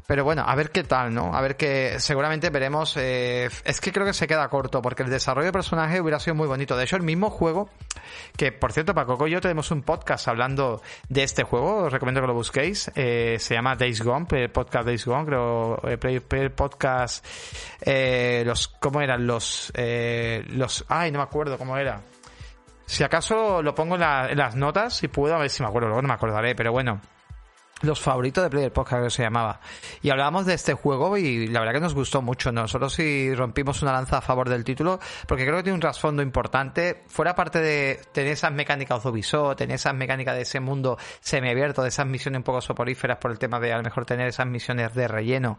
pero 0.05 0.23
bueno, 0.23 0.43
a 0.45 0.55
ver 0.55 0.71
qué 0.71 0.83
tal, 0.83 1.13
¿no? 1.13 1.35
A 1.35 1.41
ver 1.41 1.55
qué, 1.55 1.95
seguramente 1.99 2.49
veremos, 2.49 2.95
eh, 2.97 3.49
es 3.63 3.81
que 3.81 3.91
creo 3.91 4.05
que 4.05 4.13
se 4.13 4.27
queda 4.27 4.47
corto, 4.49 4.81
porque 4.81 5.03
el 5.03 5.09
desarrollo 5.09 5.47
de 5.47 5.51
personaje 5.51 6.01
hubiera 6.01 6.19
sido 6.19 6.35
muy 6.35 6.47
bonito. 6.47 6.75
De 6.75 6.83
hecho, 6.83 6.95
el 6.95 7.03
mismo 7.03 7.29
juego, 7.29 7.69
que 8.35 8.51
por 8.51 8.73
cierto, 8.73 8.93
para 8.93 9.05
Coco 9.05 9.27
y 9.27 9.31
yo 9.31 9.41
tenemos 9.41 9.71
un 9.71 9.83
podcast 9.83 10.27
hablando 10.27 10.81
de 11.07 11.23
este 11.23 11.43
juego, 11.43 11.83
os 11.83 11.93
recomiendo 11.93 12.21
que 12.21 12.27
lo 12.27 12.33
busquéis, 12.33 12.91
eh, 12.95 13.37
se 13.39 13.55
llama 13.55 13.75
Days 13.75 14.01
Gone, 14.01 14.25
el 14.31 14.49
podcast 14.49 14.85
Days 14.85 15.05
Gone, 15.05 15.25
creo, 15.25 15.81
el 15.83 16.51
podcast, 16.51 17.25
eh, 17.81 18.43
los, 18.45 18.67
¿cómo 18.67 19.01
eran? 19.01 19.25
Los, 19.25 19.71
eh, 19.75 20.43
los, 20.49 20.85
ay, 20.87 21.11
no 21.11 21.19
me 21.19 21.23
acuerdo 21.23 21.57
cómo 21.57 21.77
era. 21.77 22.01
Si 22.85 23.03
acaso 23.03 23.61
lo 23.61 23.75
pongo 23.75 23.95
en, 23.95 24.01
en 24.01 24.37
las 24.37 24.55
notas, 24.55 24.95
si 24.95 25.07
puedo, 25.07 25.35
a 25.35 25.39
ver 25.39 25.49
si 25.49 25.61
me 25.61 25.69
acuerdo, 25.69 25.89
luego 25.89 26.01
no 26.01 26.07
me 26.07 26.13
acordaré, 26.15 26.55
pero 26.55 26.71
bueno 26.71 26.99
los 27.81 27.99
favoritos 27.99 28.43
de 28.43 28.49
Player 28.49 28.73
Podcast 28.73 29.03
que 29.03 29.09
se 29.09 29.23
llamaba. 29.23 29.59
Y 30.01 30.09
hablábamos 30.09 30.45
de 30.45 30.53
este 30.53 30.73
juego 30.73 31.17
y 31.17 31.47
la 31.47 31.59
verdad 31.59 31.73
que 31.73 31.79
nos 31.79 31.95
gustó 31.95 32.21
mucho. 32.21 32.51
Nosotros 32.51 32.93
sí 32.93 33.33
rompimos 33.33 33.81
una 33.81 33.93
lanza 33.93 34.17
a 34.17 34.21
favor 34.21 34.49
del 34.49 34.63
título 34.63 34.99
porque 35.27 35.45
creo 35.45 35.57
que 35.57 35.63
tiene 35.63 35.75
un 35.75 35.81
trasfondo 35.81 36.21
importante. 36.21 37.03
Fuera 37.07 37.35
parte 37.35 37.59
de 37.59 37.99
tener 38.11 38.33
esas 38.33 38.51
mecánicas 38.51 39.05
Ubisoft, 39.05 39.57
tener 39.57 39.75
esas 39.75 39.93
mecánicas 39.93 40.35
de 40.35 40.41
ese 40.41 40.59
mundo 40.59 40.97
semiabierto, 41.21 41.81
de 41.81 41.89
esas 41.89 42.05
misiones 42.05 42.39
un 42.39 42.43
poco 42.43 42.61
soporíferas 42.61 43.17
por 43.17 43.31
el 43.31 43.39
tema 43.39 43.59
de 43.59 43.73
a 43.73 43.77
lo 43.77 43.83
mejor 43.83 44.05
tener 44.05 44.27
esas 44.27 44.47
misiones 44.47 44.93
de 44.93 45.07
relleno. 45.07 45.57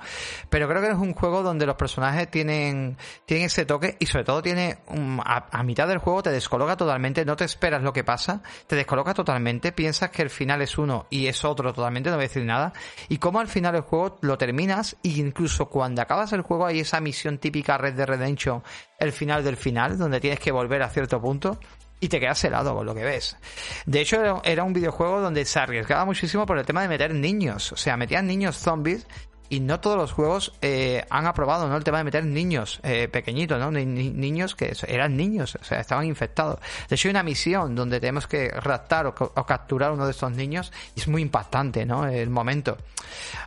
Pero 0.49 0.69
creo 0.69 0.83
que 0.83 0.89
es 0.89 0.95
un 0.95 1.15
juego 1.15 1.43
donde 1.43 1.67
los 1.67 1.77
personajes 1.77 2.31
tienen, 2.31 2.97
tienen 3.25 3.47
ese 3.47 3.65
toque 3.65 3.97
y 3.99 4.07
sobre 4.07 4.25
todo 4.25 4.43
tiene 4.43 4.79
a 5.25 5.63
mitad 5.63 5.89
del 5.89 5.99
juego 5.99 6.23
te 6.23 6.31
descoloca 6.31 6.77
totalmente, 6.77 7.25
no 7.25 7.37
te 7.37 7.45
esperas 7.45 7.83
lo 7.83 7.93
que 7.93 8.05
pasa, 8.05 8.43
te 8.67 8.77
descoloca 8.77 9.15
totalmente, 9.15 9.73
piensas 9.73 10.11
que 10.11 10.23
el 10.23 10.31
final 10.31 10.63
es 10.63 10.79
uno 10.79 11.07
y 11.11 11.27
es 11.27 11.45
otro 11.45 11.73
totalmente 11.73 12.10
no 12.11 12.17
voy 12.17 12.25
a 12.25 12.29
decir 12.29 12.45
nada. 12.45 12.73
Y 13.09 13.19
cómo 13.19 13.41
al 13.41 13.49
final 13.49 13.75
el 13.75 13.83
juego 13.83 14.19
lo 14.23 14.39
terminas 14.39 14.97
e 15.03 15.09
incluso 15.09 15.67
cuando 15.67 16.03
acabas 16.03 16.33
el 16.33 16.43
juego 16.43 16.67
hay 16.67 16.81
esa 16.81 17.01
misión 17.01 17.39
típica 17.39 17.79
Red 17.79 17.95
de 17.95 18.07
Redemption, 18.07 18.63
el 18.99 19.13
final 19.13 19.45
del 19.45 19.57
final, 19.57 19.99
donde 19.99 20.21
tienes 20.21 20.41
que 20.41 20.53
volver 20.53 20.83
a 20.83 20.89
cierto 20.89 21.21
punto 21.21 21.59
y 22.01 22.09
te 22.09 22.19
quedas 22.19 22.43
helado 22.45 22.75
con 22.75 22.87
lo 22.87 22.95
que 22.95 23.05
ves. 23.05 23.37
De 23.85 24.01
hecho, 24.01 24.43
era 24.43 24.65
un 24.65 24.73
videojuego 24.73 25.21
donde 25.21 25.45
se 25.45 25.59
arriesgaba 25.59 26.05
muchísimo 26.05 26.47
por 26.47 26.59
el 26.59 26.65
tema 26.65 26.83
de 26.83 26.89
meter 26.89 27.15
niños. 27.15 27.73
O 27.73 27.77
sea, 27.77 27.97
metían 27.97 28.27
niños 28.27 28.57
zombies 28.57 29.07
y 29.51 29.61
no 29.61 29.81
todos 29.81 29.97
los 29.97 30.13
juegos 30.13 30.53
eh, 30.63 31.05
han 31.11 31.27
aprobado 31.27 31.69
¿no? 31.69 31.77
el 31.77 31.85
tema 31.85 31.99
de 31.99 32.05
meter 32.05 32.25
niños 32.25 32.81
eh, 32.85 33.09
pequeñitos, 33.09 33.59
¿no? 33.59 33.71
niños 33.73 34.55
que 34.55 34.73
eran 34.87 35.17
niños, 35.17 35.59
o 35.61 35.65
sea, 35.65 35.81
estaban 35.81 36.07
infectados. 36.07 36.61
De 36.89 36.95
hecho, 36.95 37.09
hay 37.09 37.11
una 37.11 37.25
misión 37.25 37.75
donde 37.75 37.99
tenemos 37.99 38.29
que 38.29 38.49
raptar 38.49 39.07
o, 39.07 39.15
capturar 39.15 39.91
uno 39.91 40.05
de 40.05 40.13
estos 40.13 40.31
niños 40.31 40.73
y 40.95 41.01
es 41.01 41.09
muy 41.09 41.21
impactante, 41.23 41.85
¿no? 41.85 42.07
El 42.07 42.31
momento. 42.31 42.79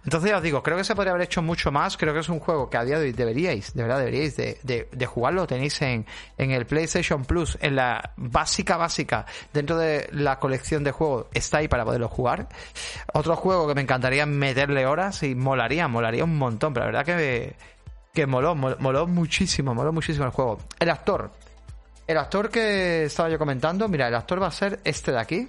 Entonces, 0.03 0.31
ya 0.31 0.37
os 0.37 0.43
digo, 0.43 0.61
creo 0.61 0.75
que 0.75 0.83
se 0.83 0.93
podría 0.93 1.11
haber 1.11 1.23
hecho 1.23 1.41
mucho 1.41 1.71
más. 1.71 1.95
Creo 1.95 2.13
que 2.13 2.19
es 2.19 2.27
un 2.27 2.39
juego 2.39 2.69
que 2.69 2.75
a 2.75 2.83
día 2.83 2.99
de 2.99 3.05
hoy 3.05 3.11
deberíais, 3.13 3.73
de 3.73 3.83
verdad, 3.83 3.99
deberíais 3.99 4.35
de, 4.35 4.59
de, 4.61 5.05
jugarlo. 5.05 5.47
Tenéis 5.47 5.81
en, 5.81 6.05
en 6.37 6.51
el 6.51 6.65
PlayStation 6.65 7.23
Plus, 7.23 7.57
en 7.61 7.77
la 7.77 8.11
básica, 8.17 8.75
básica, 8.75 9.25
dentro 9.53 9.77
de 9.77 10.09
la 10.11 10.39
colección 10.39 10.83
de 10.83 10.91
juegos, 10.91 11.27
está 11.33 11.59
ahí 11.59 11.69
para 11.69 11.85
poderlo 11.85 12.09
jugar. 12.09 12.49
Otro 13.13 13.37
juego 13.37 13.67
que 13.67 13.75
me 13.75 13.81
encantaría 13.81 14.25
meterle 14.25 14.85
horas 14.85 15.23
y 15.23 15.35
molaría 15.35 15.87
molaría 15.93 16.25
un 16.25 16.37
montón, 16.37 16.73
pero 16.73 16.91
la 16.91 16.91
verdad 16.91 17.05
que, 17.05 17.55
que 18.13 18.25
moló, 18.25 18.55
moló, 18.55 19.07
muchísimo, 19.07 19.73
moló 19.73 19.93
muchísimo 19.93 20.25
el 20.25 20.31
juego. 20.31 20.57
El 20.79 20.89
actor. 20.89 21.31
El 22.05 22.17
actor 22.17 22.49
que 22.49 23.05
estaba 23.05 23.29
yo 23.29 23.39
comentando, 23.39 23.87
mira, 23.87 24.09
el 24.09 24.15
actor 24.15 24.41
va 24.41 24.47
a 24.47 24.51
ser 24.51 24.81
este 24.83 25.13
de 25.13 25.19
aquí. 25.19 25.47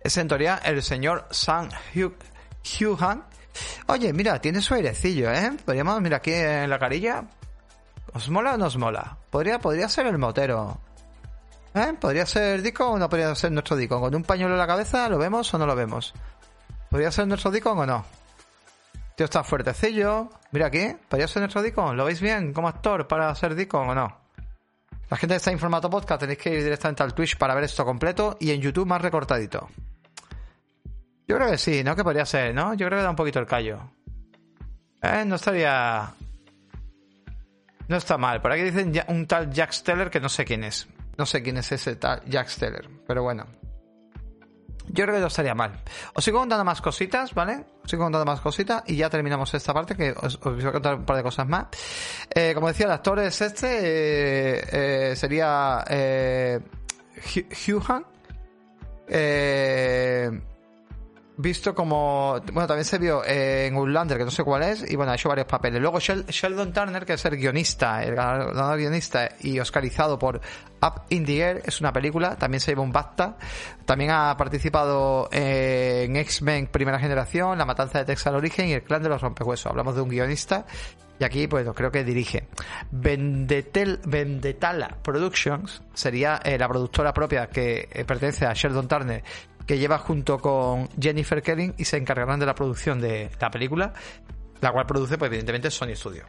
Es 0.00 0.16
en 0.18 0.28
teoría 0.28 0.60
el 0.64 0.82
señor 0.82 1.26
Sam 1.30 1.70
Hugh, 1.94 3.02
Han. 3.02 3.24
Oye, 3.86 4.12
mira, 4.12 4.40
tiene 4.40 4.60
su 4.60 4.74
airecillo, 4.74 5.32
¿eh? 5.32 5.52
Podríamos, 5.64 6.00
mira, 6.02 6.18
aquí 6.18 6.32
en 6.32 6.68
la 6.68 6.78
carilla. 6.78 7.24
¿Os 8.12 8.28
mola 8.28 8.54
o 8.54 8.56
no 8.58 8.66
os 8.66 8.76
mola? 8.76 9.16
Podría, 9.30 9.58
podría 9.58 9.88
ser 9.88 10.06
el 10.06 10.18
motero. 10.18 10.78
¿Eh? 11.74 11.94
¿Podría 12.00 12.26
ser 12.26 12.62
Dico 12.62 12.86
o 12.90 12.98
no 12.98 13.08
podría 13.08 13.34
ser 13.34 13.52
nuestro 13.52 13.76
Dico? 13.76 14.00
¿Con 14.00 14.14
un 14.14 14.24
pañuelo 14.24 14.54
en 14.54 14.58
la 14.58 14.66
cabeza 14.66 15.08
lo 15.08 15.18
vemos 15.18 15.52
o 15.52 15.58
no 15.58 15.66
lo 15.66 15.76
vemos? 15.76 16.14
¿Podría 16.90 17.10
ser 17.10 17.26
nuestro 17.26 17.50
Dico 17.50 17.72
o 17.72 17.86
no? 17.86 18.04
Tío, 19.18 19.24
está 19.24 19.42
fuertecillo. 19.42 20.30
Mira 20.52 20.66
aquí, 20.66 20.94
podría 21.08 21.26
ser 21.26 21.42
nuestro 21.42 21.60
Dicon. 21.60 21.96
¿Lo 21.96 22.04
veis 22.04 22.20
bien 22.20 22.52
como 22.52 22.68
actor 22.68 23.08
para 23.08 23.34
ser 23.34 23.56
Dicon 23.56 23.88
o 23.88 23.92
no? 23.92 24.16
La 25.10 25.16
gente 25.16 25.34
está 25.34 25.50
en 25.50 25.58
formato 25.58 25.90
podcast, 25.90 26.20
tenéis 26.20 26.38
que 26.38 26.50
ir 26.50 26.62
directamente 26.62 27.02
al 27.02 27.14
Twitch 27.14 27.36
para 27.36 27.52
ver 27.56 27.64
esto 27.64 27.84
completo 27.84 28.36
y 28.38 28.52
en 28.52 28.60
YouTube 28.60 28.86
más 28.86 29.02
recortadito. 29.02 29.70
Yo 31.26 31.34
creo 31.34 31.50
que 31.50 31.58
sí, 31.58 31.82
¿no? 31.82 31.96
Que 31.96 32.04
podría 32.04 32.24
ser, 32.24 32.54
¿no? 32.54 32.74
Yo 32.74 32.86
creo 32.86 33.00
que 33.00 33.02
da 33.02 33.10
un 33.10 33.16
poquito 33.16 33.40
el 33.40 33.46
callo. 33.46 33.90
¿Eh? 35.02 35.24
No 35.26 35.34
estaría... 35.34 36.14
No 37.88 37.96
está 37.96 38.18
mal. 38.18 38.40
Por 38.40 38.52
aquí 38.52 38.62
dicen 38.62 38.92
un 39.08 39.26
tal 39.26 39.50
Jack 39.50 39.72
Steller 39.72 40.10
que 40.10 40.20
no 40.20 40.28
sé 40.28 40.44
quién 40.44 40.62
es. 40.62 40.86
No 41.16 41.26
sé 41.26 41.42
quién 41.42 41.56
es 41.56 41.72
ese 41.72 41.96
tal 41.96 42.22
Jack 42.24 42.46
Steller. 42.46 42.88
Pero 43.04 43.24
bueno. 43.24 43.46
Yo 44.90 45.04
creo 45.04 45.14
que 45.16 45.20
no 45.20 45.26
estaría 45.26 45.54
mal. 45.54 45.82
Os 46.14 46.24
sigo 46.24 46.38
contando 46.38 46.64
más 46.64 46.80
cositas, 46.80 47.34
¿vale? 47.34 47.64
Os 47.84 47.90
sigo 47.90 48.04
contando 48.04 48.24
más 48.24 48.40
cositas 48.40 48.82
y 48.86 48.96
ya 48.96 49.10
terminamos 49.10 49.52
esta 49.54 49.74
parte 49.74 49.94
que 49.94 50.14
os, 50.16 50.38
voy 50.40 50.64
a 50.64 50.72
contar 50.72 50.94
un 50.96 51.04
par 51.04 51.16
de 51.16 51.22
cosas 51.22 51.46
más. 51.46 51.66
Eh, 52.30 52.52
como 52.54 52.68
decía, 52.68 52.86
el 52.86 52.92
actor 52.92 53.18
es 53.20 53.40
este, 53.40 53.66
eh, 53.68 54.64
eh, 54.72 55.16
sería 55.16 55.84
Hugh 57.66 57.84
Han. 57.88 58.04
Eh, 59.08 60.30
visto 61.38 61.74
como. 61.74 62.40
Bueno, 62.52 62.66
también 62.66 62.84
se 62.84 62.98
vio 62.98 63.24
en 63.24 63.74
Outlander, 63.74 64.18
que 64.18 64.24
no 64.24 64.30
sé 64.30 64.44
cuál 64.44 64.64
es, 64.64 64.90
y 64.90 64.96
bueno, 64.96 65.12
ha 65.12 65.14
hecho 65.14 65.28
varios 65.28 65.46
papeles. 65.46 65.80
Luego 65.80 66.00
Sheldon 66.00 66.72
Turner, 66.72 67.06
que 67.06 67.14
es 67.14 67.24
el 67.24 67.36
guionista, 67.36 68.02
el 68.04 68.14
ganador 68.14 68.76
guionista 68.76 69.30
y 69.40 69.58
oscarizado 69.60 70.18
por 70.18 70.40
Up 70.82 71.02
in 71.10 71.24
the 71.24 71.40
Air, 71.40 71.62
es 71.64 71.80
una 71.80 71.92
película, 71.92 72.36
también 72.36 72.60
se 72.60 72.72
lleva 72.72 72.82
un 72.82 72.92
BAFTA. 72.92 73.36
También 73.84 74.10
ha 74.10 74.36
participado 74.36 75.28
en 75.32 76.16
X-Men 76.16 76.66
Primera 76.66 76.98
Generación, 76.98 77.56
La 77.56 77.64
Matanza 77.64 78.00
de 78.00 78.04
Texas 78.04 78.26
al 78.26 78.36
Origen 78.36 78.68
y 78.68 78.72
El 78.72 78.82
Clan 78.82 79.02
de 79.02 79.08
los 79.08 79.22
Rompehuesos. 79.22 79.66
Hablamos 79.66 79.94
de 79.94 80.02
un 80.02 80.10
guionista 80.10 80.66
y 81.20 81.24
aquí, 81.24 81.46
pues 81.46 81.66
creo 81.74 81.90
que 81.90 82.04
dirige. 82.04 82.48
Vendetel, 82.90 84.00
Vendetala 84.04 84.98
Productions 85.02 85.82
sería 85.94 86.40
eh, 86.44 86.58
la 86.58 86.68
productora 86.68 87.12
propia 87.12 87.48
que 87.48 87.88
eh, 87.90 88.04
pertenece 88.04 88.46
a 88.46 88.52
Sheldon 88.52 88.88
Turner 88.88 89.22
que 89.68 89.78
lleva 89.78 89.98
junto 89.98 90.38
con 90.38 90.88
Jennifer 90.98 91.42
Kelly 91.42 91.74
y 91.76 91.84
se 91.84 91.98
encargarán 91.98 92.40
de 92.40 92.46
la 92.46 92.54
producción 92.54 93.02
de 93.02 93.30
la 93.38 93.50
película, 93.50 93.92
la 94.62 94.72
cual 94.72 94.86
produce, 94.86 95.18
pues 95.18 95.28
evidentemente, 95.28 95.70
Sony 95.70 95.94
Studio. 95.94 96.24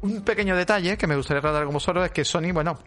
Un 0.00 0.22
pequeño 0.22 0.56
detalle 0.56 0.96
que 0.96 1.08
me 1.08 1.16
gustaría 1.16 1.40
tratar 1.40 1.64
como 1.64 1.80
solo 1.80 2.04
es 2.04 2.12
que 2.12 2.24
Sony, 2.24 2.52
bueno, 2.52 2.78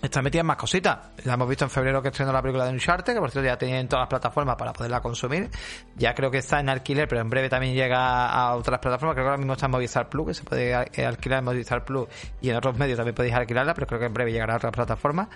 está 0.00 0.22
metida 0.22 0.40
en 0.40 0.46
más 0.46 0.56
cositas. 0.56 0.98
La 1.24 1.34
hemos 1.34 1.46
visto 1.46 1.66
en 1.66 1.70
febrero 1.70 2.00
que 2.00 2.08
estrenó 2.08 2.32
la 2.32 2.40
película 2.40 2.64
de 2.64 2.72
Uncharted, 2.72 3.12
que 3.12 3.20
por 3.20 3.30
cierto 3.30 3.46
ya 3.46 3.58
tenía 3.58 3.78
en 3.78 3.86
todas 3.86 4.04
las 4.04 4.08
plataformas 4.08 4.56
para 4.56 4.72
poderla 4.72 5.02
consumir. 5.02 5.50
Ya 5.96 6.14
creo 6.14 6.30
que 6.30 6.38
está 6.38 6.58
en 6.58 6.70
alquiler, 6.70 7.06
pero 7.08 7.20
en 7.20 7.28
breve 7.28 7.50
también 7.50 7.74
llega 7.74 8.30
a 8.30 8.54
otras 8.56 8.80
plataformas. 8.80 9.14
Creo 9.14 9.26
que 9.26 9.28
ahora 9.28 9.38
mismo 9.38 9.52
está 9.52 9.66
en 9.66 9.72
Movistar 9.72 10.08
Plus, 10.08 10.28
que 10.28 10.34
se 10.34 10.44
puede 10.44 10.74
alquilar 10.74 11.40
en 11.40 11.44
Movistar 11.44 11.84
Plus 11.84 12.08
y 12.40 12.48
en 12.48 12.56
otros 12.56 12.78
medios 12.78 12.96
también 12.96 13.14
podéis 13.14 13.34
alquilarla, 13.34 13.74
pero 13.74 13.86
creo 13.86 14.00
que 14.00 14.06
en 14.06 14.14
breve 14.14 14.32
llegará 14.32 14.54
a 14.54 14.56
otras 14.56 14.72
plataformas. 14.72 15.28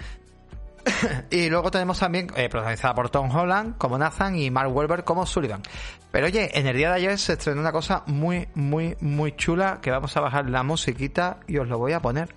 y 1.31 1.49
luego 1.49 1.71
tenemos 1.71 1.99
también, 1.99 2.29
eh, 2.37 2.49
protagonizada 2.49 2.95
por 2.95 3.11
Tom 3.11 3.31
Holland 3.35 3.77
como 3.79 3.99
Nathan 3.99 4.37
y 4.37 4.51
Mark 4.51 4.75
Wahlberg 4.75 5.05
como 5.05 5.27
Sullivan. 5.27 5.63
Pero 6.11 6.27
oye, 6.27 6.59
en 6.59 6.67
el 6.67 6.77
día 6.77 6.91
de 6.91 6.97
ayer 6.97 7.19
se 7.19 7.35
estrenó 7.35 7.61
una 7.61 7.73
cosa 7.73 8.03
muy, 8.07 8.49
muy, 8.55 8.97
muy 9.01 9.35
chula 9.37 9.81
que 9.81 9.91
vamos 9.91 10.17
a 10.17 10.21
bajar 10.21 10.49
la 10.49 10.63
musiquita 10.63 11.41
y 11.47 11.59
os 11.59 11.69
lo 11.69 11.79
voy 11.79 11.93
a 11.93 12.01
poner. 12.01 12.33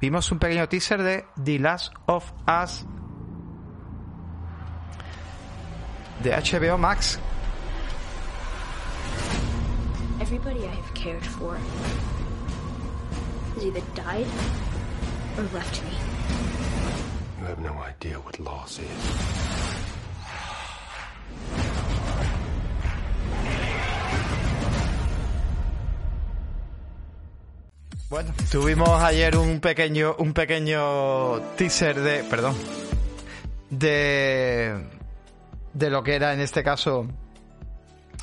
Vimos 0.00 0.30
un 0.30 0.38
pequeño 0.38 0.68
teaser 0.68 1.02
de 1.02 1.24
The 1.42 1.58
Last 1.58 1.94
of 2.06 2.30
Us 2.46 2.84
de 6.22 6.30
HBO 6.30 6.78
Max. 6.78 7.18
Everybody 10.20 10.64
I 10.64 10.74
have 10.74 10.94
cared 10.94 11.24
for 11.24 11.56
has 13.54 13.64
either 13.64 13.82
died 13.94 14.26
or 15.38 15.42
left 15.52 15.82
me. 15.84 15.90
You 17.40 17.46
have 17.46 17.58
no 17.58 17.74
idea 17.78 18.16
what 18.18 18.38
loss 18.40 18.78
is. 18.78 18.86
Bueno, 28.08 28.32
tuvimos 28.50 29.02
ayer 29.02 29.36
un 29.36 29.60
pequeño, 29.60 30.14
un 30.18 30.32
pequeño 30.32 31.40
teaser 31.56 32.00
de, 32.00 32.22
perdón, 32.24 32.54
de, 33.68 34.86
de 35.74 35.90
lo 35.90 36.02
que 36.04 36.14
era 36.14 36.32
en 36.32 36.40
este 36.40 36.62
caso 36.62 37.08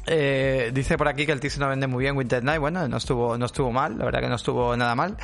eh, 0.06 0.72
dice 0.74 0.98
por 0.98 1.08
aquí 1.08 1.26
que 1.26 1.32
el 1.32 1.40
teaser 1.40 1.62
no 1.62 1.70
vende 1.70 1.88
muy 1.88 2.04
bien 2.04 2.18
Winter 2.18 2.44
Night. 2.44 2.60
Bueno, 2.60 2.88
no 2.88 2.98
estuvo, 2.98 3.38
no 3.38 3.46
estuvo 3.46 3.72
mal, 3.72 3.98
la 3.98 4.06
verdad 4.06 4.22
que 4.22 4.30
no 4.30 4.36
estuvo 4.36 4.76
nada 4.76 4.96
mal. 4.96 5.18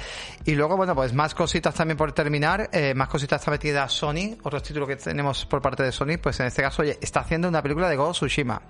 Y 0.46 0.56
luego, 0.56 0.78
bueno, 0.78 0.96
pues 0.96 1.14
más 1.14 1.36
cositas 1.36 1.74
también 1.74 1.98
por 1.98 2.12
terminar. 2.12 2.70
Eh, 2.72 2.94
más 2.94 3.10
cositas 3.10 3.42
está 3.42 3.52
metida 3.52 3.88
Sony. 3.90 4.38
Otro 4.44 4.62
título 4.62 4.88
que 4.88 4.96
tenemos 4.96 5.46
por 5.46 5.62
parte 5.62 5.84
de 5.84 5.92
Sony, 5.92 6.18
pues 6.22 6.40
en 6.40 6.48
este 6.48 6.62
caso, 6.62 6.84
está 6.84 7.22
haciendo 7.22 7.48
una 7.48 7.62
película 7.62 7.90
de 7.90 7.96
Go 7.96 8.12
Tsushima. 8.12 8.62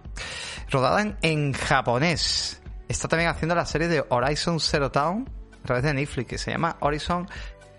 Rodada 0.70 1.01
en, 1.01 1.18
en 1.22 1.53
japonés. 1.53 2.62
Está 2.88 3.07
también 3.07 3.30
haciendo 3.30 3.53
la 3.55 3.66
serie 3.66 3.88
de 3.88 4.03
Horizon 4.10 4.60
Zero 4.60 4.91
Town 4.91 5.30
a 5.64 5.68
través 5.68 5.84
de 5.84 5.93
Netflix, 5.93 6.28
que 6.28 6.38
se 6.38 6.51
llama 6.51 6.78
Horizon 6.80 7.28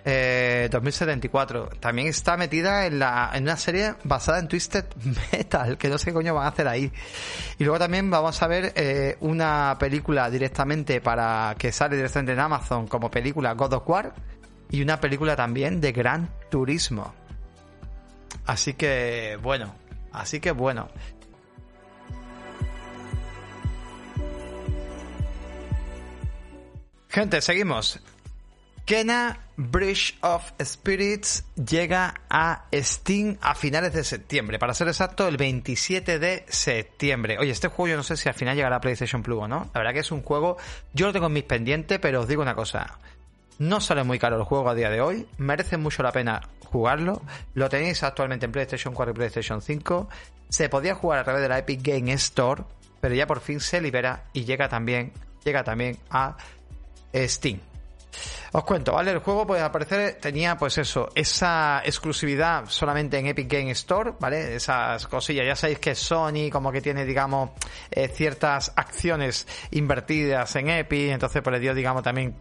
2074. 0.04 1.70
Eh, 1.72 1.76
También 1.78 2.08
está 2.08 2.36
metida 2.36 2.86
en, 2.86 2.98
la, 2.98 3.30
en 3.34 3.44
una 3.44 3.56
serie 3.56 3.94
basada 4.04 4.38
en 4.38 4.48
Twisted 4.48 4.84
Metal, 5.32 5.76
que 5.78 5.88
no 5.88 5.98
sé 5.98 6.06
qué 6.06 6.14
coño 6.14 6.34
van 6.34 6.46
a 6.46 6.48
hacer 6.48 6.68
ahí. 6.68 6.90
Y 7.58 7.64
luego 7.64 7.78
también 7.78 8.10
vamos 8.10 8.42
a 8.42 8.46
ver 8.46 8.72
eh, 8.76 9.16
una 9.20 9.76
película 9.78 10.30
directamente 10.30 11.00
para 11.00 11.54
que 11.58 11.72
sale 11.72 11.96
directamente 11.96 12.32
en 12.32 12.40
Amazon 12.40 12.86
como 12.86 13.10
película 13.10 13.52
God 13.54 13.74
of 13.74 13.88
War 13.88 14.14
y 14.70 14.82
una 14.82 15.00
película 15.00 15.36
también 15.36 15.80
de 15.80 15.92
Gran 15.92 16.30
Turismo. 16.50 17.14
Así 18.46 18.74
que 18.74 19.38
bueno, 19.42 19.74
así 20.12 20.40
que 20.40 20.52
bueno. 20.52 20.88
Gente, 27.08 27.40
seguimos. 27.40 28.00
Kena 28.90 29.38
Bridge 29.56 30.18
of 30.20 30.50
Spirits 30.60 31.44
llega 31.54 32.22
a 32.28 32.64
Steam 32.74 33.38
a 33.40 33.54
finales 33.54 33.92
de 33.92 34.02
septiembre. 34.02 34.58
Para 34.58 34.74
ser 34.74 34.88
exacto, 34.88 35.28
el 35.28 35.36
27 35.36 36.18
de 36.18 36.44
septiembre. 36.48 37.38
Oye, 37.38 37.52
este 37.52 37.68
juego 37.68 37.86
yo 37.86 37.96
no 37.96 38.02
sé 38.02 38.16
si 38.16 38.28
al 38.28 38.34
final 38.34 38.56
llegará 38.56 38.74
a 38.74 38.80
PlayStation 38.80 39.22
Plus 39.22 39.42
o 39.42 39.46
no. 39.46 39.70
La 39.72 39.78
verdad 39.78 39.92
que 39.92 40.00
es 40.00 40.10
un 40.10 40.22
juego, 40.22 40.56
yo 40.92 41.06
lo 41.06 41.12
tengo 41.12 41.28
en 41.28 41.34
mis 41.34 41.44
pendientes, 41.44 42.00
pero 42.00 42.22
os 42.22 42.26
digo 42.26 42.42
una 42.42 42.56
cosa. 42.56 42.98
No 43.60 43.80
sale 43.80 44.02
muy 44.02 44.18
caro 44.18 44.36
el 44.38 44.42
juego 44.42 44.68
a 44.68 44.74
día 44.74 44.90
de 44.90 45.00
hoy. 45.00 45.28
Merece 45.38 45.76
mucho 45.76 46.02
la 46.02 46.10
pena 46.10 46.48
jugarlo. 46.64 47.22
Lo 47.54 47.68
tenéis 47.68 48.02
actualmente 48.02 48.46
en 48.46 48.50
PlayStation 48.50 48.92
4 48.92 49.12
y 49.12 49.14
PlayStation 49.14 49.62
5. 49.62 50.08
Se 50.48 50.68
podía 50.68 50.96
jugar 50.96 51.20
a 51.20 51.22
través 51.22 51.42
de 51.42 51.48
la 51.48 51.58
Epic 51.58 51.80
Game 51.80 52.12
Store, 52.14 52.64
pero 53.00 53.14
ya 53.14 53.28
por 53.28 53.38
fin 53.38 53.60
se 53.60 53.80
libera 53.80 54.24
y 54.32 54.46
llega 54.46 54.68
también, 54.68 55.12
llega 55.44 55.62
también 55.62 55.96
a 56.10 56.36
Steam. 57.14 57.60
Os 58.52 58.64
cuento, 58.64 58.92
¿vale? 58.92 59.12
El 59.12 59.18
juego, 59.18 59.46
pues 59.46 59.62
al 59.62 59.70
parecer 59.70 60.18
tenía, 60.20 60.56
pues 60.56 60.76
eso, 60.78 61.08
esa 61.14 61.82
exclusividad 61.84 62.64
solamente 62.68 63.18
en 63.18 63.26
Epic 63.28 63.50
Game 63.50 63.70
Store, 63.70 64.12
¿vale? 64.18 64.56
Esas 64.56 65.06
cosillas. 65.06 65.46
Ya 65.46 65.54
sabéis 65.54 65.78
que 65.78 65.94
Sony 65.94 66.50
como 66.50 66.72
que 66.72 66.80
tiene, 66.80 67.04
digamos, 67.04 67.50
eh, 67.90 68.08
ciertas 68.08 68.72
acciones 68.74 69.46
invertidas 69.70 70.56
en 70.56 70.68
Epic, 70.68 71.10
entonces 71.12 71.42
pues 71.42 71.54
le 71.54 71.60
dio, 71.60 71.74
digamos, 71.74 72.02
también, 72.02 72.34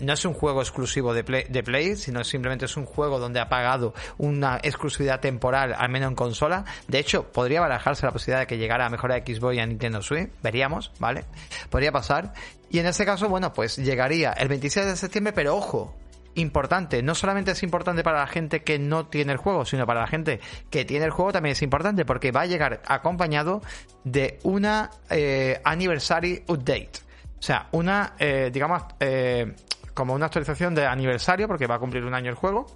no 0.00 0.12
es 0.12 0.24
un 0.24 0.32
juego 0.32 0.62
exclusivo 0.62 1.12
de 1.12 1.24
Play, 1.24 1.96
sino 1.96 2.24
simplemente 2.24 2.64
es 2.64 2.76
un 2.76 2.86
juego 2.86 3.18
donde 3.18 3.40
ha 3.40 3.48
pagado 3.48 3.94
una 4.18 4.58
exclusividad 4.62 5.20
temporal, 5.20 5.74
al 5.76 5.90
menos 5.90 6.08
en 6.08 6.16
consola. 6.16 6.64
De 6.88 6.98
hecho, 6.98 7.30
podría 7.32 7.60
barajarse 7.60 8.06
la 8.06 8.12
posibilidad 8.12 8.40
de 8.40 8.46
que 8.46 8.58
llegara 8.58 8.86
a 8.86 8.90
mejor 8.90 9.12
a 9.12 9.18
Xbox 9.18 9.56
y 9.56 9.60
a 9.60 9.66
Nintendo 9.66 10.00
Switch, 10.02 10.30
veríamos, 10.42 10.92
¿vale? 10.98 11.24
Podría 11.68 11.92
pasar. 11.92 12.32
Y 12.72 12.78
en 12.78 12.86
ese 12.86 13.04
caso, 13.04 13.28
bueno, 13.28 13.52
pues 13.52 13.76
llegaría 13.76 14.30
el 14.30 14.46
26 14.46 14.86
de 14.86 14.96
septiembre, 14.96 15.32
pero 15.32 15.49
ojo, 15.50 15.94
importante, 16.34 17.02
no 17.02 17.14
solamente 17.14 17.52
es 17.52 17.62
importante 17.62 18.02
para 18.02 18.20
la 18.20 18.26
gente 18.26 18.62
que 18.62 18.78
no 18.78 19.06
tiene 19.06 19.32
el 19.32 19.38
juego, 19.38 19.64
sino 19.64 19.86
para 19.86 20.00
la 20.00 20.06
gente 20.06 20.40
que 20.70 20.84
tiene 20.84 21.04
el 21.06 21.10
juego 21.10 21.32
también 21.32 21.52
es 21.52 21.62
importante 21.62 22.04
porque 22.04 22.32
va 22.32 22.42
a 22.42 22.46
llegar 22.46 22.82
acompañado 22.86 23.62
de 24.04 24.38
una 24.44 24.90
eh, 25.10 25.60
anniversary 25.64 26.44
update. 26.48 26.90
O 27.38 27.42
sea, 27.42 27.68
una, 27.72 28.14
eh, 28.18 28.50
digamos, 28.52 28.82
eh, 29.00 29.54
como 29.94 30.14
una 30.14 30.26
actualización 30.26 30.74
de 30.74 30.86
aniversario 30.86 31.48
porque 31.48 31.66
va 31.66 31.76
a 31.76 31.78
cumplir 31.78 32.04
un 32.04 32.14
año 32.14 32.30
el 32.30 32.36
juego. 32.36 32.66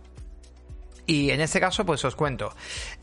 Y 1.07 1.31
en 1.31 1.43
este 1.43 1.61
caso, 1.61 1.85
pues 1.85 2.03
os 2.07 2.16
cuento, 2.16 2.55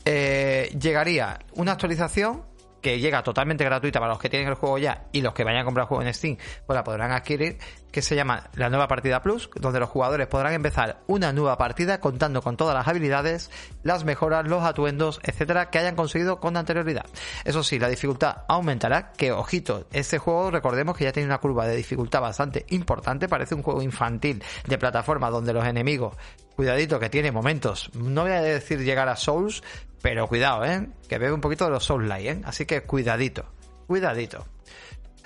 llegaría 0.04 1.38
una 1.54 1.72
actualización 1.72 2.42
que 2.80 2.98
llega 2.98 3.22
totalmente 3.22 3.64
gratuita 3.64 4.00
para 4.00 4.10
los 4.10 4.20
que 4.20 4.28
tienen 4.28 4.48
el 4.48 4.54
juego 4.54 4.76
ya 4.76 5.04
y 5.12 5.20
los 5.20 5.32
que 5.32 5.44
vayan 5.44 5.62
a 5.62 5.64
comprar 5.64 5.84
el 5.84 5.88
juego 5.88 6.02
en 6.02 6.12
Steam, 6.12 6.36
pues 6.66 6.74
la 6.74 6.82
podrán 6.82 7.12
adquirir, 7.12 7.58
que 7.92 8.02
se 8.02 8.16
llama 8.16 8.50
la 8.54 8.70
nueva 8.70 8.88
partida 8.88 9.22
Plus, 9.22 9.48
donde 9.54 9.78
los 9.78 9.90
jugadores 9.90 10.26
podrán 10.26 10.54
empezar 10.54 11.02
una 11.06 11.32
nueva 11.32 11.58
partida 11.58 12.00
contando 12.00 12.42
con 12.42 12.56
todas 12.56 12.74
las 12.74 12.88
habilidades, 12.88 13.50
las 13.82 14.04
mejoras, 14.04 14.48
los 14.48 14.64
atuendos, 14.64 15.20
etcétera, 15.22 15.70
que 15.70 15.78
hayan 15.78 15.94
conseguido 15.94 16.40
con 16.40 16.56
anterioridad. 16.56 17.04
Eso 17.44 17.62
sí, 17.62 17.78
la 17.78 17.88
dificultad 17.88 18.38
aumentará, 18.48 19.12
que 19.12 19.30
ojito, 19.30 19.86
este 19.92 20.18
juego 20.18 20.50
recordemos 20.50 20.96
que 20.96 21.04
ya 21.04 21.12
tiene 21.12 21.26
una 21.28 21.38
curva 21.38 21.66
de 21.66 21.76
dificultad 21.76 22.22
bastante 22.22 22.64
importante, 22.70 23.28
parece 23.28 23.54
un 23.54 23.62
juego 23.62 23.82
infantil 23.82 24.42
de 24.66 24.78
plataforma 24.78 25.30
donde 25.30 25.52
los 25.52 25.66
enemigos, 25.66 26.16
cuidadito 26.56 26.98
que 26.98 27.10
tiene 27.10 27.30
momentos, 27.30 27.90
no 27.94 28.22
voy 28.22 28.32
a 28.32 28.40
decir 28.40 28.80
llegar 28.80 29.08
a 29.08 29.16
Souls, 29.16 29.62
pero 30.00 30.26
cuidado, 30.26 30.64
¿eh? 30.64 30.88
Que 31.08 31.18
veo 31.18 31.34
un 31.34 31.40
poquito 31.40 31.66
de 31.66 31.70
los 31.70 31.84
Souls-like, 31.84 32.30
¿eh? 32.30 32.40
Así 32.44 32.66
que 32.66 32.82
cuidadito, 32.82 33.44
cuidadito. 33.86 34.46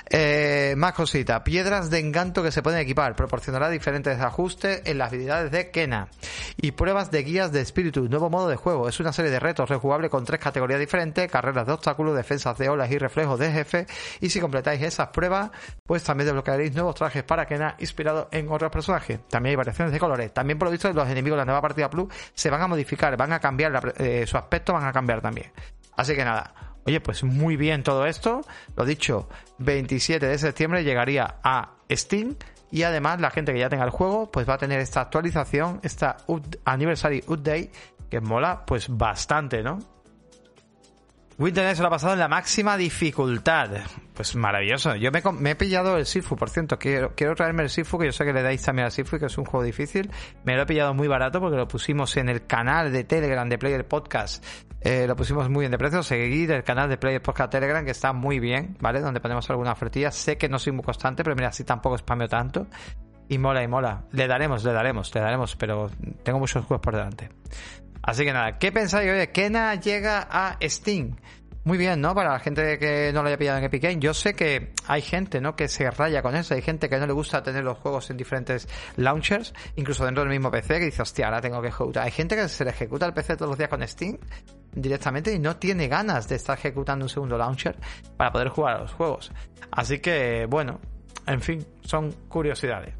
Eh, 0.09 0.75
más 0.77 0.93
cosita, 0.93 1.43
piedras 1.43 1.91
de 1.91 1.99
encanto 1.99 2.43
que 2.43 2.53
se 2.53 2.63
pueden 2.63 2.79
equipar, 2.79 3.17
proporcionará 3.17 3.69
diferentes 3.69 4.21
ajustes 4.21 4.83
en 4.85 4.99
las 4.99 5.09
habilidades 5.09 5.51
de 5.51 5.71
Kena. 5.71 6.09
Y 6.57 6.73
pruebas 6.73 7.11
de 7.11 7.25
guías 7.25 7.51
de 7.51 7.61
espíritu, 7.61 8.09
nuevo 8.09 8.31
modo 8.31 8.49
de 8.49 8.57
juego. 8.57 8.89
Es 8.89 9.01
una 9.01 9.13
serie 9.13 9.31
de 9.31 9.41
retos 9.41 9.69
rejugable 9.69 10.09
con 10.09 10.25
tres 10.25 10.41
categorías 10.41 10.79
diferentes, 10.79 11.31
carreras 11.31 11.67
de 11.67 11.73
obstáculos, 11.73 12.15
defensas 12.15 12.57
de 12.57 12.69
olas 12.69 12.91
y 12.91 12.99
reflejos 12.99 13.39
de 13.39 13.51
jefe. 13.51 13.87
Y 14.21 14.31
si 14.31 14.41
completáis 14.41 14.81
esas 14.83 15.09
pruebas, 15.09 15.51
pues 15.85 16.05
también 16.05 16.27
desbloquearéis 16.27 16.75
nuevos 16.75 16.95
trajes 16.95 17.25
para 17.25 17.47
Kena 17.47 17.75
inspirados 17.79 18.29
en 18.31 18.49
otros 18.49 18.71
personajes. 18.71 19.21
También 19.29 19.53
hay 19.53 19.57
variaciones 19.57 19.93
de 19.93 19.99
colores. 19.99 20.33
También 20.33 20.59
por 20.59 20.69
lo 20.69 20.73
visto 20.73 20.93
los 20.93 21.09
enemigos 21.09 21.37
de 21.37 21.41
la 21.41 21.45
nueva 21.47 21.61
partida 21.61 21.91
Plus 21.91 22.13
se 22.33 22.49
van 22.49 22.63
a 22.63 22.69
modificar, 22.69 23.17
van 23.17 23.33
a 23.33 23.41
cambiar 23.41 23.95
eh, 23.99 24.25
su 24.27 24.37
aspecto, 24.37 24.73
van 24.73 24.85
a 24.85 24.93
cambiar 24.93 25.21
también. 25.21 25.51
Así 25.97 26.15
que 26.15 26.25
nada, 26.25 26.53
Oye, 26.87 27.01
pues 27.01 27.25
muy 27.25 27.57
bien 27.57 27.83
todo 27.83 28.07
esto. 28.07 28.43
Lo 28.77 28.85
dicho, 28.85 29.29
27 29.59 30.27
de 30.27 30.39
septiembre 30.39 30.85
llegaría 30.85 31.37
a 31.43 31.75
Steam 31.91 32.37
y 32.71 32.83
además 32.83 33.21
la 33.21 33.31
gente 33.31 33.53
que 33.53 33.59
ya 33.59 33.69
tenga 33.69 33.85
el 33.85 33.91
juego 33.91 34.31
pues 34.31 34.49
va 34.49 34.55
a 34.55 34.59
tener 34.59 34.81
esta 34.81 35.01
actualización, 35.01 35.81
esta 35.83 36.17
Anniversary 36.65 37.25
Update 37.27 37.73
que 38.11 38.21
mola 38.21 38.65
pues 38.67 38.89
bastante, 38.89 39.63
¿no? 39.63 39.96
Winter 41.39 41.77
se 41.77 41.83
lo 41.83 41.89
ha 41.89 41.91
pasado 41.91 42.15
en 42.15 42.19
la 42.19 42.29
máxima 42.29 42.79
dificultad. 42.79 43.69
Pues 44.15 44.35
maravilloso. 44.37 44.97
Yo 44.97 45.11
me, 45.13 45.51
he 45.51 45.55
pillado 45.55 45.99
el 45.99 46.07
Sifu, 46.07 46.35
por 46.35 46.49
cierto. 46.49 46.79
Quiero, 46.79 47.15
quiero 47.15 47.35
traerme 47.35 47.63
el 47.63 47.69
Sifu, 47.69 47.99
que 47.99 48.07
yo 48.07 48.13
sé 48.13 48.25
que 48.25 48.33
le 48.33 48.43
dais 48.43 48.63
también 48.63 48.87
al 48.87 48.93
Sifu 48.93 49.17
y 49.17 49.19
que 49.19 49.27
es 49.27 49.37
un 49.37 49.45
juego 49.45 49.63
difícil. 49.63 50.11
Me 50.45 50.57
lo 50.57 50.63
he 50.63 50.67
pillado 50.67 50.95
muy 50.95 51.09
barato 51.09 51.39
porque 51.39 51.59
lo 51.59 51.69
pusimos 51.69 52.17
en 52.17 52.31
el 52.31 52.47
canal 52.47 52.91
de 52.91 53.05
Telegram 53.05 53.47
de 53.47 53.59
Player 53.59 53.87
Podcast. 53.87 54.43
Eh, 54.81 55.07
lo 55.07 55.15
pusimos 55.15 55.51
muy 55.51 55.61
bien 55.61 55.73
de 55.73 55.77
precio. 55.77 56.03
Seguid 56.03 56.51
el 56.53 56.65
canal 56.65 56.89
de 56.89 56.97
Player 56.97 57.21
Podcast 57.21 57.51
Telegram, 57.53 57.85
que 57.85 57.91
está 57.91 58.15
muy 58.15 58.41
bien, 58.41 58.79
¿vale? 58.81 59.01
Donde 59.01 59.21
ponemos 59.21 59.51
alguna 59.51 59.73
ofertilla. 59.73 60.11
Sé 60.13 60.39
que 60.39 60.49
no 60.49 60.59
soy 60.59 60.73
muy 60.73 60.85
constante, 60.85 61.23
pero 61.23 61.37
mira, 61.37 61.49
así 61.49 61.65
tampoco 61.65 61.99
spameo 61.99 62.29
tanto. 62.29 62.67
Y 63.29 63.37
mola 63.37 63.63
y 63.63 63.69
mola. 63.69 64.05
Le 64.13 64.27
daremos, 64.27 64.65
le 64.65 64.73
daremos, 64.73 65.15
le 65.15 65.21
daremos, 65.21 65.55
pero 65.57 65.91
tengo 66.23 66.39
muchos 66.39 66.65
juegos 66.65 66.81
por 66.81 66.95
delante. 66.95 67.29
Así 68.07 68.25
que 68.25 68.33
nada, 68.33 68.57
¿qué 68.59 68.71
pensáis? 68.71 69.11
Oye, 69.11 69.33
Kena 69.33 69.75
llega 69.75 70.29
a 70.31 70.57
Steam. 70.63 71.17
muy 71.65 71.77
bien, 71.77 72.01
¿no? 72.01 72.15
Para 72.15 72.31
la 72.31 72.39
gente 72.39 72.79
que 72.79 73.11
no 73.13 73.23
lo 73.23 73.29
haya 73.29 73.37
pillado 73.37 73.59
en 73.59 73.65
Epic. 73.65 73.99
Yo 73.99 74.15
sé 74.15 74.35
que 74.35 74.73
hay 74.87 75.03
gente, 75.03 75.41
¿no? 75.41 75.57
Que 75.57 75.67
se 75.67 75.91
raya 75.91 76.23
con 76.23 76.37
eso. 76.37 76.55
Hay 76.55 76.63
gente 76.63 76.89
que 76.89 76.99
no 76.99 77.09
le 77.09 77.13
gusta 77.13 77.43
tener 77.43 77.65
los 77.65 77.79
juegos 77.79 78.09
en 78.11 78.17
diferentes 78.17 78.69
launchers, 78.95 79.53
incluso 79.75 80.05
dentro 80.05 80.23
del 80.23 80.31
mismo 80.31 80.53
PC, 80.53 80.79
que 80.79 80.85
dice, 80.85 81.03
hostia, 81.03 81.27
ahora 81.27 81.41
tengo 81.41 81.61
que 81.61 81.67
ejecutar. 81.67 82.05
Hay 82.05 82.13
gente 82.13 82.37
que 82.37 82.49
se 82.49 82.65
le 82.65 82.71
ejecuta 82.71 83.07
el 83.07 83.13
PC 83.13 83.37
todos 83.37 83.49
los 83.49 83.59
días 83.59 83.69
con 83.69 83.87
Steam 83.87 84.19
directamente 84.73 85.35
y 85.35 85.41
no 85.41 85.57
tiene 85.57 85.89
ganas 85.89 86.29
de 86.29 86.37
estar 86.37 86.57
ejecutando 86.57 87.07
un 87.07 87.09
segundo 87.09 87.37
launcher 87.37 87.77
para 88.17 88.31
poder 88.31 88.51
jugar 88.51 88.77
a 88.77 88.81
los 88.83 88.93
juegos. 88.93 89.33
Así 89.73 89.99
que, 89.99 90.47
bueno, 90.49 90.81
en 91.27 91.41
fin, 91.41 91.67
son 91.83 92.13
curiosidades. 92.29 92.95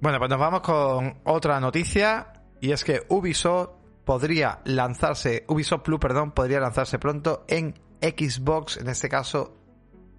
Bueno, 0.00 0.18
pues 0.18 0.30
nos 0.30 0.38
vamos 0.38 0.60
con 0.60 1.18
otra 1.24 1.58
noticia 1.58 2.32
y 2.60 2.70
es 2.70 2.84
que 2.84 3.02
Ubisoft 3.08 3.70
podría 4.04 4.60
lanzarse, 4.64 5.44
Ubisoft 5.48 5.82
Plus, 5.82 5.98
perdón, 5.98 6.30
podría 6.30 6.60
lanzarse 6.60 7.00
pronto 7.00 7.44
en 7.48 7.74
Xbox, 8.00 8.76
en 8.76 8.88
este 8.88 9.08
caso, 9.08 9.56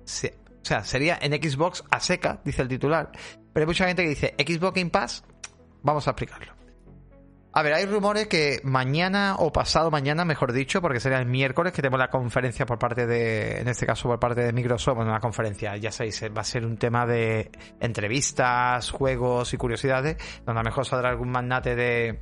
o 0.01 0.65
sea, 0.65 0.83
sería 0.83 1.17
en 1.21 1.31
Xbox 1.31 1.83
a 1.89 2.01
seca, 2.01 2.41
dice 2.43 2.61
el 2.61 2.67
titular, 2.67 3.09
pero 3.53 3.63
hay 3.63 3.67
mucha 3.67 3.87
gente 3.87 4.03
que 4.03 4.09
dice 4.09 4.35
Xbox 4.37 4.75
Game 4.75 4.91
vamos 5.81 6.07
a 6.07 6.11
explicarlo. 6.11 6.58
A 7.51 7.63
ver, 7.63 7.73
hay 7.73 7.85
rumores 7.85 8.27
que 8.27 8.61
mañana 8.63 9.35
o 9.39 9.51
pasado 9.51 9.89
mañana, 9.89 10.23
mejor 10.23 10.53
dicho, 10.53 10.81
porque 10.81 10.99
sería 10.99 11.17
el 11.17 11.25
miércoles 11.25 11.73
que 11.73 11.81
tenemos 11.81 11.99
la 11.99 12.09
conferencia 12.09 12.67
por 12.67 12.77
parte 12.77 13.07
de, 13.07 13.59
en 13.59 13.67
este 13.67 13.87
caso 13.87 14.07
por 14.07 14.19
parte 14.19 14.41
de 14.41 14.53
Microsoft, 14.53 14.97
bueno, 14.97 15.09
una 15.09 15.19
conferencia, 15.19 15.75
ya 15.77 15.91
sabéis, 15.91 16.23
va 16.35 16.41
a 16.41 16.43
ser 16.43 16.63
un 16.63 16.77
tema 16.77 17.07
de 17.07 17.49
entrevistas, 17.79 18.91
juegos 18.91 19.51
y 19.53 19.57
curiosidades, 19.57 20.17
donde 20.45 20.59
a 20.59 20.63
lo 20.63 20.69
mejor 20.69 20.85
saldrá 20.85 21.09
algún 21.09 21.31
magnate 21.31 21.75
de, 21.75 22.19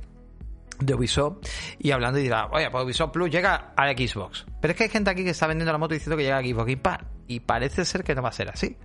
de 0.78 0.94
Ubisoft 0.94 1.46
y 1.78 1.90
hablando 1.90 2.18
y 2.18 2.22
dirá, 2.22 2.46
oye, 2.46 2.70
pues 2.70 2.84
Ubisoft 2.84 3.12
Plus 3.12 3.30
llega 3.30 3.74
a 3.76 3.92
Xbox. 3.92 4.46
Pero 4.62 4.72
es 4.72 4.78
que 4.78 4.84
hay 4.84 4.90
gente 4.90 5.10
aquí 5.10 5.24
que 5.24 5.30
está 5.30 5.46
vendiendo 5.46 5.72
la 5.72 5.78
moto 5.78 5.92
diciendo 5.92 6.16
que 6.16 6.22
llega 6.22 6.38
a 6.38 6.42
Xbox 6.42 6.76
Pass 6.76 7.00
y 7.26 7.40
parece 7.40 7.84
ser 7.84 8.02
que 8.02 8.14
no 8.14 8.22
va 8.22 8.30
a 8.30 8.32
ser 8.32 8.48
así. 8.48 8.78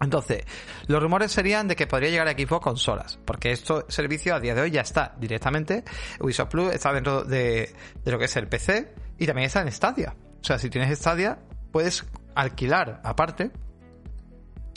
Entonces, 0.00 0.44
los 0.86 1.02
rumores 1.02 1.32
serían 1.32 1.68
de 1.68 1.76
que 1.76 1.86
podría 1.86 2.10
llegar 2.10 2.28
a 2.28 2.32
Xbox 2.32 2.62
consolas, 2.62 3.18
porque 3.24 3.52
este 3.52 3.74
servicio 3.88 4.34
a 4.34 4.40
día 4.40 4.54
de 4.54 4.62
hoy 4.62 4.70
ya 4.70 4.82
está 4.82 5.14
directamente. 5.18 5.84
Ubisoft 6.20 6.50
Plus 6.50 6.74
está 6.74 6.92
dentro 6.92 7.24
de, 7.24 7.74
lo 8.04 8.18
que 8.18 8.24
es 8.24 8.36
el 8.36 8.48
PC 8.48 8.92
y 9.18 9.26
también 9.26 9.46
está 9.46 9.62
en 9.62 9.70
Stadia. 9.70 10.14
O 10.40 10.44
sea, 10.44 10.58
si 10.58 10.68
tienes 10.68 10.98
Stadia, 10.98 11.38
puedes 11.72 12.04
alquilar 12.34 13.00
aparte 13.04 13.50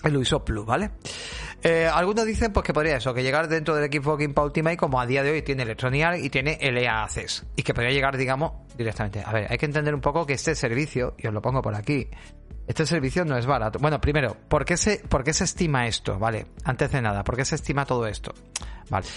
el 0.04 0.16
Ubisoft 0.16 0.44
Plus, 0.44 0.66
¿vale? 0.66 0.92
Eh, 1.64 1.90
algunos 1.92 2.26
dicen 2.26 2.54
pues 2.54 2.64
que 2.64 2.72
podría 2.72 2.98
eso, 2.98 3.14
que 3.14 3.24
llegar 3.24 3.48
dentro 3.48 3.76
del 3.76 3.92
Xbox 3.92 4.22
Game 4.22 4.34
Ultimate 4.38 4.78
como 4.78 5.02
a 5.02 5.08
día 5.08 5.24
de 5.24 5.32
hoy 5.32 5.42
tiene 5.42 5.64
Electronic 5.64 6.24
y 6.24 6.30
tiene 6.30 6.60
LA 6.62 7.08
y 7.56 7.64
que 7.64 7.74
podría 7.74 7.92
llegar, 7.92 8.16
digamos, 8.16 8.52
directamente. 8.78 9.24
A 9.26 9.34
ver, 9.34 9.48
hay 9.52 9.58
que 9.58 9.66
entender 9.66 9.96
un 9.96 10.02
poco 10.02 10.26
que 10.26 10.34
este 10.34 10.54
servicio, 10.54 11.16
y 11.18 11.28
os 11.28 11.34
lo 11.34 11.42
pongo 11.42 11.62
por 11.64 11.74
aquí, 11.74 12.08
este 12.68 12.86
servicio 12.86 13.24
no 13.24 13.38
es 13.38 13.46
barato. 13.46 13.80
Bueno, 13.80 14.00
primero, 14.02 14.36
¿por 14.50 14.66
qué 14.66 14.76
se, 14.76 15.00
por 15.00 15.24
qué 15.24 15.34
se 15.34 15.46
estima 15.46 15.88
esto? 15.88 16.20
Vale, 16.20 16.48
antes 16.66 16.92
de 16.92 17.02
nada, 17.02 17.24
¿por 17.24 17.38
qué 17.38 17.46
se 17.46 17.56
estima 17.56 17.86
todo 17.86 18.06
esto? 18.06 18.34
Vale. 18.90 19.08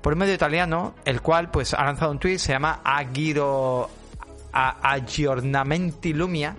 Por 0.00 0.14
un 0.14 0.18
medio 0.18 0.34
italiano, 0.34 0.96
el 1.04 1.20
cual 1.20 1.50
pues 1.50 1.74
ha 1.74 1.84
lanzado 1.84 2.10
un 2.10 2.18
tweet, 2.18 2.38
se 2.38 2.52
llama 2.52 2.80
Agiro 2.84 3.88
Aggiornamenti 4.52 6.12
Lumia, 6.12 6.56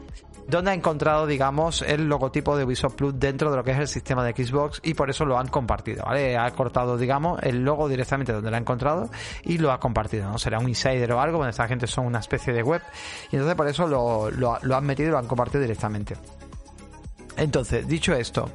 donde 0.47 0.71
ha 0.71 0.73
encontrado, 0.73 1.25
digamos, 1.27 1.81
el 1.81 2.07
logotipo 2.07 2.57
de 2.57 2.65
Ubisoft 2.65 2.95
Plus 2.95 3.13
dentro 3.17 3.51
de 3.51 3.57
lo 3.57 3.63
que 3.63 3.71
es 3.71 3.79
el 3.79 3.87
sistema 3.87 4.23
de 4.23 4.33
Xbox 4.33 4.79
y 4.83 4.93
por 4.93 5.09
eso 5.09 5.25
lo 5.25 5.37
han 5.37 5.47
compartido. 5.47 6.05
Ha 6.07 6.51
cortado, 6.51 6.97
digamos, 6.97 7.41
el 7.43 7.63
logo 7.63 7.89
directamente 7.89 8.33
donde 8.33 8.49
lo 8.49 8.55
ha 8.55 8.59
encontrado 8.59 9.09
y 9.43 9.57
lo 9.57 9.71
ha 9.71 9.79
compartido, 9.79 10.29
¿no? 10.29 10.37
Será 10.37 10.59
un 10.59 10.69
insider 10.69 11.11
o 11.13 11.21
algo, 11.21 11.37
bueno, 11.37 11.49
esta 11.49 11.67
gente 11.67 11.87
son 11.87 12.05
una 12.05 12.19
especie 12.19 12.53
de 12.53 12.63
web 12.63 12.81
y 13.31 13.35
entonces 13.35 13.55
por 13.55 13.67
eso 13.67 13.87
lo, 13.87 14.29
lo 14.31 14.75
han 14.75 14.85
metido 14.85 15.09
y 15.09 15.11
lo 15.11 15.17
han 15.17 15.27
compartido 15.27 15.61
directamente. 15.61 16.15
Entonces, 17.37 17.87
dicho 17.87 18.13
esto, 18.13 18.49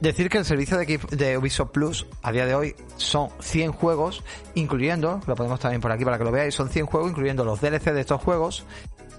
Decir 0.00 0.28
que 0.28 0.36
el 0.36 0.44
servicio 0.44 0.76
de, 0.76 1.00
de, 1.12 1.38
Ubisoft 1.38 1.70
Plus 1.70 2.06
a 2.22 2.30
día 2.30 2.44
de 2.44 2.54
hoy 2.54 2.76
son 2.96 3.30
100 3.40 3.72
juegos, 3.72 4.22
incluyendo, 4.54 5.22
lo 5.26 5.34
ponemos 5.34 5.58
también 5.58 5.80
por 5.80 5.90
aquí 5.90 6.04
para 6.04 6.18
que 6.18 6.24
lo 6.24 6.30
veáis, 6.30 6.54
son 6.54 6.68
100 6.68 6.84
juegos, 6.84 7.10
incluyendo 7.10 7.46
los 7.46 7.62
DLC 7.62 7.92
de 7.92 8.02
estos 8.02 8.20
juegos 8.20 8.66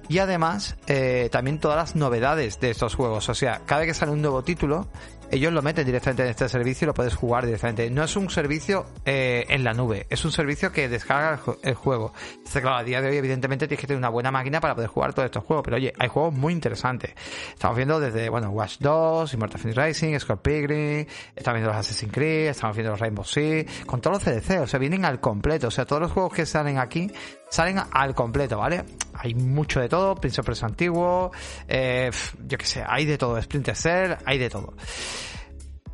y 0.09 0.19
además 0.19 0.75
eh, 0.87 1.29
también 1.31 1.59
todas 1.59 1.77
las 1.77 1.95
novedades 1.95 2.59
de 2.59 2.69
estos 2.69 2.95
juegos. 2.95 3.29
O 3.29 3.35
sea, 3.35 3.61
cada 3.65 3.81
vez 3.81 3.89
que 3.89 3.93
sale 3.93 4.11
un 4.11 4.21
nuevo 4.21 4.43
título, 4.43 4.87
ellos 5.29 5.51
lo 5.51 5.61
meten 5.61 5.85
directamente 5.85 6.23
en 6.23 6.29
este 6.29 6.47
servicio 6.47 6.85
y 6.85 6.87
lo 6.87 6.93
puedes 6.93 7.15
jugar 7.15 7.45
directamente. 7.45 7.89
No 7.89 8.03
es 8.03 8.15
un 8.15 8.29
servicio 8.29 8.85
eh, 9.05 9.45
en 9.49 9.63
la 9.63 9.73
nube, 9.73 10.07
es 10.09 10.23
un 10.23 10.31
servicio 10.31 10.71
que 10.71 10.87
descarga 10.87 11.39
el, 11.63 11.75
juego. 11.75 12.13
Claro, 12.51 12.77
a 12.77 12.83
día 12.83 13.01
de 13.01 13.09
hoy, 13.09 13.17
evidentemente, 13.17 13.67
tienes 13.67 13.81
que 13.81 13.87
tener 13.87 13.97
una 13.97 14.09
buena 14.09 14.31
máquina 14.31 14.61
para 14.61 14.73
poder 14.73 14.89
jugar 14.89 15.13
todos 15.13 15.25
estos 15.25 15.43
juegos. 15.43 15.63
Pero 15.63 15.77
oye, 15.77 15.93
hay 15.99 16.07
juegos 16.07 16.33
muy 16.33 16.53
interesantes. 16.53 17.13
Estamos 17.53 17.75
viendo 17.75 17.99
desde, 17.99 18.29
bueno, 18.29 18.49
Watch 18.49 18.77
2, 18.79 19.33
Immortal 19.33 19.59
Phoenix 19.59 19.77
Racing, 19.77 20.19
Scorpion, 20.19 21.07
estamos 21.35 21.55
viendo 21.55 21.67
los 21.67 21.75
Assassin's 21.75 22.11
Creed, 22.11 22.47
estamos 22.47 22.75
viendo 22.75 22.91
los 22.91 22.99
Rainbow 22.99 23.25
Six, 23.25 23.85
con 23.85 24.01
todos 24.01 24.23
los 24.23 24.23
CDC, 24.23 24.61
o 24.61 24.67
sea, 24.67 24.79
vienen 24.79 25.05
al 25.05 25.19
completo. 25.19 25.67
O 25.67 25.71
sea, 25.71 25.85
todos 25.85 26.01
los 26.01 26.11
juegos 26.11 26.33
que 26.33 26.45
salen 26.45 26.79
aquí 26.79 27.11
salen 27.49 27.79
al 27.91 28.13
completo, 28.15 28.57
¿vale? 28.57 28.83
Hay 29.17 29.35
mucho 29.35 29.79
de 29.79 29.89
todo, 29.89 30.15
Prince 30.15 30.41
of 30.41 30.45
Persia 30.45 30.67
antiguo, 30.67 31.31
eh, 31.67 32.11
yo 32.45 32.57
qué 32.57 32.65
sé, 32.65 32.83
hay 32.87 33.05
de 33.05 33.17
todo, 33.17 33.41
Splinter 33.41 33.75
Cell, 33.75 34.13
hay 34.25 34.37
de 34.37 34.49
todo. 34.49 34.73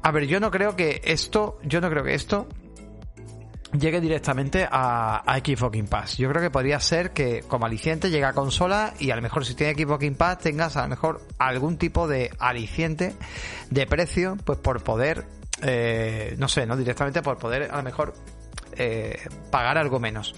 A 0.02 0.12
ver, 0.12 0.26
yo 0.28 0.40
no 0.40 0.52
creo 0.52 0.76
que 0.76 1.02
esto, 1.06 1.60
yo 1.64 1.80
no 1.80 1.90
creo 1.90 2.04
que 2.04 2.14
esto 2.14 2.48
llegue 3.78 4.02
directamente 4.02 4.68
a, 4.70 5.24
a 5.26 5.38
Xbox 5.40 5.72
Game 5.76 5.88
Pass. 5.88 6.18
Yo 6.18 6.30
creo 6.30 6.42
que 6.42 6.50
podría 6.50 6.80
ser 6.80 7.12
que 7.12 7.42
como 7.48 7.66
aliciente 7.66 8.10
llegue 8.10 8.26
a 8.26 8.34
consola 8.34 8.94
y 9.00 9.12
a 9.12 9.16
lo 9.16 9.22
mejor 9.22 9.46
si 9.46 9.56
tiene 9.56 9.74
Xbox 9.74 10.00
Game 10.00 10.16
Pass 10.16 10.40
tengas 10.40 10.78
a 10.78 10.84
lo 10.84 10.90
mejor 10.90 11.22
algún 11.38 11.78
tipo 11.78 12.08
de 12.08 12.32
aliciente 12.40 13.14
de 13.70 13.88
precio, 13.88 14.38
pues 14.44 14.60
por 14.60 14.84
poder, 14.84 15.26
eh, 15.62 16.36
no 16.38 16.48
sé, 16.48 16.66
no 16.66 16.78
directamente 16.78 17.22
por 17.22 17.38
poder 17.38 17.72
a 17.72 17.78
lo 17.78 17.84
mejor 17.84 18.14
eh, 18.76 19.20
pagar 19.52 19.78
algo 19.78 20.00
menos. 20.00 20.36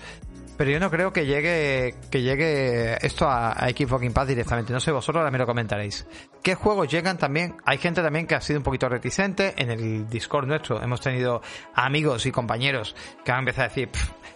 Pero 0.57 0.71
yo 0.71 0.79
no 0.79 0.89
creo 0.89 1.11
que 1.11 1.25
llegue 1.25 1.95
que 2.09 2.21
llegue 2.21 2.97
esto 3.05 3.27
a, 3.29 3.53
Xbox 3.69 4.01
Game 4.01 4.25
directamente. 4.25 4.71
No 4.71 4.79
sé, 4.79 4.91
vosotros 4.91 5.21
ahora 5.21 5.31
me 5.31 5.37
lo 5.37 5.45
comentaréis. 5.45 6.07
¿Qué 6.41 6.55
juegos 6.55 6.87
llegan 6.87 7.17
también? 7.17 7.55
Hay 7.65 7.77
gente 7.77 8.01
también 8.01 8.27
que 8.27 8.35
ha 8.35 8.41
sido 8.41 8.59
un 8.59 8.63
poquito 8.63 8.87
reticente. 8.87 9.53
En 9.57 9.71
el 9.71 10.09
Discord 10.09 10.47
nuestro 10.47 10.81
hemos 10.81 11.01
tenido 11.01 11.41
amigos 11.73 12.25
y 12.25 12.31
compañeros 12.31 12.95
que 13.23 13.31
han 13.31 13.39
empezado 13.39 13.65
a 13.65 13.67
decir, 13.69 13.89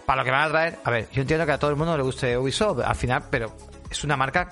para 0.05 0.21
lo 0.21 0.25
que 0.25 0.31
van 0.31 0.41
a 0.41 0.49
traer... 0.49 0.79
A 0.83 0.91
ver, 0.91 1.07
yo 1.11 1.21
entiendo 1.21 1.45
que 1.45 1.51
a 1.53 1.57
todo 1.57 1.71
el 1.71 1.77
mundo 1.77 1.95
le 1.95 2.03
guste 2.03 2.37
Ubisoft 2.37 2.81
al 2.83 2.95
final, 2.95 3.23
pero 3.29 3.55
es 3.89 4.03
una 4.03 4.17
marca 4.17 4.49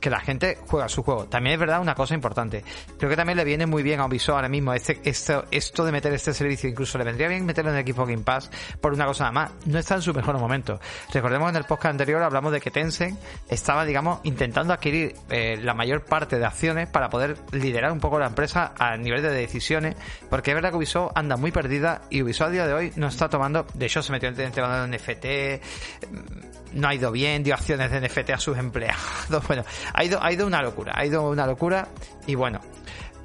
que 0.00 0.10
la 0.10 0.20
gente 0.20 0.58
juega 0.66 0.88
su 0.88 1.02
juego. 1.02 1.26
También 1.26 1.54
es 1.54 1.60
verdad 1.60 1.80
una 1.80 1.94
cosa 1.94 2.14
importante. 2.14 2.64
Creo 2.98 3.10
que 3.10 3.16
también 3.16 3.36
le 3.36 3.44
viene 3.44 3.66
muy 3.66 3.82
bien 3.82 4.00
a 4.00 4.06
Ubisoft 4.06 4.36
ahora 4.36 4.48
mismo 4.48 4.72
este, 4.72 5.00
esto, 5.04 5.44
esto 5.50 5.84
de 5.84 5.92
meter 5.92 6.12
este 6.12 6.32
servicio. 6.32 6.68
Incluso 6.68 6.98
le 6.98 7.04
vendría 7.04 7.28
bien 7.28 7.44
meterlo 7.44 7.70
en 7.70 7.76
el 7.76 7.82
equipo 7.82 8.06
Game 8.06 8.22
Pass 8.22 8.50
por 8.80 8.92
una 8.92 9.06
cosa 9.06 9.24
nada 9.24 9.32
más. 9.32 9.52
No 9.66 9.78
está 9.78 9.96
en 9.96 10.02
su 10.02 10.14
mejor 10.14 10.38
momento. 10.38 10.80
Recordemos 11.12 11.50
en 11.50 11.56
el 11.56 11.64
podcast 11.64 11.92
anterior 11.92 12.22
hablamos 12.22 12.52
de 12.52 12.60
que 12.60 12.70
Tencent 12.70 13.18
estaba, 13.48 13.84
digamos, 13.84 14.20
intentando 14.24 14.72
adquirir 14.72 15.14
eh, 15.28 15.58
la 15.62 15.74
mayor 15.74 16.04
parte 16.04 16.38
de 16.38 16.46
acciones 16.46 16.88
para 16.88 17.10
poder 17.10 17.36
liderar 17.52 17.92
un 17.92 18.00
poco 18.00 18.18
la 18.18 18.26
empresa 18.26 18.72
a 18.78 18.96
nivel 18.96 19.22
de 19.22 19.30
decisiones. 19.30 19.96
Porque 20.28 20.50
es 20.50 20.54
verdad 20.54 20.70
que 20.70 20.76
Ubisoft 20.76 21.12
anda 21.14 21.36
muy 21.36 21.52
perdida 21.52 22.02
y 22.10 22.22
Ubisoft 22.22 22.48
a 22.48 22.50
día 22.50 22.66
de 22.66 22.72
hoy 22.72 22.92
no 22.96 23.08
está 23.08 23.28
tomando. 23.28 23.66
De 23.74 23.86
hecho, 23.86 24.02
se 24.02 24.12
metió 24.12 24.28
en 24.28 24.40
el 24.40 24.52
tema 24.52 24.86
de 24.86 24.96
NFT 24.96 26.49
no 26.72 26.88
ha 26.88 26.94
ido 26.94 27.10
bien, 27.10 27.42
dio 27.42 27.54
acciones 27.54 27.90
de 27.90 28.00
NFT 28.00 28.30
a 28.30 28.38
sus 28.38 28.56
empleados. 28.58 29.00
Bueno, 29.46 29.64
ha 29.92 30.04
ido, 30.04 30.22
ha 30.22 30.32
ido 30.32 30.46
una 30.46 30.62
locura, 30.62 30.92
ha 30.94 31.04
ido 31.04 31.28
una 31.28 31.46
locura 31.46 31.88
y 32.26 32.34
bueno. 32.34 32.60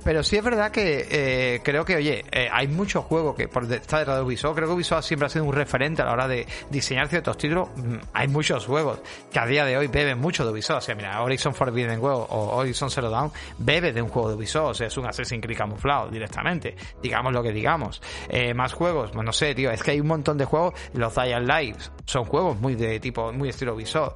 Pero 0.06 0.22
sí 0.22 0.38
es 0.38 0.44
verdad 0.44 0.70
que 0.70 1.08
eh, 1.10 1.62
creo 1.64 1.84
que, 1.84 1.96
oye, 1.96 2.24
eh, 2.32 2.48
hay 2.52 2.68
muchos 2.68 3.04
juegos 3.06 3.36
que 3.36 3.48
por 3.48 3.66
detrás 3.66 4.06
de 4.06 4.22
Ubisoft, 4.22 4.56
creo 4.56 4.68
que 4.68 4.76
Ubisoft 4.76 5.04
siempre 5.04 5.26
ha 5.26 5.30
sido 5.30 5.46
un 5.46 5.52
referente 5.52 6.04
a 6.04 6.06
la 6.06 6.12
hora 6.12 6.28
de 6.28 6.46
diseñar 6.70 7.08
ciertos 7.08 7.36
títulos. 7.40 7.70
Mm, 7.76 7.96
hay 8.14 8.28
muchos 8.28 8.68
juegos 8.68 9.00
que 9.32 9.40
a 9.40 9.48
día 9.48 9.66
de 9.66 9.76
hoy 9.76 9.88
beben 9.88 10.20
mucho 10.20 10.46
de 10.46 10.52
Ubisoft. 10.52 10.78
O 10.78 10.82
sea, 10.82 10.94
mira, 10.94 11.20
Horizon 11.24 11.56
Forbidden 11.56 12.00
West 12.00 12.28
o 12.30 12.56
Horizon 12.56 12.92
Zero 12.92 13.10
Dawn 13.10 13.32
bebe 13.58 13.94
de 13.94 14.02
un 14.04 14.10
juego 14.10 14.30
de 14.30 14.36
Ubisoft. 14.36 14.70
O 14.70 14.74
sea, 14.76 14.86
es 14.86 14.96
un 14.96 15.08
Assassin's 15.08 15.44
Creed 15.44 15.58
camuflado 15.58 16.08
directamente. 16.10 16.76
Digamos 17.02 17.34
lo 17.34 17.42
que 17.42 17.52
digamos. 17.52 18.00
Eh, 18.30 18.54
más 18.54 18.74
juegos, 18.74 19.10
pues 19.12 19.26
no 19.26 19.34
sé, 19.34 19.56
tío, 19.56 19.72
es 19.72 19.82
que 19.82 19.90
hay 19.90 20.02
un 20.02 20.08
montón 20.08 20.38
de 20.38 20.46
juegos. 20.46 20.76
Los 20.94 21.16
Dying 21.16 21.48
Lives 21.48 21.92
son 22.06 22.26
juegos 22.26 22.60
muy 22.60 22.76
de 22.76 23.00
tipo, 23.00 23.34
muy 23.34 23.50
estilo 23.50 23.74
Ubisoft. 23.74 24.14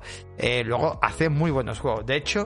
luego 0.66 1.00
hacen 1.02 1.34
muy 1.34 1.50
buenos 1.50 1.80
juegos. 1.80 2.06
De 2.06 2.16
hecho, 2.16 2.46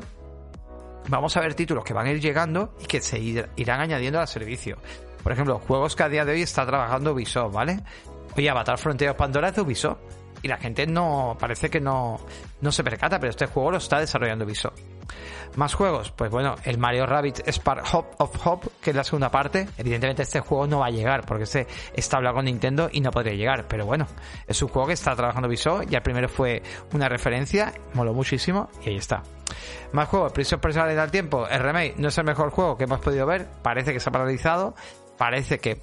vamos 1.09 1.35
a 1.37 1.41
ver 1.41 1.53
títulos 1.53 1.83
que 1.83 1.93
van 1.93 2.07
a 2.07 2.11
ir 2.11 2.19
llegando 2.19 2.75
y 2.81 2.85
que 2.85 3.01
se 3.01 3.19
irán 3.19 3.81
añadiendo 3.81 4.19
al 4.19 4.27
servicio. 4.27 4.77
Por 5.21 5.31
ejemplo, 5.31 5.59
juegos 5.59 5.95
que 5.95 6.03
a 6.03 6.09
día 6.09 6.25
de 6.25 6.33
hoy 6.33 6.41
está 6.41 6.65
trabajando 6.65 7.13
Ubisoft, 7.13 7.53
¿vale? 7.53 7.79
Oye, 8.35 8.49
Avatar 8.49 8.77
Frontiers 8.77 9.15
Pandora 9.15 9.49
es 9.49 9.55
de 9.55 9.61
Ubisoft. 9.61 9.99
Y 10.41 10.49
la 10.49 10.57
gente 10.57 10.85
no, 10.85 11.37
parece 11.39 11.69
que 11.69 11.79
no, 11.79 12.19
no 12.59 12.71
se 12.71 12.83
percata, 12.83 13.17
pero 13.17 13.29
este 13.29 13.45
juego 13.45 13.71
lo 13.71 13.77
está 13.77 13.99
desarrollando 13.99 14.43
Ubisoft. 14.43 14.77
Más 15.55 15.73
juegos, 15.73 16.11
pues 16.11 16.31
bueno, 16.31 16.55
el 16.63 16.77
Mario 16.77 17.05
Rabbit 17.05 17.47
Spark 17.47 17.85
Hop 17.93 18.05
of 18.17 18.47
Hop, 18.47 18.71
que 18.81 18.89
es 18.89 18.95
la 18.95 19.03
segunda 19.03 19.29
parte. 19.29 19.67
Evidentemente 19.77 20.23
este 20.23 20.39
juego 20.39 20.65
no 20.67 20.79
va 20.79 20.87
a 20.87 20.91
llegar 20.91 21.25
porque 21.25 21.43
este 21.43 21.67
está 21.93 22.17
hablado 22.17 22.37
con 22.37 22.45
Nintendo 22.45 22.89
y 22.91 23.01
no 23.01 23.11
podría 23.11 23.35
llegar. 23.35 23.67
Pero 23.67 23.85
bueno, 23.85 24.07
es 24.47 24.61
un 24.61 24.69
juego 24.69 24.87
que 24.87 24.93
está 24.93 25.15
trabajando 25.15 25.47
Viso. 25.47 25.83
Ya 25.83 25.99
el 25.99 26.03
primero 26.03 26.27
fue 26.27 26.63
una 26.93 27.07
referencia, 27.07 27.73
moló 27.93 28.13
muchísimo 28.13 28.69
y 28.83 28.89
ahí 28.89 28.97
está. 28.97 29.23
Más 29.91 30.07
juegos, 30.09 30.31
Prison 30.31 30.59
Personal 30.59 30.97
al 30.97 31.11
tiempo. 31.11 31.47
El 31.47 31.59
remake 31.59 31.95
no 31.97 32.07
es 32.07 32.17
el 32.17 32.23
mejor 32.23 32.49
juego 32.49 32.77
que 32.77 32.85
hemos 32.85 32.99
podido 32.99 33.25
ver. 33.25 33.47
Parece 33.61 33.93
que 33.93 33.99
se 33.99 34.09
ha 34.09 34.11
paralizado. 34.11 34.73
Parece 35.17 35.59
que 35.59 35.79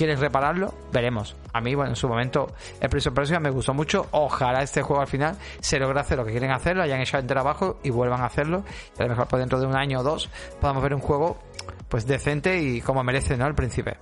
quieres 0.00 0.18
repararlo, 0.18 0.72
veremos. 0.90 1.36
A 1.52 1.60
mí, 1.60 1.74
bueno, 1.74 1.90
en 1.90 1.96
su 1.96 2.08
momento 2.08 2.54
el 2.80 2.88
Prison 2.88 3.12
Personal 3.12 3.42
me 3.42 3.50
gustó 3.50 3.74
mucho. 3.74 4.06
Ojalá 4.12 4.62
este 4.62 4.80
juego 4.80 5.02
al 5.02 5.08
final 5.08 5.36
se 5.60 5.78
logre 5.78 6.00
hacer 6.00 6.16
lo 6.16 6.24
que 6.24 6.30
quieren 6.30 6.52
hacer, 6.52 6.74
lo 6.74 6.82
hayan 6.82 7.02
echado 7.02 7.20
entero 7.20 7.40
abajo 7.40 7.78
y 7.82 7.90
vuelvan 7.90 8.22
a 8.22 8.24
hacerlo. 8.24 8.64
Y 8.98 9.02
a 9.02 9.04
lo 9.04 9.10
mejor 9.10 9.28
dentro 9.38 9.60
de 9.60 9.66
un 9.66 9.76
año 9.76 10.00
o 10.00 10.02
dos 10.02 10.30
podamos 10.58 10.82
ver 10.82 10.94
un 10.94 11.02
juego 11.02 11.38
pues 11.90 12.06
decente 12.06 12.62
y 12.62 12.80
como 12.80 13.04
merece, 13.04 13.36
¿no? 13.36 13.46
El 13.46 13.54
príncipe. 13.54 13.98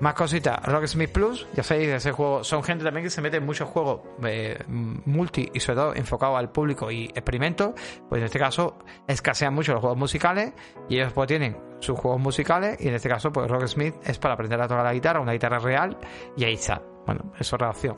Más 0.00 0.14
cositas, 0.14 0.60
Rocksmith 0.64 1.12
Plus, 1.12 1.46
ya 1.54 1.62
sabéis, 1.62 1.88
ese 1.90 2.10
juego, 2.12 2.42
son 2.42 2.62
gente 2.62 2.84
también 2.84 3.04
que 3.04 3.10
se 3.10 3.22
mete 3.22 3.36
en 3.36 3.46
muchos 3.46 3.68
juegos 3.68 4.00
eh, 4.24 4.58
multi 4.66 5.48
y 5.54 5.60
sobre 5.60 5.76
todo 5.76 5.94
enfocado 5.94 6.36
al 6.36 6.50
público 6.50 6.90
y 6.90 7.04
experimento, 7.06 7.74
pues 8.08 8.20
en 8.20 8.26
este 8.26 8.38
caso 8.38 8.78
escasean 9.06 9.54
mucho 9.54 9.72
los 9.72 9.80
juegos 9.80 9.98
musicales 9.98 10.52
y 10.88 10.96
ellos 10.96 11.12
pues 11.12 11.28
tienen 11.28 11.56
sus 11.78 11.98
juegos 11.98 12.20
musicales 12.20 12.76
y 12.80 12.88
en 12.88 12.94
este 12.94 13.08
caso 13.08 13.32
pues 13.32 13.48
Rocksmith 13.48 13.94
es 14.04 14.18
para 14.18 14.34
aprender 14.34 14.60
a 14.60 14.66
tocar 14.66 14.84
la 14.84 14.92
guitarra, 14.92 15.20
una 15.20 15.32
guitarra 15.32 15.58
real 15.58 15.96
y 16.36 16.44
ahí 16.44 16.54
está. 16.54 16.82
Bueno, 17.06 17.32
eso 17.38 17.56
es 17.56 17.60
relación. 17.60 17.96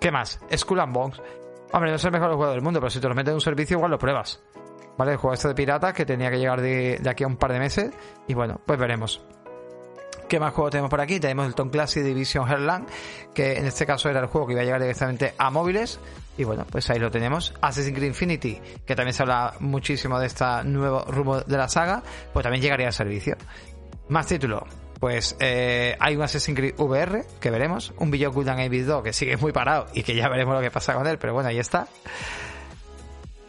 ¿Qué 0.00 0.10
más? 0.10 0.40
Skull 0.54 0.80
and 0.80 0.94
Bones. 0.94 1.22
Hombre, 1.72 1.90
no 1.90 1.96
es 1.96 2.04
el 2.04 2.12
mejor 2.12 2.34
juego 2.34 2.52
del 2.52 2.60
mundo, 2.60 2.80
pero 2.80 2.90
si 2.90 3.00
te 3.00 3.08
lo 3.08 3.14
metes 3.14 3.30
en 3.30 3.36
un 3.36 3.40
servicio 3.40 3.76
igual 3.78 3.90
lo 3.90 3.98
pruebas. 3.98 4.42
¿Vale? 4.98 5.12
El 5.12 5.16
juego 5.16 5.32
este 5.32 5.48
de 5.48 5.54
piratas 5.54 5.94
que 5.94 6.04
tenía 6.04 6.30
que 6.30 6.38
llegar 6.38 6.60
de, 6.60 6.98
de 7.00 7.10
aquí 7.10 7.24
a 7.24 7.26
un 7.26 7.36
par 7.36 7.52
de 7.52 7.58
meses 7.58 7.90
y 8.28 8.34
bueno, 8.34 8.60
pues 8.66 8.78
veremos. 8.78 9.24
¿Qué 10.32 10.40
más 10.40 10.54
juegos 10.54 10.70
tenemos 10.70 10.88
por 10.88 11.02
aquí? 11.02 11.20
Tenemos 11.20 11.46
el 11.46 11.54
Tom 11.54 11.68
Classic 11.68 12.02
Division 12.02 12.48
Heartland, 12.48 12.88
que 13.34 13.58
en 13.58 13.66
este 13.66 13.84
caso 13.84 14.08
era 14.08 14.20
el 14.20 14.28
juego 14.28 14.46
que 14.46 14.54
iba 14.54 14.62
a 14.62 14.64
llegar 14.64 14.80
directamente 14.80 15.34
a 15.36 15.50
móviles. 15.50 16.00
Y 16.38 16.44
bueno, 16.44 16.64
pues 16.70 16.88
ahí 16.88 16.98
lo 16.98 17.10
tenemos. 17.10 17.52
Assassin's 17.60 17.94
Creed 17.94 18.08
Infinity, 18.08 18.58
que 18.86 18.96
también 18.96 19.12
se 19.12 19.24
habla 19.24 19.52
muchísimo 19.60 20.18
de 20.18 20.28
este 20.28 20.46
nuevo 20.64 21.04
rumbo 21.04 21.42
de 21.42 21.56
la 21.58 21.68
saga, 21.68 22.02
pues 22.32 22.44
también 22.44 22.62
llegaría 22.62 22.86
al 22.86 22.94
servicio. 22.94 23.36
Más 24.08 24.26
títulos. 24.26 24.62
Pues 24.98 25.36
eh, 25.38 25.98
hay 26.00 26.16
un 26.16 26.22
Assassin's 26.22 26.56
Creed 26.56 26.80
VR, 26.80 27.26
que 27.38 27.50
veremos. 27.50 27.92
Un 27.98 28.10
Beyond 28.10 28.34
Good 28.34 28.48
and 28.48 28.86
2, 28.86 29.02
que 29.02 29.12
sigue 29.12 29.36
muy 29.36 29.52
parado 29.52 29.88
y 29.92 30.02
que 30.02 30.14
ya 30.14 30.30
veremos 30.30 30.54
lo 30.54 30.62
que 30.62 30.70
pasa 30.70 30.94
con 30.94 31.06
él, 31.06 31.18
pero 31.18 31.34
bueno, 31.34 31.50
ahí 31.50 31.58
está 31.58 31.88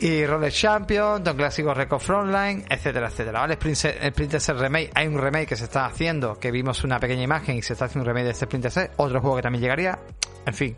y 0.04 0.26
Roller 0.26 0.52
Champion, 0.52 1.24
Don 1.24 1.38
Clásico 1.38 1.74
Record 1.74 2.02
Frontline, 2.02 2.66
etcétera, 2.70 3.08
etcétera, 3.08 3.40
¿vale? 3.40 3.54
Splinter 3.54 4.42
Cell 4.42 4.60
Remake, 4.60 4.92
hay 4.94 5.08
un 5.08 5.18
remake 5.18 5.48
que 5.48 5.56
se 5.56 5.64
está 5.64 5.86
haciendo, 5.86 6.38
que 6.38 6.52
vimos 6.52 6.84
una 6.84 7.00
pequeña 7.00 7.24
imagen 7.24 7.56
y 7.56 7.62
se 7.62 7.72
está 7.72 7.86
haciendo 7.86 8.04
un 8.04 8.08
remake 8.08 8.26
de 8.26 8.32
este 8.32 8.44
Splinter 8.44 8.70
Cell, 8.70 8.88
otro 8.98 9.22
juego 9.22 9.38
que 9.38 9.44
también 9.44 9.62
llegaría, 9.62 9.98
en 10.46 10.54
fin. 10.54 10.76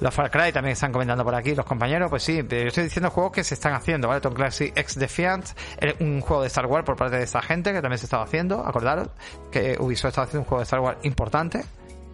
Los 0.00 0.14
Far 0.14 0.30
Cry 0.30 0.50
también 0.50 0.72
están 0.72 0.92
comentando 0.92 1.22
por 1.24 1.34
aquí 1.34 1.54
los 1.54 1.66
compañeros, 1.66 2.08
pues 2.08 2.22
sí, 2.22 2.36
yo 2.36 2.56
estoy 2.56 2.84
diciendo 2.84 3.10
juegos 3.10 3.32
que 3.32 3.44
se 3.44 3.52
están 3.52 3.74
haciendo, 3.74 4.08
¿vale? 4.08 4.22
Tom 4.22 4.32
Clancy 4.32 4.72
X 4.74 4.98
Defiant, 4.98 5.46
un 6.00 6.22
juego 6.22 6.40
de 6.40 6.48
Star 6.48 6.64
Wars 6.64 6.86
por 6.86 6.96
parte 6.96 7.18
de 7.18 7.24
esta 7.24 7.42
gente 7.42 7.70
que 7.70 7.82
también 7.82 7.98
se 7.98 8.06
estaba 8.06 8.24
haciendo, 8.24 8.66
acordaros, 8.66 9.10
que 9.52 9.76
Ubisoft 9.78 10.08
estaba 10.08 10.24
haciendo 10.24 10.40
un 10.40 10.48
juego 10.48 10.60
de 10.60 10.64
Star 10.64 10.80
Wars 10.80 10.96
importante, 11.02 11.64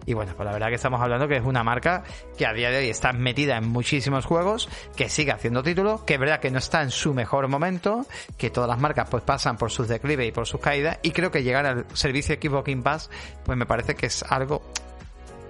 y 0.05 0.13
bueno, 0.13 0.33
pues 0.35 0.45
la 0.45 0.53
verdad 0.53 0.69
que 0.69 0.75
estamos 0.75 1.01
hablando 1.01 1.27
que 1.27 1.37
es 1.37 1.43
una 1.43 1.63
marca 1.63 2.03
que 2.37 2.45
a 2.45 2.53
día 2.53 2.69
de 2.69 2.77
hoy 2.79 2.89
está 2.89 3.13
metida 3.13 3.57
en 3.57 3.67
muchísimos 3.67 4.25
juegos, 4.25 4.69
que 4.95 5.09
sigue 5.09 5.31
haciendo 5.31 5.63
títulos, 5.63 6.03
que 6.03 6.15
es 6.15 6.19
verdad 6.19 6.39
que 6.39 6.51
no 6.51 6.59
está 6.59 6.81
en 6.81 6.91
su 6.91 7.13
mejor 7.13 7.47
momento, 7.47 8.05
que 8.37 8.49
todas 8.49 8.69
las 8.69 8.79
marcas 8.79 9.07
pues 9.09 9.23
pasan 9.23 9.57
por 9.57 9.71
sus 9.71 9.87
declives 9.87 10.27
y 10.27 10.31
por 10.31 10.47
sus 10.47 10.59
caídas, 10.59 10.99
y 11.01 11.11
creo 11.11 11.31
que 11.31 11.43
llegar 11.43 11.65
al 11.65 11.85
servicio 11.93 12.35
Xbox 12.35 12.67
Game 12.67 12.81
Pass, 12.81 13.09
pues 13.43 13.57
me 13.57 13.65
parece 13.65 13.95
que 13.95 14.07
es 14.07 14.23
algo 14.23 14.61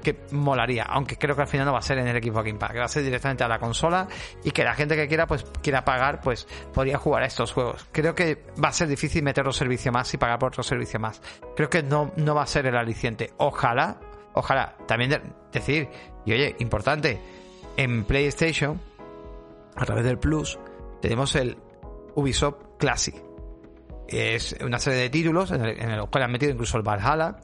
que 0.01 0.19
molaría, 0.31 0.83
aunque 0.83 1.17
creo 1.17 1.35
que 1.35 1.43
al 1.43 1.47
final 1.47 1.65
no 1.65 1.73
va 1.73 1.79
a 1.79 1.83
ser 1.83 1.99
en 1.99 2.07
el 2.07 2.21
Xbox 2.21 2.45
Game 2.45 2.59
Pass, 2.59 2.71
que 2.71 2.79
va 2.79 2.85
a 2.85 2.89
ser 2.89 3.03
directamente 3.03 3.43
a 3.43 3.47
la 3.47 3.59
consola 3.59 4.07
y 4.43 4.51
que 4.51 4.63
la 4.63 4.73
gente 4.73 4.95
que 4.95 5.07
quiera 5.07 5.27
pues 5.27 5.45
quiera 5.61 5.85
pagar 5.85 6.21
pues 6.21 6.47
podría 6.73 6.97
jugar 6.97 7.23
a 7.23 7.27
estos 7.27 7.53
juegos. 7.53 7.85
Creo 7.91 8.15
que 8.15 8.43
va 8.61 8.69
a 8.69 8.73
ser 8.73 8.87
difícil 8.87 9.23
meter 9.23 9.43
otro 9.43 9.53
servicio 9.53 9.91
más 9.91 10.13
y 10.13 10.17
pagar 10.17 10.39
por 10.39 10.49
otro 10.49 10.63
servicio 10.63 10.99
más. 10.99 11.21
Creo 11.55 11.69
que 11.69 11.83
no, 11.83 12.11
no 12.17 12.35
va 12.35 12.43
a 12.43 12.47
ser 12.47 12.65
el 12.65 12.75
aliciente. 12.75 13.31
Ojalá 13.37 13.97
Ojalá, 14.33 14.75
también 14.87 15.21
decir, 15.51 15.89
y 16.25 16.33
oye, 16.33 16.55
importante, 16.59 17.19
en 17.77 18.03
PlayStation, 18.03 18.79
a 19.75 19.85
través 19.85 20.03
del 20.03 20.17
Plus, 20.17 20.59
tenemos 21.01 21.35
el 21.35 21.57
Ubisoft 22.15 22.77
Classic. 22.77 23.15
Es 24.07 24.55
una 24.61 24.79
serie 24.79 24.99
de 24.99 25.09
títulos 25.09 25.51
en 25.51 25.61
el, 25.63 25.79
en 25.79 25.91
el 25.91 26.09
cual 26.09 26.25
han 26.25 26.31
metido 26.31 26.51
incluso 26.51 26.77
el 26.77 26.83
Valhalla, 26.83 27.37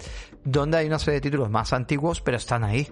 donde 0.43 0.77
hay 0.77 0.87
una 0.87 0.99
serie 0.99 1.15
de 1.15 1.21
títulos 1.21 1.49
más 1.49 1.73
antiguos, 1.73 2.21
pero 2.21 2.37
están 2.37 2.63
ahí. 2.63 2.91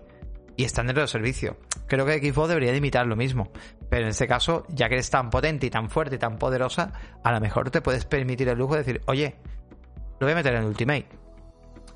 Y 0.57 0.63
están 0.63 0.87
dentro 0.87 1.01
del 1.01 1.09
servicio. 1.09 1.57
Creo 1.85 2.05
que 2.05 2.17
Xbox 2.17 2.47
debería 2.47 2.71
de 2.71 2.77
imitar 2.77 3.05
lo 3.05 3.17
mismo. 3.17 3.51
Pero 3.89 4.03
en 4.03 4.09
este 4.09 4.25
caso, 4.25 4.65
ya 4.69 4.87
que 4.87 4.95
eres 4.95 5.09
tan 5.09 5.29
potente 5.29 5.67
y 5.67 5.69
tan 5.69 5.89
fuerte 5.89 6.15
y 6.15 6.17
tan 6.17 6.37
poderosa, 6.37 6.93
a 7.23 7.31
lo 7.33 7.41
mejor 7.41 7.71
te 7.71 7.81
puedes 7.81 8.05
permitir 8.05 8.47
el 8.47 8.57
lujo 8.57 8.73
de 8.73 8.79
decir, 8.79 9.01
oye, 9.07 9.35
lo 10.19 10.27
voy 10.27 10.31
a 10.31 10.35
meter 10.35 10.55
en 10.55 10.63
Ultimate. 10.63 11.07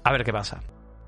A 0.04 0.12
ver 0.12 0.26
qué 0.26 0.34
pasa. 0.34 0.60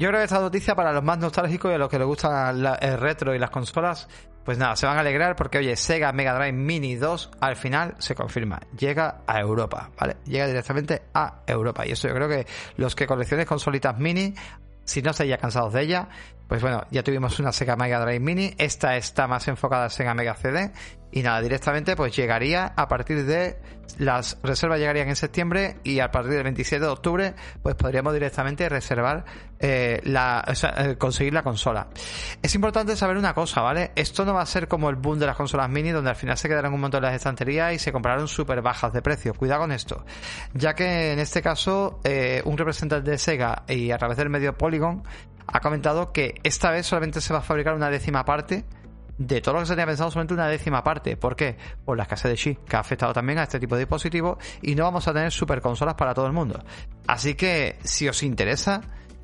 Yo 0.02 0.08
creo 0.08 0.20
que 0.20 0.24
esta 0.24 0.40
noticia 0.40 0.74
para 0.74 0.92
los 0.94 1.04
más 1.04 1.20
nostálgicos 1.20 1.70
y 1.70 1.76
a 1.76 1.78
los 1.78 1.88
que 1.88 2.00
les 2.00 2.08
gusta 2.08 2.50
el 2.50 2.98
retro 2.98 3.36
y 3.36 3.38
las 3.38 3.52
consolas, 3.52 4.08
pues 4.44 4.58
nada, 4.58 4.76
se 4.76 4.88
van 4.88 4.98
a 4.98 5.02
alegrar 5.02 5.36
porque 5.36 5.60
oye, 5.60 5.76
Sega 5.76 6.12
Mega 6.12 6.34
Drive 6.34 6.54
Mini 6.54 6.96
2 6.96 7.30
al 7.40 7.56
final 7.56 7.94
se 8.00 8.16
confirma, 8.16 8.60
llega 8.76 9.22
a 9.28 9.40
Europa, 9.40 9.92
¿vale? 10.00 10.18
Llega 10.26 10.48
directamente 10.48 11.04
a 11.14 11.44
Europa. 11.46 11.86
Y 11.86 11.92
eso 11.92 12.08
yo 12.08 12.16
creo 12.16 12.28
que 12.28 12.48
los 12.78 12.96
que 12.96 13.06
coleccionen 13.06 13.46
consolitas 13.46 13.96
mini, 14.00 14.34
si 14.86 15.04
no 15.04 15.12
estáis 15.12 15.30
ya 15.30 15.38
cansados 15.38 15.72
de 15.74 15.84
ella, 15.84 16.10
pues 16.48 16.64
bueno, 16.64 16.84
ya 16.90 17.04
tuvimos 17.04 17.40
una 17.40 17.52
Sega 17.52 17.76
Mega 17.76 18.00
Drive 18.00 18.22
Mini, 18.22 18.56
esta 18.58 18.98
está 18.98 19.28
más 19.28 19.48
enfocada 19.50 19.86
a 19.86 19.90
Sega 19.92 20.16
Mega 20.16 20.34
CD 20.34 20.72
y 21.12 21.22
nada, 21.22 21.42
directamente 21.42 21.96
pues 21.96 22.16
llegaría 22.16 22.74
a 22.76 22.88
partir 22.88 23.26
de 23.26 23.58
las 23.98 24.38
reservas 24.42 24.80
llegarían 24.80 25.10
en 25.10 25.16
septiembre 25.16 25.78
y 25.84 26.00
a 26.00 26.12
partir 26.12 26.34
del 26.34 26.44
27 26.44 26.84
de 26.84 26.92
octubre 26.92 27.34
pues 27.62 27.76
podríamos 27.76 28.14
directamente 28.14 28.68
reservar 28.70 29.26
eh, 29.60 30.02
la 30.06 30.44
eh, 30.78 30.96
conseguir 30.98 31.34
la 31.34 31.44
consola. 31.44 31.88
Es 32.42 32.56
importante 32.56 32.96
saber 32.96 33.18
una 33.18 33.34
cosa, 33.34 33.62
¿vale? 33.62 33.92
Esto 33.96 34.26
no 34.26 34.34
va 34.34 34.42
a 34.42 34.46
ser 34.46 34.68
como 34.68 34.90
el 34.90 34.96
boom 34.96 35.20
de 35.20 35.28
las 35.28 35.36
consolas 35.36 35.70
mini 35.70 35.92
donde 35.92 36.10
al 36.10 36.16
final 36.16 36.38
se 36.38 36.48
quedarán 36.48 36.74
un 36.74 36.82
montón 36.82 37.02
de 37.02 37.08
las 37.08 37.16
estanterías 37.16 37.74
y 37.74 37.80
se 37.80 37.92
compraron 37.92 38.28
súper 38.28 38.62
bajas 38.62 38.94
de 38.94 39.02
precio. 39.02 39.34
Cuidado 39.34 39.62
con 39.62 39.72
esto, 39.72 40.06
ya 40.54 40.74
que 40.74 41.14
en 41.14 41.20
este 41.20 41.42
caso 41.42 42.00
eh, 42.04 42.42
un 42.46 42.58
representante 42.58 43.12
de 43.12 43.18
Sega 43.18 43.64
y 43.68 43.92
a 43.92 43.98
través 43.98 44.18
del 44.18 44.30
medio 44.30 44.58
Polygon 44.58 45.04
ha 45.48 45.60
comentado 45.60 46.12
que 46.12 46.36
esta 46.44 46.72
vez 46.72 46.86
solamente 46.86 47.22
se 47.22 47.34
va 47.34 47.40
a 47.40 47.44
fabricar 47.44 47.76
una 47.76 47.90
décima 47.90 48.24
parte 48.24 48.64
de 49.28 49.42
todo 49.42 49.56
lo 49.56 49.60
que 49.62 49.68
se 49.68 49.74
tenía 49.74 49.86
pensado 49.86 50.10
solamente 50.10 50.34
una 50.34 50.48
décima 50.48 50.84
parte. 50.84 51.16
¿Por 51.16 51.36
qué? 51.36 51.56
Por 51.86 51.98
la 51.98 52.04
escasez 52.04 52.32
de 52.32 52.38
chip, 52.38 52.68
que 52.68 52.76
ha 52.76 52.80
afectado 52.80 53.14
también 53.14 53.40
a 53.40 53.44
este 53.44 53.60
tipo 53.60 53.76
de 53.76 53.82
dispositivos 53.82 54.38
y 54.62 54.76
no 54.76 54.84
vamos 54.84 55.08
a 55.08 55.14
tener 55.14 55.32
super 55.32 55.62
consolas 55.62 55.96
para 55.96 56.14
todo 56.14 56.26
el 56.26 56.34
mundo. 56.34 56.64
Así 57.08 57.36
que, 57.36 57.78
si 57.84 58.10
os 58.10 58.24
interesa, 58.24 58.82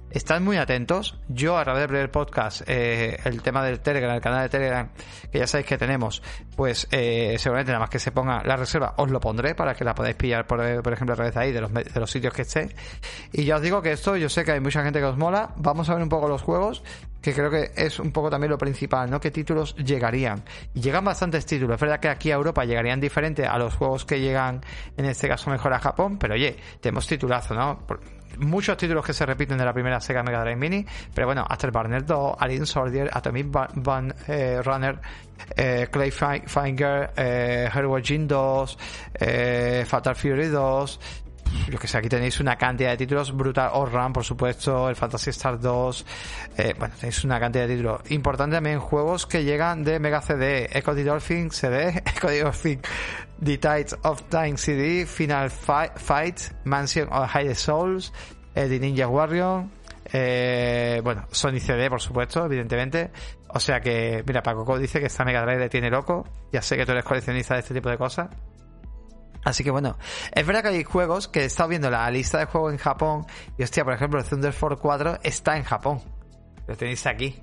Estad 0.10 0.40
muy 0.40 0.56
atentos. 0.56 1.20
Yo 1.28 1.58
a 1.58 1.64
través 1.66 1.90
del 1.90 2.10
podcast, 2.10 2.62
eh, 2.66 3.18
el 3.26 3.42
tema 3.42 3.64
del 3.64 3.82
Telegram, 3.82 4.16
el 4.16 4.22
canal 4.22 4.44
de 4.44 4.50
Telegram, 4.50 4.90
que 5.30 5.40
ya 5.40 5.48
sabéis 5.48 5.68
que 5.68 5.78
tenemos, 5.78 6.24
pues 6.56 6.88
eh, 6.92 7.36
seguramente 7.38 7.74
nada 7.74 7.82
más 7.82 7.90
que 7.90 8.00
se 8.00 8.12
ponga 8.12 8.42
la 8.44 8.56
reserva, 8.56 8.94
os 8.98 9.12
lo 9.12 9.20
pondré 9.20 9.54
para 9.54 9.76
que 9.76 9.84
la 9.84 9.94
podáis 9.94 10.16
pillar, 10.16 10.48
por, 10.48 10.82
por 10.82 10.94
ejemplo, 10.94 11.14
a 11.14 11.16
través 11.18 11.34
de 11.34 11.40
ahí, 11.42 11.52
de 11.52 11.60
los, 11.60 11.74
de 11.74 12.00
los 12.00 12.10
sitios 12.10 12.34
que 12.34 12.44
esté. 12.44 12.70
Y 13.34 13.44
ya 13.44 13.58
os 13.58 13.62
digo 13.62 13.82
que 13.82 13.92
esto, 13.92 14.16
yo 14.16 14.30
sé 14.30 14.46
que 14.46 14.54
hay 14.54 14.62
mucha 14.62 14.82
gente 14.82 15.00
que 15.00 15.06
os 15.06 15.18
mola. 15.18 15.54
Vamos 15.58 15.90
a 15.90 15.94
ver 15.94 16.04
un 16.04 16.10
poco 16.10 16.30
los 16.30 16.42
juegos, 16.42 16.84
que 17.22 17.34
creo 17.34 17.50
que 17.50 17.72
es 17.76 18.00
un 18.00 18.14
poco 18.14 18.30
también 18.30 18.52
lo 18.52 18.58
principal, 18.58 19.12
¿no? 19.12 19.20
¿Qué 19.20 19.32
títulos 19.32 19.76
llegarían? 19.76 20.42
Y 20.74 20.80
llegan 20.80 21.04
bastantes 21.04 21.46
títulos. 21.46 21.76
Es 21.76 21.82
verdad 21.82 22.00
que 22.00 22.08
aquí 22.08 22.32
a 22.32 22.36
Europa 22.36 22.64
llegarían 22.64 23.02
diferente 23.02 23.46
a 23.46 23.58
los 23.58 23.76
juegos 23.76 24.06
que 24.06 24.22
llegan, 24.22 24.62
en 24.96 25.04
este 25.04 25.28
caso 25.28 25.50
mejor 25.50 25.74
a 25.74 25.80
Japón, 25.80 26.18
pero 26.18 26.36
oye, 26.36 26.56
tenemos 26.80 27.06
titulazo, 27.06 27.54
¿no? 27.54 27.86
Muchos 28.40 28.78
títulos 28.78 29.06
que 29.06 29.14
se 29.14 29.26
repiten 29.26 29.58
de 29.58 29.66
la 29.66 29.74
primera 29.74 30.00
Sega 30.00 30.24
Mega 30.24 30.42
Drive 30.42 30.56
Mini, 30.56 30.86
pero 31.14 31.28
bueno, 31.28 31.46
Afterburner 31.48 32.06
2, 32.06 32.36
Alien 32.40 32.66
Soldier, 32.66 33.10
Atomic 33.12 33.48
Van, 33.76 34.14
eh, 34.28 34.62
Runner, 34.64 35.00
eh, 35.56 35.88
Clay 35.92 36.12
Finger, 36.12 37.12
eh, 37.16 37.70
Hero 37.74 37.98
2, 38.00 38.78
eh, 39.20 39.84
Fatal 39.88 40.16
Fury 40.16 40.48
2, 40.48 41.00
yo 41.70 41.80
que 41.80 41.88
sé, 41.88 41.98
aquí 41.98 42.10
tenéis 42.10 42.40
una 42.40 42.56
cantidad 42.56 42.92
de 42.92 42.98
títulos 42.98 43.36
brutal, 43.36 43.72
Run 43.92 44.14
por 44.14 44.24
supuesto, 44.24 44.90
el 44.90 44.96
Fantasy 44.96 45.32
Star 45.32 45.60
2, 45.60 46.06
eh, 46.58 46.76
bueno, 46.78 46.96
tenéis 47.00 47.24
una 47.24 47.40
cantidad 47.40 47.68
de 47.68 47.76
títulos. 47.76 48.02
Importante 48.12 48.56
también 48.56 48.80
juegos 48.80 49.26
que 49.26 49.44
llegan 49.44 49.84
de 49.84 50.00
Mega 50.00 50.22
CD, 50.22 50.70
Echo 50.72 50.96
the 50.96 51.04
Dolphin 51.04 51.52
CD, 51.52 51.90
Echo 52.06 52.28
the 52.28 52.42
Dolphin, 52.42 52.82
The 53.44 53.58
Tides 53.58 53.98
of 54.04 54.24
Time 54.30 54.58
CD, 54.58 55.06
Final 55.06 55.50
Fight, 55.50 56.40
Mansion 56.64 57.08
of 57.12 57.30
High 57.30 57.56
Souls, 57.56 58.14
eh, 58.56 58.68
The 58.68 58.80
Ninja 58.80 59.08
Warrior, 59.08 59.66
eh, 60.12 61.02
bueno, 61.04 61.26
Sony 61.32 61.60
CD, 61.60 61.90
por 61.90 62.02
supuesto, 62.02 62.46
evidentemente. 62.46 63.12
O 63.50 63.60
sea 63.60 63.80
que, 63.80 64.24
mira, 64.26 64.42
Paco 64.42 64.78
dice 64.78 65.00
que 65.00 65.08
esta 65.08 65.26
Mega 65.26 65.42
Drive 65.42 65.60
le 65.60 65.70
tiene 65.70 65.90
loco. 65.90 66.26
Ya 66.52 66.62
sé 66.62 66.78
que 66.78 66.86
tú 66.86 66.92
eres 66.92 67.04
coleccionista 67.04 67.56
de 67.56 67.62
este 67.62 67.74
tipo 67.74 67.90
de 67.90 67.98
cosas. 67.98 68.30
Así 69.44 69.64
que 69.64 69.72
bueno, 69.72 69.98
es 70.34 70.46
verdad 70.46 70.62
que 70.62 70.70
hay 70.70 70.84
juegos 70.84 71.28
que 71.28 71.42
he 71.42 71.46
estado 71.46 71.70
viendo 71.70 71.90
la 71.90 72.10
lista 72.12 72.40
de 72.40 72.46
juegos 72.46 72.74
en 72.74 72.80
Japón 72.80 73.26
y 73.58 73.64
hostia, 73.64 73.84
por 73.84 73.94
ejemplo, 73.94 74.20
el 74.20 74.26
Thunder 74.26 74.54
Force 74.54 74.82
4 74.82 75.20
está 75.24 75.58
en 75.58 75.64
Japón. 75.64 76.02
Lo 76.68 76.76
tenéis 76.76 77.06
aquí. 77.06 77.42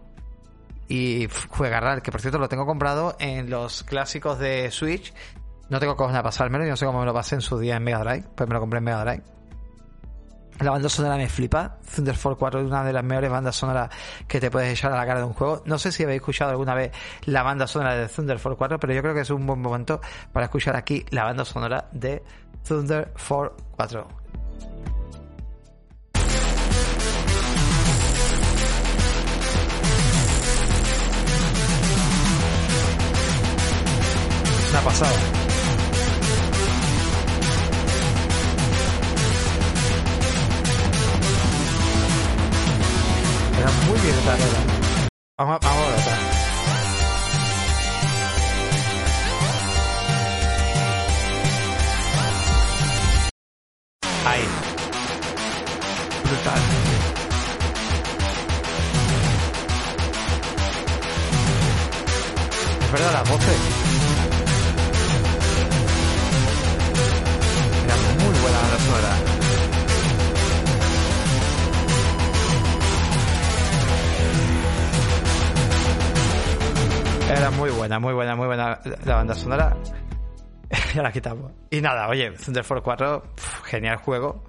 Y 0.87 1.29
juega 1.49 1.81
raro, 1.81 2.03
que 2.03 2.13
por 2.13 2.21
cierto 2.21 2.39
lo 2.39 2.49
tengo 2.49 2.67
comprado 2.67 3.17
en 3.19 3.49
los 3.49 3.85
clásicos 3.85 4.39
de 4.39 4.71
Switch. 4.71 5.15
No 5.71 5.81
tengo 5.81 5.97
cómo 5.97 6.23
pasármelo, 6.23 6.65
yo 6.65 6.71
no 6.71 6.77
sé 6.77 6.85
cómo 6.85 7.01
me 7.01 7.07
lo 7.07 7.15
pasé 7.15 7.37
en 7.37 7.41
su 7.41 7.59
día 7.59 7.77
en 7.77 7.85
Mega 7.85 8.01
Drive, 8.01 8.25
pues 8.35 8.47
me 8.47 8.55
lo 8.55 8.61
compré 8.61 8.79
en 8.79 8.85
Mega 8.85 9.03
Drive. 9.03 9.34
La 10.61 10.71
banda 10.71 10.89
sonora 10.89 11.17
me 11.17 11.29
flipa. 11.29 11.79
Thunder 11.95 12.17
Force 12.17 12.39
4 12.39 12.61
es 12.61 12.67
una 12.67 12.85
de 12.85 12.93
las 12.93 13.05
mejores 13.05 13.31
bandas 13.31 13.57
sonoras 13.57 13.91
que 14.29 14.41
te 14.41 14.51
puedes 14.51 14.73
echar 14.73 14.93
a 14.93 14.97
la 14.97 15.07
cara 15.07 15.21
de 15.21 15.27
un 15.27 15.33
juego. 15.33 15.63
No 15.67 15.79
sé 15.79 15.93
si 15.93 16.05
habéis 16.05 16.21
escuchado 16.21 16.51
alguna 16.51 16.75
vez 16.75 16.93
la 17.25 17.43
banda 17.43 17.67
sonora 17.67 17.97
de 17.97 18.09
Thunder 18.09 18.39
Force 18.39 18.57
4, 18.57 18.79
pero 18.79 18.93
yo 18.93 19.03
creo 19.03 19.15
que 19.15 19.21
es 19.21 19.31
un 19.31 19.47
buen 19.47 19.61
momento 19.61 20.01
para 20.33 20.47
escuchar 20.47 20.77
aquí 20.77 21.05
la 21.11 21.25
banda 21.25 21.45
sonora 21.45 21.89
de 21.93 22.23
Thunder 22.67 23.13
Force 23.17 23.55
4. 23.77 24.25
ha 34.77 34.81
pasado. 34.83 35.44
Muy 44.05 44.13
bien 44.13 44.19
esta 44.19 44.37
Vamos, 45.39 45.59
vamos 45.63 46.84
muy 77.99 78.15
buena, 78.15 78.37
muy 78.37 78.47
buena 78.47 78.81
la 79.05 79.17
banda 79.17 79.35
sonora. 79.35 79.77
ya 80.95 81.03
la 81.03 81.13
quitamos. 81.13 81.53
Y 81.71 81.81
nada, 81.81 82.09
oye, 82.09 82.31
Thunder 82.33 82.65
Force 82.65 82.83
4, 82.83 83.23
genial 83.65 83.97
juego. 83.97 84.45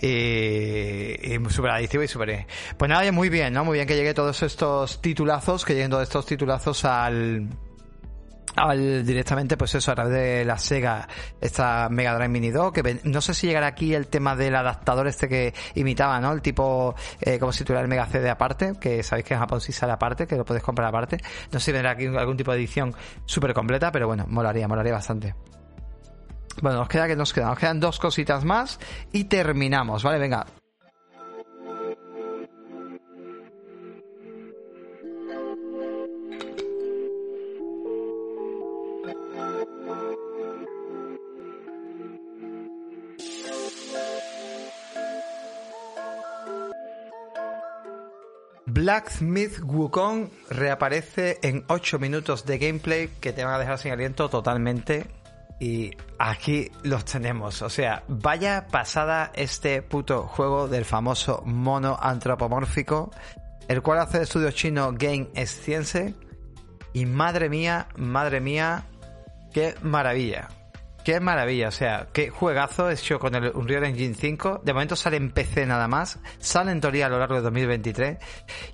Y, 0.00 0.08
y 0.08 1.38
súper 1.48 1.70
adictivo 1.70 2.02
y 2.02 2.08
súper... 2.08 2.46
Pues 2.76 2.88
nada, 2.88 3.10
muy 3.12 3.28
bien, 3.28 3.52
¿no? 3.52 3.64
Muy 3.64 3.78
bien 3.78 3.86
que 3.86 3.94
llegue 3.94 4.14
todos 4.14 4.42
estos 4.42 5.00
titulazos, 5.00 5.64
que 5.64 5.74
lleguen 5.74 5.90
todos 5.90 6.02
estos 6.02 6.26
titulazos 6.26 6.84
al 6.84 7.48
directamente, 9.04 9.56
pues 9.56 9.74
eso, 9.74 9.92
a 9.92 9.94
través 9.94 10.12
de 10.12 10.44
la 10.44 10.58
Sega, 10.58 11.08
esta 11.40 11.88
Mega 11.88 12.14
Drive 12.14 12.28
Mini 12.28 12.50
2, 12.50 12.72
que 12.72 13.00
no 13.04 13.20
sé 13.20 13.34
si 13.34 13.46
llegará 13.46 13.68
aquí 13.68 13.94
el 13.94 14.08
tema 14.08 14.36
del 14.36 14.54
adaptador 14.54 15.06
este 15.06 15.28
que 15.28 15.54
imitaba, 15.74 16.20
¿no? 16.20 16.32
El 16.32 16.42
tipo, 16.42 16.94
eh, 17.20 17.38
como 17.38 17.52
si 17.52 17.64
tuviera 17.64 17.82
el 17.82 17.88
Mega 17.88 18.06
CD 18.06 18.28
aparte, 18.30 18.72
que 18.80 19.02
sabéis 19.02 19.26
que 19.26 19.34
en 19.34 19.40
Japón 19.40 19.60
sí 19.60 19.72
sale 19.72 19.92
aparte, 19.92 20.26
que 20.26 20.36
lo 20.36 20.44
podéis 20.44 20.64
comprar 20.64 20.88
aparte. 20.88 21.18
No 21.50 21.58
sé 21.58 21.66
si 21.66 21.72
vendrá 21.72 21.92
aquí 21.92 22.06
algún 22.06 22.36
tipo 22.36 22.52
de 22.52 22.58
edición 22.58 22.94
súper 23.24 23.54
completa, 23.54 23.90
pero 23.90 24.06
bueno, 24.06 24.26
molaría, 24.28 24.68
molaría 24.68 24.92
bastante. 24.92 25.34
Bueno, 26.60 26.78
nos 26.78 26.88
queda 26.88 27.06
que 27.06 27.16
nos 27.16 27.32
quedan, 27.32 27.48
nos 27.48 27.58
quedan 27.58 27.80
dos 27.80 27.98
cositas 27.98 28.44
más 28.44 28.78
y 29.12 29.24
terminamos, 29.24 30.02
¿vale? 30.02 30.18
Venga, 30.18 30.46
Blacksmith 48.92 49.58
Wukong 49.62 50.28
reaparece 50.50 51.38
en 51.42 51.64
8 51.68 51.98
minutos 51.98 52.44
de 52.44 52.58
gameplay 52.58 53.08
que 53.08 53.32
te 53.32 53.42
van 53.42 53.54
a 53.54 53.58
dejar 53.58 53.78
sin 53.78 53.90
aliento 53.90 54.28
totalmente. 54.28 55.06
Y 55.58 55.92
aquí 56.18 56.70
los 56.82 57.06
tenemos. 57.06 57.62
O 57.62 57.70
sea, 57.70 58.04
vaya 58.06 58.66
pasada 58.70 59.32
este 59.34 59.80
puto 59.80 60.24
juego 60.24 60.68
del 60.68 60.84
famoso 60.84 61.42
mono 61.46 61.96
antropomórfico, 62.02 63.10
el 63.66 63.80
cual 63.80 64.00
hace 64.00 64.18
el 64.18 64.24
estudio 64.24 64.50
chino 64.50 64.92
Game 64.92 65.30
Science. 65.46 66.14
Y 66.92 67.06
madre 67.06 67.48
mía, 67.48 67.88
madre 67.96 68.42
mía, 68.42 68.84
qué 69.54 69.74
maravilla. 69.80 70.50
Qué 71.04 71.18
maravilla, 71.18 71.68
o 71.68 71.72
sea, 71.72 72.08
qué 72.12 72.30
juegazo 72.30 72.88
hecho 72.88 73.18
con 73.18 73.34
el 73.34 73.50
Unreal 73.54 73.84
Engine 73.84 74.14
5. 74.14 74.60
De 74.62 74.72
momento 74.72 74.94
sale 74.94 75.16
en 75.16 75.32
PC 75.32 75.66
nada 75.66 75.88
más, 75.88 76.20
sale 76.38 76.70
en 76.70 76.80
teoría 76.80 77.06
a 77.06 77.08
lo 77.08 77.18
largo 77.18 77.34
de 77.36 77.40
2023. 77.42 78.18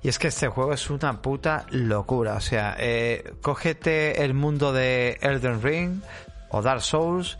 Y 0.03 0.09
es 0.09 0.19
que 0.19 0.27
este 0.27 0.47
juego 0.47 0.73
es 0.73 0.91
una 0.91 1.23
puta 1.23 1.65
locura, 1.71 2.35
o 2.35 2.39
sea, 2.39 2.75
eh, 2.77 3.33
cógete 3.41 4.23
el 4.23 4.35
mundo 4.35 4.71
de 4.71 5.17
Elden 5.21 5.63
Ring 5.63 6.01
o 6.49 6.61
Dark 6.61 6.81
Souls, 6.81 7.39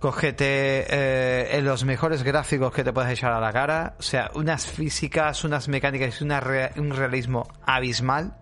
cógete 0.00 0.84
eh, 0.90 1.60
los 1.62 1.84
mejores 1.84 2.22
gráficos 2.22 2.74
que 2.74 2.84
te 2.84 2.92
puedes 2.92 3.12
echar 3.12 3.32
a 3.32 3.40
la 3.40 3.54
cara, 3.54 3.94
o 3.98 4.02
sea, 4.02 4.30
unas 4.34 4.66
físicas, 4.66 5.44
unas 5.44 5.68
mecánicas 5.68 6.20
y 6.20 6.24
un 6.24 6.90
realismo 6.90 7.48
abismal. 7.64 8.36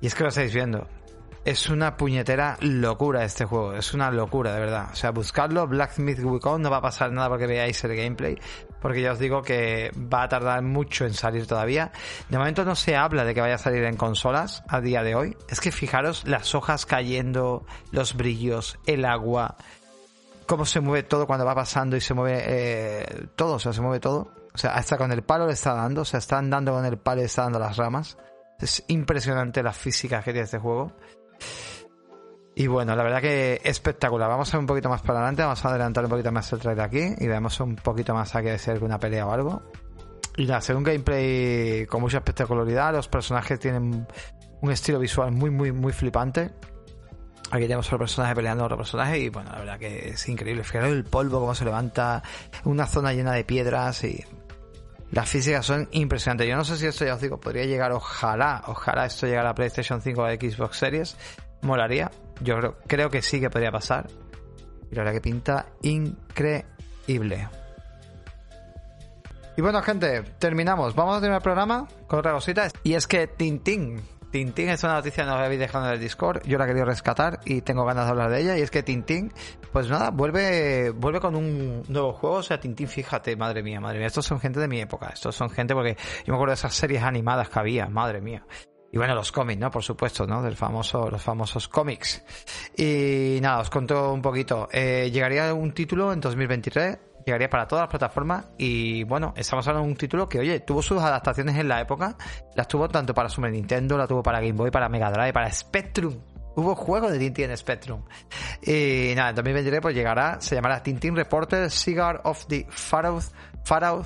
Y 0.00 0.06
es 0.06 0.14
que 0.14 0.22
lo 0.22 0.30
estáis 0.30 0.54
viendo 0.54 0.86
es 1.44 1.68
una 1.68 1.96
puñetera 1.96 2.56
locura 2.60 3.24
este 3.24 3.44
juego, 3.44 3.74
es 3.74 3.92
una 3.92 4.10
locura 4.10 4.54
de 4.54 4.60
verdad. 4.60 4.88
O 4.92 4.96
sea, 4.96 5.10
buscarlo, 5.10 5.66
Blacksmith 5.66 6.18
Wukong, 6.20 6.62
no 6.62 6.70
va 6.70 6.78
a 6.78 6.82
pasar 6.82 7.12
nada 7.12 7.28
porque 7.28 7.46
veáis 7.46 7.84
el 7.84 7.94
gameplay, 7.94 8.38
porque 8.80 9.02
ya 9.02 9.12
os 9.12 9.18
digo 9.18 9.42
que 9.42 9.90
va 9.96 10.22
a 10.22 10.28
tardar 10.28 10.62
mucho 10.62 11.04
en 11.04 11.12
salir 11.12 11.46
todavía. 11.46 11.92
De 12.28 12.38
momento 12.38 12.64
no 12.64 12.74
se 12.74 12.96
habla 12.96 13.24
de 13.24 13.34
que 13.34 13.40
vaya 13.40 13.56
a 13.56 13.58
salir 13.58 13.84
en 13.84 13.96
consolas 13.96 14.62
a 14.68 14.80
día 14.80 15.02
de 15.02 15.14
hoy. 15.14 15.36
Es 15.48 15.60
que 15.60 15.70
fijaros 15.70 16.26
las 16.26 16.54
hojas 16.54 16.86
cayendo, 16.86 17.66
los 17.90 18.14
brillos, 18.14 18.78
el 18.86 19.04
agua, 19.04 19.56
cómo 20.46 20.64
se 20.64 20.80
mueve 20.80 21.02
todo 21.02 21.26
cuando 21.26 21.44
va 21.44 21.54
pasando 21.54 21.96
y 21.96 22.00
se 22.00 22.14
mueve 22.14 22.42
eh, 22.46 23.26
todo, 23.36 23.54
o 23.54 23.58
sea, 23.58 23.72
se 23.72 23.82
mueve 23.82 24.00
todo. 24.00 24.30
O 24.54 24.58
sea, 24.58 24.74
hasta 24.74 24.96
con 24.96 25.10
el 25.12 25.22
palo 25.22 25.46
le 25.46 25.52
está 25.52 25.74
dando, 25.74 26.02
o 26.02 26.04
sea, 26.04 26.18
está 26.18 26.38
andando 26.38 26.72
con 26.72 26.86
el 26.86 26.96
palo 26.96 27.20
y 27.20 27.24
está 27.24 27.42
dando 27.42 27.58
las 27.58 27.76
ramas. 27.76 28.16
Es 28.60 28.84
impresionante 28.86 29.62
la 29.62 29.72
física 29.72 30.22
que 30.22 30.32
tiene 30.32 30.44
este 30.44 30.58
juego. 30.58 30.92
Y 32.56 32.68
bueno, 32.68 32.94
la 32.94 33.02
verdad 33.02 33.20
que 33.20 33.60
espectacular. 33.64 34.28
Vamos 34.28 34.52
a 34.52 34.56
ir 34.56 34.60
un 34.60 34.66
poquito 34.66 34.88
más 34.88 35.02
para 35.02 35.18
adelante, 35.18 35.42
vamos 35.42 35.64
a 35.64 35.68
adelantar 35.70 36.04
un 36.04 36.10
poquito 36.10 36.30
más 36.30 36.52
el 36.52 36.60
trailer 36.60 36.84
aquí 36.84 37.14
y 37.18 37.26
vemos 37.26 37.58
un 37.60 37.74
poquito 37.74 38.14
más 38.14 38.34
aquí 38.36 38.48
de 38.48 38.58
ser 38.58 38.82
una 38.84 38.98
pelea 38.98 39.26
o 39.26 39.32
algo. 39.32 39.62
Y 40.36 40.46
nada, 40.46 40.60
según 40.60 40.84
gameplay 40.84 41.86
con 41.86 42.00
mucha 42.00 42.18
espectacularidad, 42.18 42.92
los 42.92 43.08
personajes 43.08 43.58
tienen 43.58 44.06
un 44.60 44.70
estilo 44.70 44.98
visual 44.98 45.32
muy, 45.32 45.50
muy, 45.50 45.72
muy 45.72 45.92
flipante. 45.92 46.52
Aquí 47.50 47.64
tenemos 47.64 47.86
a 47.86 47.88
otro 47.88 47.98
personaje 47.98 48.34
peleando 48.34 48.64
a 48.64 48.66
otro 48.66 48.76
personaje 48.76 49.18
y 49.18 49.28
bueno, 49.28 49.50
la 49.52 49.58
verdad 49.58 49.78
que 49.78 50.10
es 50.10 50.28
increíble. 50.28 50.64
Fijaros 50.64 50.92
el 50.92 51.04
polvo, 51.04 51.40
cómo 51.40 51.54
se 51.54 51.64
levanta, 51.64 52.22
una 52.64 52.86
zona 52.86 53.12
llena 53.12 53.32
de 53.32 53.44
piedras 53.44 54.02
y 54.04 54.24
las 55.14 55.28
físicas 55.28 55.64
son 55.64 55.88
impresionantes. 55.92 56.48
Yo 56.48 56.56
no 56.56 56.64
sé 56.64 56.76
si 56.76 56.86
esto 56.86 57.04
ya 57.04 57.14
os 57.14 57.20
digo, 57.20 57.38
podría 57.38 57.64
llegar, 57.64 57.92
ojalá, 57.92 58.62
ojalá 58.66 59.06
esto 59.06 59.26
llegara 59.26 59.50
a 59.50 59.54
PlayStation 59.54 60.02
5 60.02 60.22
o 60.22 60.26
Xbox 60.26 60.76
Series. 60.76 61.16
Molaría. 61.62 62.10
Yo 62.40 62.58
creo, 62.58 62.76
creo 62.86 63.10
que 63.10 63.22
sí 63.22 63.40
que 63.40 63.48
podría 63.48 63.70
pasar. 63.70 64.08
Y 64.90 64.94
la 64.94 65.02
verdad 65.02 65.12
que 65.12 65.20
pinta 65.20 65.66
increíble. 65.82 67.48
Y 69.56 69.62
bueno, 69.62 69.80
gente, 69.82 70.22
terminamos. 70.38 70.96
Vamos 70.96 71.16
a 71.16 71.20
terminar 71.20 71.38
el 71.38 71.44
programa 71.44 71.86
con 72.08 72.18
otra 72.18 72.32
cosita. 72.32 72.68
Y 72.82 72.94
es 72.94 73.06
que 73.06 73.28
Tintín 73.28 74.02
Tintín 74.34 74.68
es 74.68 74.82
una 74.82 74.94
noticia 74.94 75.22
que 75.22 75.30
nos 75.30 75.38
habéis 75.38 75.60
dejado 75.60 75.86
en 75.86 75.92
el 75.92 76.00
Discord. 76.00 76.42
Yo 76.44 76.58
la 76.58 76.66
querido 76.66 76.84
rescatar 76.84 77.38
y 77.44 77.60
tengo 77.60 77.84
ganas 77.84 78.06
de 78.06 78.10
hablar 78.10 78.30
de 78.30 78.40
ella. 78.40 78.58
Y 78.58 78.62
es 78.62 78.70
que 78.72 78.82
Tintín, 78.82 79.32
pues 79.70 79.88
nada, 79.88 80.10
vuelve, 80.10 80.90
vuelve 80.90 81.20
con 81.20 81.36
un 81.36 81.84
nuevo 81.86 82.12
juego. 82.14 82.36
O 82.38 82.42
sea, 82.42 82.58
Tintín, 82.58 82.88
fíjate, 82.88 83.36
madre 83.36 83.62
mía, 83.62 83.80
madre 83.80 83.98
mía. 83.98 84.08
Estos 84.08 84.26
son 84.26 84.40
gente 84.40 84.58
de 84.58 84.66
mi 84.66 84.80
época. 84.80 85.10
Estos 85.14 85.36
son 85.36 85.50
gente 85.50 85.72
porque 85.72 85.96
yo 86.26 86.32
me 86.32 86.34
acuerdo 86.34 86.50
de 86.50 86.54
esas 86.54 86.74
series 86.74 87.04
animadas 87.04 87.48
que 87.48 87.60
había, 87.60 87.86
madre 87.86 88.20
mía. 88.20 88.44
Y 88.90 88.98
bueno, 88.98 89.14
los 89.14 89.30
cómics, 89.30 89.60
¿no? 89.60 89.70
Por 89.70 89.84
supuesto, 89.84 90.26
¿no? 90.26 90.42
Del 90.42 90.56
famoso, 90.56 91.08
los 91.08 91.22
famosos 91.22 91.68
cómics. 91.68 92.24
Y 92.76 93.38
nada, 93.40 93.60
os 93.60 93.70
cuento 93.70 94.12
un 94.12 94.20
poquito. 94.20 94.68
Eh, 94.72 95.12
llegaría 95.12 95.54
un 95.54 95.70
título 95.70 96.12
en 96.12 96.18
2023 96.20 96.98
llegaría 97.24 97.48
para 97.48 97.66
todas 97.66 97.84
las 97.84 97.90
plataformas 97.90 98.46
y 98.58 99.04
bueno, 99.04 99.34
estamos 99.36 99.66
hablando 99.66 99.86
de 99.86 99.92
un 99.92 99.96
título 99.96 100.28
que 100.28 100.38
oye, 100.38 100.60
tuvo 100.60 100.82
sus 100.82 101.00
adaptaciones 101.00 101.56
en 101.56 101.68
la 101.68 101.80
época, 101.80 102.16
las 102.54 102.68
tuvo 102.68 102.88
tanto 102.88 103.14
para 103.14 103.28
Super 103.28 103.50
Nintendo, 103.50 103.96
la 103.96 104.06
tuvo 104.06 104.22
para 104.22 104.40
Game 104.40 104.52
Boy, 104.52 104.70
para 104.70 104.88
Mega 104.88 105.10
Drive, 105.10 105.32
para 105.32 105.50
Spectrum, 105.50 106.14
Hubo 106.56 106.74
juego 106.76 107.10
de 107.10 107.18
Tintín 107.18 107.50
en 107.50 107.56
Spectrum. 107.56 108.04
Y 108.62 109.12
nada, 109.16 109.30
en 109.30 109.36
2023 109.36 109.80
pues 109.80 109.94
llegará, 109.94 110.40
se 110.40 110.54
llamará 110.54 110.82
Tintín 110.82 111.16
Reporter 111.16 111.70
Cigar 111.70 112.20
of 112.24 112.46
the 112.46 112.66
Pharaoh, 112.70 114.04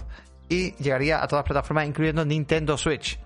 y 0.48 0.72
llegaría 0.76 1.22
a 1.22 1.28
todas 1.28 1.44
las 1.44 1.48
plataformas, 1.48 1.86
incluyendo 1.86 2.24
Nintendo 2.24 2.78
Switch. 2.78 3.20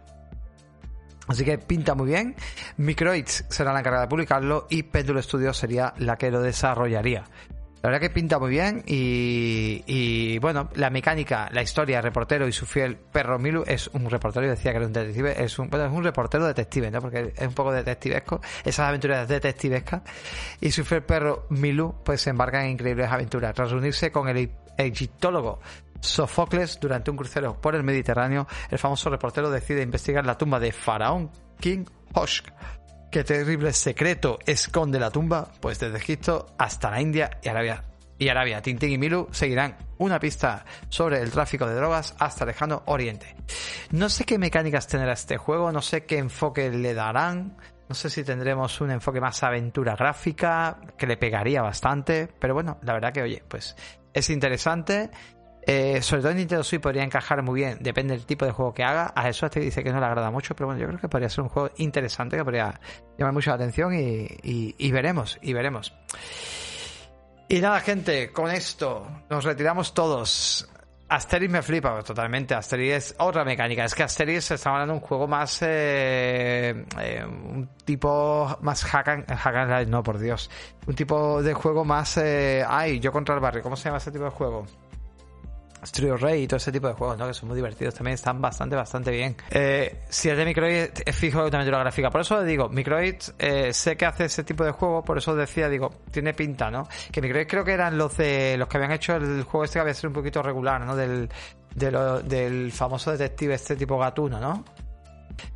Así 1.28 1.44
que 1.44 1.56
pinta 1.56 1.94
muy 1.94 2.08
bien. 2.08 2.34
Microids 2.78 3.44
será 3.48 3.72
la 3.72 3.78
encargada 3.78 4.06
de 4.06 4.10
publicarlo 4.10 4.66
y 4.68 4.82
Pendulum 4.82 5.22
Studios 5.22 5.56
sería 5.56 5.94
la 5.98 6.16
que 6.16 6.32
lo 6.32 6.42
desarrollaría. 6.42 7.24
La 7.82 7.88
verdad 7.88 8.00
que 8.00 8.10
pinta 8.10 8.38
muy 8.38 8.50
bien 8.50 8.84
y, 8.86 10.38
bueno, 10.38 10.70
la 10.74 10.88
mecánica, 10.88 11.48
la 11.52 11.62
historia, 11.62 11.98
el 11.98 12.04
reportero 12.04 12.46
y 12.46 12.52
su 12.52 12.64
fiel 12.64 12.96
perro 12.96 13.40
Milu 13.40 13.64
es 13.66 13.88
un 13.88 14.08
reportero, 14.08 14.48
decía 14.48 14.70
que 14.70 14.76
era 14.76 14.86
un 14.86 14.92
detective, 14.92 15.42
es 15.42 15.58
un, 15.58 15.68
bueno, 15.68 15.86
es 15.86 15.92
un 15.92 16.04
reportero 16.04 16.46
detective, 16.46 16.92
¿no? 16.92 17.00
Porque 17.00 17.32
es 17.36 17.46
un 17.48 17.54
poco 17.54 17.72
detectivesco, 17.72 18.40
esas 18.64 18.88
aventuras 18.88 19.26
detectivescas 19.26 20.02
y 20.60 20.70
su 20.70 20.84
fiel 20.84 21.02
perro 21.02 21.46
Milu 21.50 21.96
pues 22.04 22.20
se 22.20 22.30
embarca 22.30 22.64
en 22.64 22.70
increíbles 22.70 23.10
aventuras. 23.10 23.52
Tras 23.52 23.72
reunirse 23.72 24.12
con 24.12 24.28
el 24.28 24.48
egiptólogo 24.78 25.58
Sofocles 26.00 26.78
durante 26.80 27.10
un 27.10 27.16
crucero 27.16 27.60
por 27.60 27.74
el 27.74 27.82
Mediterráneo, 27.82 28.46
el 28.70 28.78
famoso 28.78 29.10
reportero 29.10 29.50
decide 29.50 29.82
investigar 29.82 30.24
la 30.24 30.38
tumba 30.38 30.60
de 30.60 30.70
Faraón 30.70 31.32
King 31.58 31.84
Hoshk 32.14 32.46
¿Qué 33.12 33.24
terrible 33.24 33.74
secreto 33.74 34.38
esconde 34.46 34.98
la 34.98 35.10
tumba? 35.10 35.52
Pues 35.60 35.78
desde 35.78 35.98
Egipto 35.98 36.46
hasta 36.56 36.90
la 36.90 37.02
India 37.02 37.38
y 37.42 37.48
Arabia. 37.50 37.84
Y 38.18 38.30
Arabia, 38.30 38.62
Tintín 38.62 38.90
y 38.90 38.96
Milu 38.96 39.28
seguirán 39.32 39.76
una 39.98 40.18
pista 40.18 40.64
sobre 40.88 41.20
el 41.20 41.30
tráfico 41.30 41.66
de 41.66 41.74
drogas 41.74 42.14
hasta 42.18 42.46
lejano 42.46 42.84
Oriente. 42.86 43.36
No 43.90 44.08
sé 44.08 44.24
qué 44.24 44.38
mecánicas 44.38 44.86
tendrá 44.86 45.12
este 45.12 45.36
juego, 45.36 45.70
no 45.72 45.82
sé 45.82 46.06
qué 46.06 46.16
enfoque 46.16 46.70
le 46.70 46.94
darán, 46.94 47.58
no 47.86 47.94
sé 47.94 48.08
si 48.08 48.24
tendremos 48.24 48.80
un 48.80 48.92
enfoque 48.92 49.20
más 49.20 49.42
aventura 49.42 49.94
gráfica, 49.94 50.80
que 50.96 51.06
le 51.06 51.18
pegaría 51.18 51.60
bastante, 51.60 52.28
pero 52.38 52.54
bueno, 52.54 52.78
la 52.80 52.94
verdad 52.94 53.12
que 53.12 53.20
oye, 53.20 53.44
pues 53.46 53.76
es 54.14 54.30
interesante 54.30 55.10
eh, 55.64 56.02
sobre 56.02 56.22
todo 56.22 56.32
en 56.32 56.38
Nintendo 56.38 56.64
Switch 56.64 56.80
podría 56.80 57.04
encajar 57.04 57.40
muy 57.42 57.60
bien, 57.60 57.78
depende 57.80 58.14
del 58.14 58.26
tipo 58.26 58.44
de 58.44 58.50
juego 58.50 58.74
que 58.74 58.82
haga. 58.82 59.12
A 59.14 59.28
eso 59.28 59.48
te 59.48 59.60
dice 59.60 59.84
que 59.84 59.92
no 59.92 60.00
le 60.00 60.06
agrada 60.06 60.30
mucho, 60.30 60.54
pero 60.54 60.66
bueno, 60.66 60.80
yo 60.80 60.88
creo 60.88 61.00
que 61.00 61.08
podría 61.08 61.28
ser 61.28 61.42
un 61.42 61.50
juego 61.50 61.70
interesante 61.76 62.36
que 62.36 62.44
podría 62.44 62.80
llamar 63.16 63.32
mucho 63.32 63.50
la 63.50 63.56
atención 63.56 63.94
y, 63.94 64.90
veremos, 64.90 65.38
y 65.40 65.52
veremos. 65.52 65.94
Y 67.48 67.60
nada, 67.60 67.80
gente, 67.80 68.32
con 68.32 68.50
esto 68.50 69.06
nos 69.30 69.44
retiramos 69.44 69.94
todos. 69.94 70.68
Asterix 71.08 71.52
me 71.52 71.60
flipa 71.60 72.02
totalmente. 72.02 72.54
Asterix 72.54 72.94
es 72.94 73.14
otra 73.18 73.44
mecánica. 73.44 73.84
Es 73.84 73.94
que 73.94 74.02
Asterix 74.02 74.50
está 74.50 74.70
hablando 74.70 74.94
de 74.94 75.00
un 75.00 75.06
juego 75.06 75.28
más. 75.28 75.60
Eh, 75.60 76.86
eh, 76.98 77.24
un 77.24 77.68
tipo 77.84 78.56
más 78.62 78.82
hack 78.84 79.08
and, 79.08 79.88
No, 79.88 80.02
por 80.02 80.18
Dios. 80.18 80.50
Un 80.86 80.94
tipo 80.94 81.42
de 81.42 81.52
juego 81.52 81.84
más. 81.84 82.16
ay, 82.16 82.98
yo 82.98 83.12
contra 83.12 83.34
el 83.34 83.42
barrio. 83.42 83.62
¿Cómo 83.62 83.76
se 83.76 83.84
llama 83.84 83.98
ese 83.98 84.10
tipo 84.10 84.24
de 84.24 84.30
juego? 84.30 84.64
Studio 85.84 86.16
Ray 86.16 86.42
y 86.42 86.46
todo 86.46 86.58
ese 86.58 86.70
tipo 86.70 86.86
de 86.86 86.94
juegos, 86.94 87.18
¿no? 87.18 87.26
Que 87.26 87.34
son 87.34 87.48
muy 87.48 87.56
divertidos 87.56 87.94
también, 87.94 88.14
están 88.14 88.40
bastante, 88.40 88.76
bastante 88.76 89.10
bien. 89.10 89.36
Eh, 89.50 90.02
si 90.08 90.28
es 90.28 90.36
de 90.36 90.44
Microid, 90.44 90.88
es 91.04 91.16
fijo 91.16 91.50
también 91.50 91.72
la 91.72 91.80
gráfica. 91.80 92.10
Por 92.10 92.20
eso 92.20 92.42
digo, 92.42 92.68
Microid 92.68 93.16
eh, 93.38 93.72
sé 93.72 93.96
que 93.96 94.06
hace 94.06 94.26
ese 94.26 94.44
tipo 94.44 94.64
de 94.64 94.70
juego, 94.70 95.04
por 95.04 95.18
eso 95.18 95.34
decía, 95.34 95.68
digo, 95.68 95.90
tiene 96.10 96.34
pinta, 96.34 96.70
¿no? 96.70 96.88
Que 97.10 97.20
Microid 97.20 97.46
creo 97.46 97.64
que 97.64 97.72
eran 97.72 97.98
los 97.98 98.16
de 98.16 98.56
los 98.56 98.68
que 98.68 98.76
habían 98.76 98.92
hecho 98.92 99.16
el 99.16 99.42
juego 99.42 99.64
este 99.64 99.78
que 99.78 99.80
había 99.80 99.94
sido 99.94 100.10
un 100.10 100.14
poquito 100.14 100.42
regular, 100.42 100.80
¿no? 100.84 100.94
Del, 100.94 101.28
del 101.74 102.72
famoso 102.72 103.10
detective 103.10 103.54
este 103.54 103.76
tipo 103.76 103.98
gatuno, 103.98 104.38
¿no? 104.38 104.64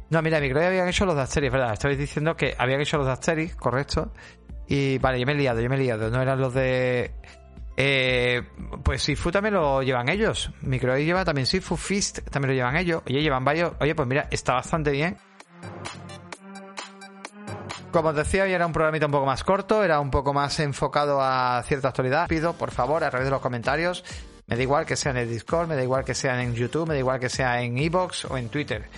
No, 0.08 0.22
mira, 0.22 0.40
Microid 0.40 0.64
habían 0.64 0.88
hecho 0.88 1.04
los 1.04 1.16
de 1.16 1.22
Asterix, 1.22 1.52
¿verdad? 1.52 1.72
Estabais 1.72 1.98
diciendo 1.98 2.36
que 2.36 2.54
habían 2.56 2.80
hecho 2.80 2.96
los 2.96 3.06
de 3.06 3.12
Asterix, 3.12 3.56
correcto. 3.56 4.12
Y 4.68 4.98
vale, 4.98 5.20
yo 5.20 5.26
me 5.26 5.32
he 5.32 5.36
liado, 5.36 5.60
yo 5.60 5.68
me 5.68 5.76
he 5.76 5.78
liado. 5.78 6.10
No 6.10 6.20
eran 6.22 6.40
los 6.40 6.54
de 6.54 7.12
eh, 7.76 8.42
pues 8.82 9.02
Sifu 9.02 9.30
también 9.30 9.54
lo 9.54 9.82
llevan 9.82 10.08
ellos. 10.08 10.50
Microid 10.62 11.04
lleva 11.04 11.24
también 11.24 11.46
Sifu, 11.46 11.76
Fist 11.76 12.20
también 12.30 12.50
lo 12.50 12.54
llevan 12.54 12.76
ellos. 12.76 13.02
Oye, 13.06 13.20
llevan 13.20 13.44
varios. 13.44 13.72
Oye, 13.80 13.94
pues 13.94 14.08
mira, 14.08 14.28
está 14.30 14.54
bastante 14.54 14.90
bien. 14.90 15.16
Como 17.92 18.10
os 18.10 18.16
decía, 18.16 18.44
hoy 18.44 18.52
era 18.52 18.66
un 18.66 18.72
programita 18.72 19.06
un 19.06 19.12
poco 19.12 19.26
más 19.26 19.44
corto, 19.44 19.82
era 19.82 20.00
un 20.00 20.10
poco 20.10 20.32
más 20.32 20.58
enfocado 20.60 21.20
a 21.20 21.62
cierta 21.64 21.88
actualidad. 21.88 22.28
Pido, 22.28 22.54
por 22.54 22.70
favor, 22.70 23.04
a 23.04 23.10
través 23.10 23.26
de 23.26 23.30
los 23.30 23.40
comentarios, 23.40 24.04
me 24.46 24.56
da 24.56 24.62
igual 24.62 24.84
que 24.84 24.96
sea 24.96 25.12
en 25.12 25.18
el 25.18 25.30
Discord, 25.30 25.68
me 25.68 25.76
da 25.76 25.82
igual 25.82 26.04
que 26.04 26.14
sea 26.14 26.42
en 26.42 26.54
YouTube, 26.54 26.88
me 26.88 26.94
da 26.94 27.00
igual 27.00 27.20
que 27.20 27.30
sea 27.30 27.62
en 27.62 27.78
Evox 27.78 28.26
o 28.26 28.36
en 28.36 28.48
Twitter. 28.48 28.88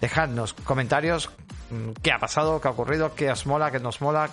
Dejadnos 0.00 0.52
comentarios, 0.52 1.30
mm, 1.70 1.92
qué 2.02 2.12
ha 2.12 2.18
pasado, 2.18 2.60
qué 2.60 2.68
ha 2.68 2.72
ocurrido, 2.72 3.14
qué 3.14 3.30
os 3.30 3.46
mola, 3.46 3.70
qué 3.70 3.80
nos 3.80 4.02
mola, 4.02 4.28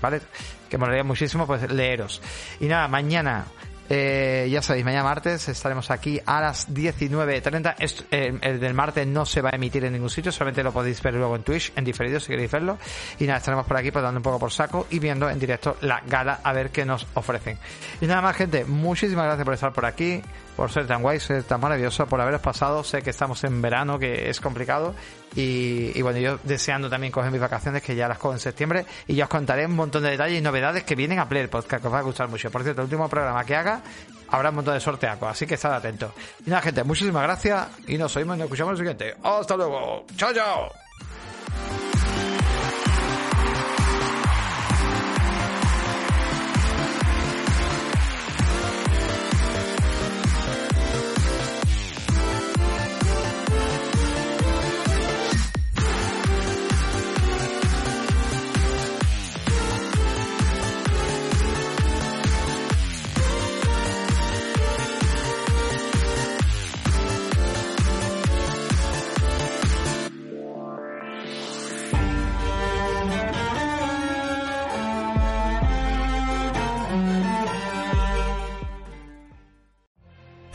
¿vale? 0.00 0.20
Que 0.68 0.78
molaría 0.78 1.04
muchísimo 1.04 1.46
pues 1.46 1.70
leeros. 1.70 2.20
Y 2.60 2.66
nada, 2.66 2.88
mañana 2.88 3.46
eh, 3.88 4.48
ya 4.50 4.62
sabéis, 4.62 4.84
mañana 4.84 5.04
martes 5.04 5.48
estaremos 5.48 5.90
aquí 5.90 6.18
a 6.24 6.40
las 6.40 6.72
19.30. 6.72 8.06
Eh, 8.10 8.38
el 8.40 8.60
del 8.60 8.72
martes 8.72 9.06
no 9.06 9.26
se 9.26 9.42
va 9.42 9.50
a 9.50 9.56
emitir 9.56 9.84
en 9.84 9.92
ningún 9.92 10.08
sitio, 10.08 10.32
solamente 10.32 10.62
lo 10.62 10.72
podéis 10.72 11.02
ver 11.02 11.14
luego 11.14 11.36
en 11.36 11.42
Twitch, 11.42 11.72
en 11.76 11.84
diferido 11.84 12.18
si 12.18 12.28
queréis 12.28 12.50
verlo. 12.50 12.78
Y 13.18 13.26
nada, 13.26 13.38
estaremos 13.38 13.66
por 13.66 13.76
aquí 13.76 13.90
pues 13.90 14.02
dando 14.02 14.18
un 14.18 14.22
poco 14.22 14.38
por 14.38 14.52
saco 14.52 14.86
y 14.90 14.98
viendo 14.98 15.28
en 15.28 15.38
directo 15.38 15.76
la 15.82 16.00
gala 16.06 16.40
a 16.42 16.52
ver 16.52 16.70
qué 16.70 16.84
nos 16.84 17.06
ofrecen. 17.14 17.58
Y 18.00 18.06
nada 18.06 18.22
más, 18.22 18.36
gente, 18.36 18.64
muchísimas 18.64 19.26
gracias 19.26 19.44
por 19.44 19.54
estar 19.54 19.72
por 19.72 19.84
aquí, 19.84 20.22
por 20.56 20.70
ser 20.70 20.86
tan 20.86 21.02
guay, 21.02 21.20
ser 21.20 21.42
tan 21.44 21.60
maravilloso, 21.60 22.06
por 22.06 22.20
haberos 22.20 22.40
pasado. 22.40 22.84
Sé 22.84 23.02
que 23.02 23.10
estamos 23.10 23.42
en 23.44 23.60
verano, 23.60 23.98
que 23.98 24.30
es 24.30 24.40
complicado. 24.40 24.94
Y, 25.34 26.00
bueno, 26.02 26.18
yo 26.18 26.38
deseando 26.44 26.88
también 26.88 27.12
coger 27.12 27.30
mis 27.30 27.40
vacaciones, 27.40 27.82
que 27.82 27.96
ya 27.96 28.06
las 28.06 28.18
cojo 28.18 28.34
en 28.34 28.40
septiembre, 28.40 28.86
y 29.06 29.14
ya 29.14 29.24
os 29.24 29.30
contaré 29.30 29.66
un 29.66 29.74
montón 29.74 30.04
de 30.04 30.10
detalles 30.10 30.38
y 30.38 30.42
novedades 30.42 30.84
que 30.84 30.94
vienen 30.94 31.18
a 31.18 31.28
Play 31.28 31.48
Podcast, 31.48 31.82
que 31.82 31.88
os 31.88 31.94
va 31.94 31.98
a 31.98 32.02
gustar 32.02 32.28
mucho. 32.28 32.50
Por 32.50 32.62
cierto, 32.62 32.82
el 32.82 32.86
último 32.86 33.08
programa 33.08 33.44
que 33.44 33.56
haga 33.56 33.82
habrá 34.28 34.50
un 34.50 34.56
montón 34.56 34.74
de 34.74 34.80
sorteacos, 34.80 35.28
así 35.28 35.46
que 35.46 35.54
estad 35.54 35.74
atentos. 35.74 36.12
Y 36.46 36.50
nada, 36.50 36.62
gente, 36.62 36.84
muchísimas 36.84 37.22
gracias 37.22 37.66
y 37.86 37.98
nos 37.98 38.14
oímos 38.16 38.36
y 38.36 38.38
nos 38.38 38.46
escuchamos 38.46 38.70
en 38.70 38.86
el 38.86 38.94
siguiente. 38.94 39.16
¡Hasta 39.22 39.56
luego! 39.56 40.06
¡Chao, 40.16 40.32
chao! 40.32 41.83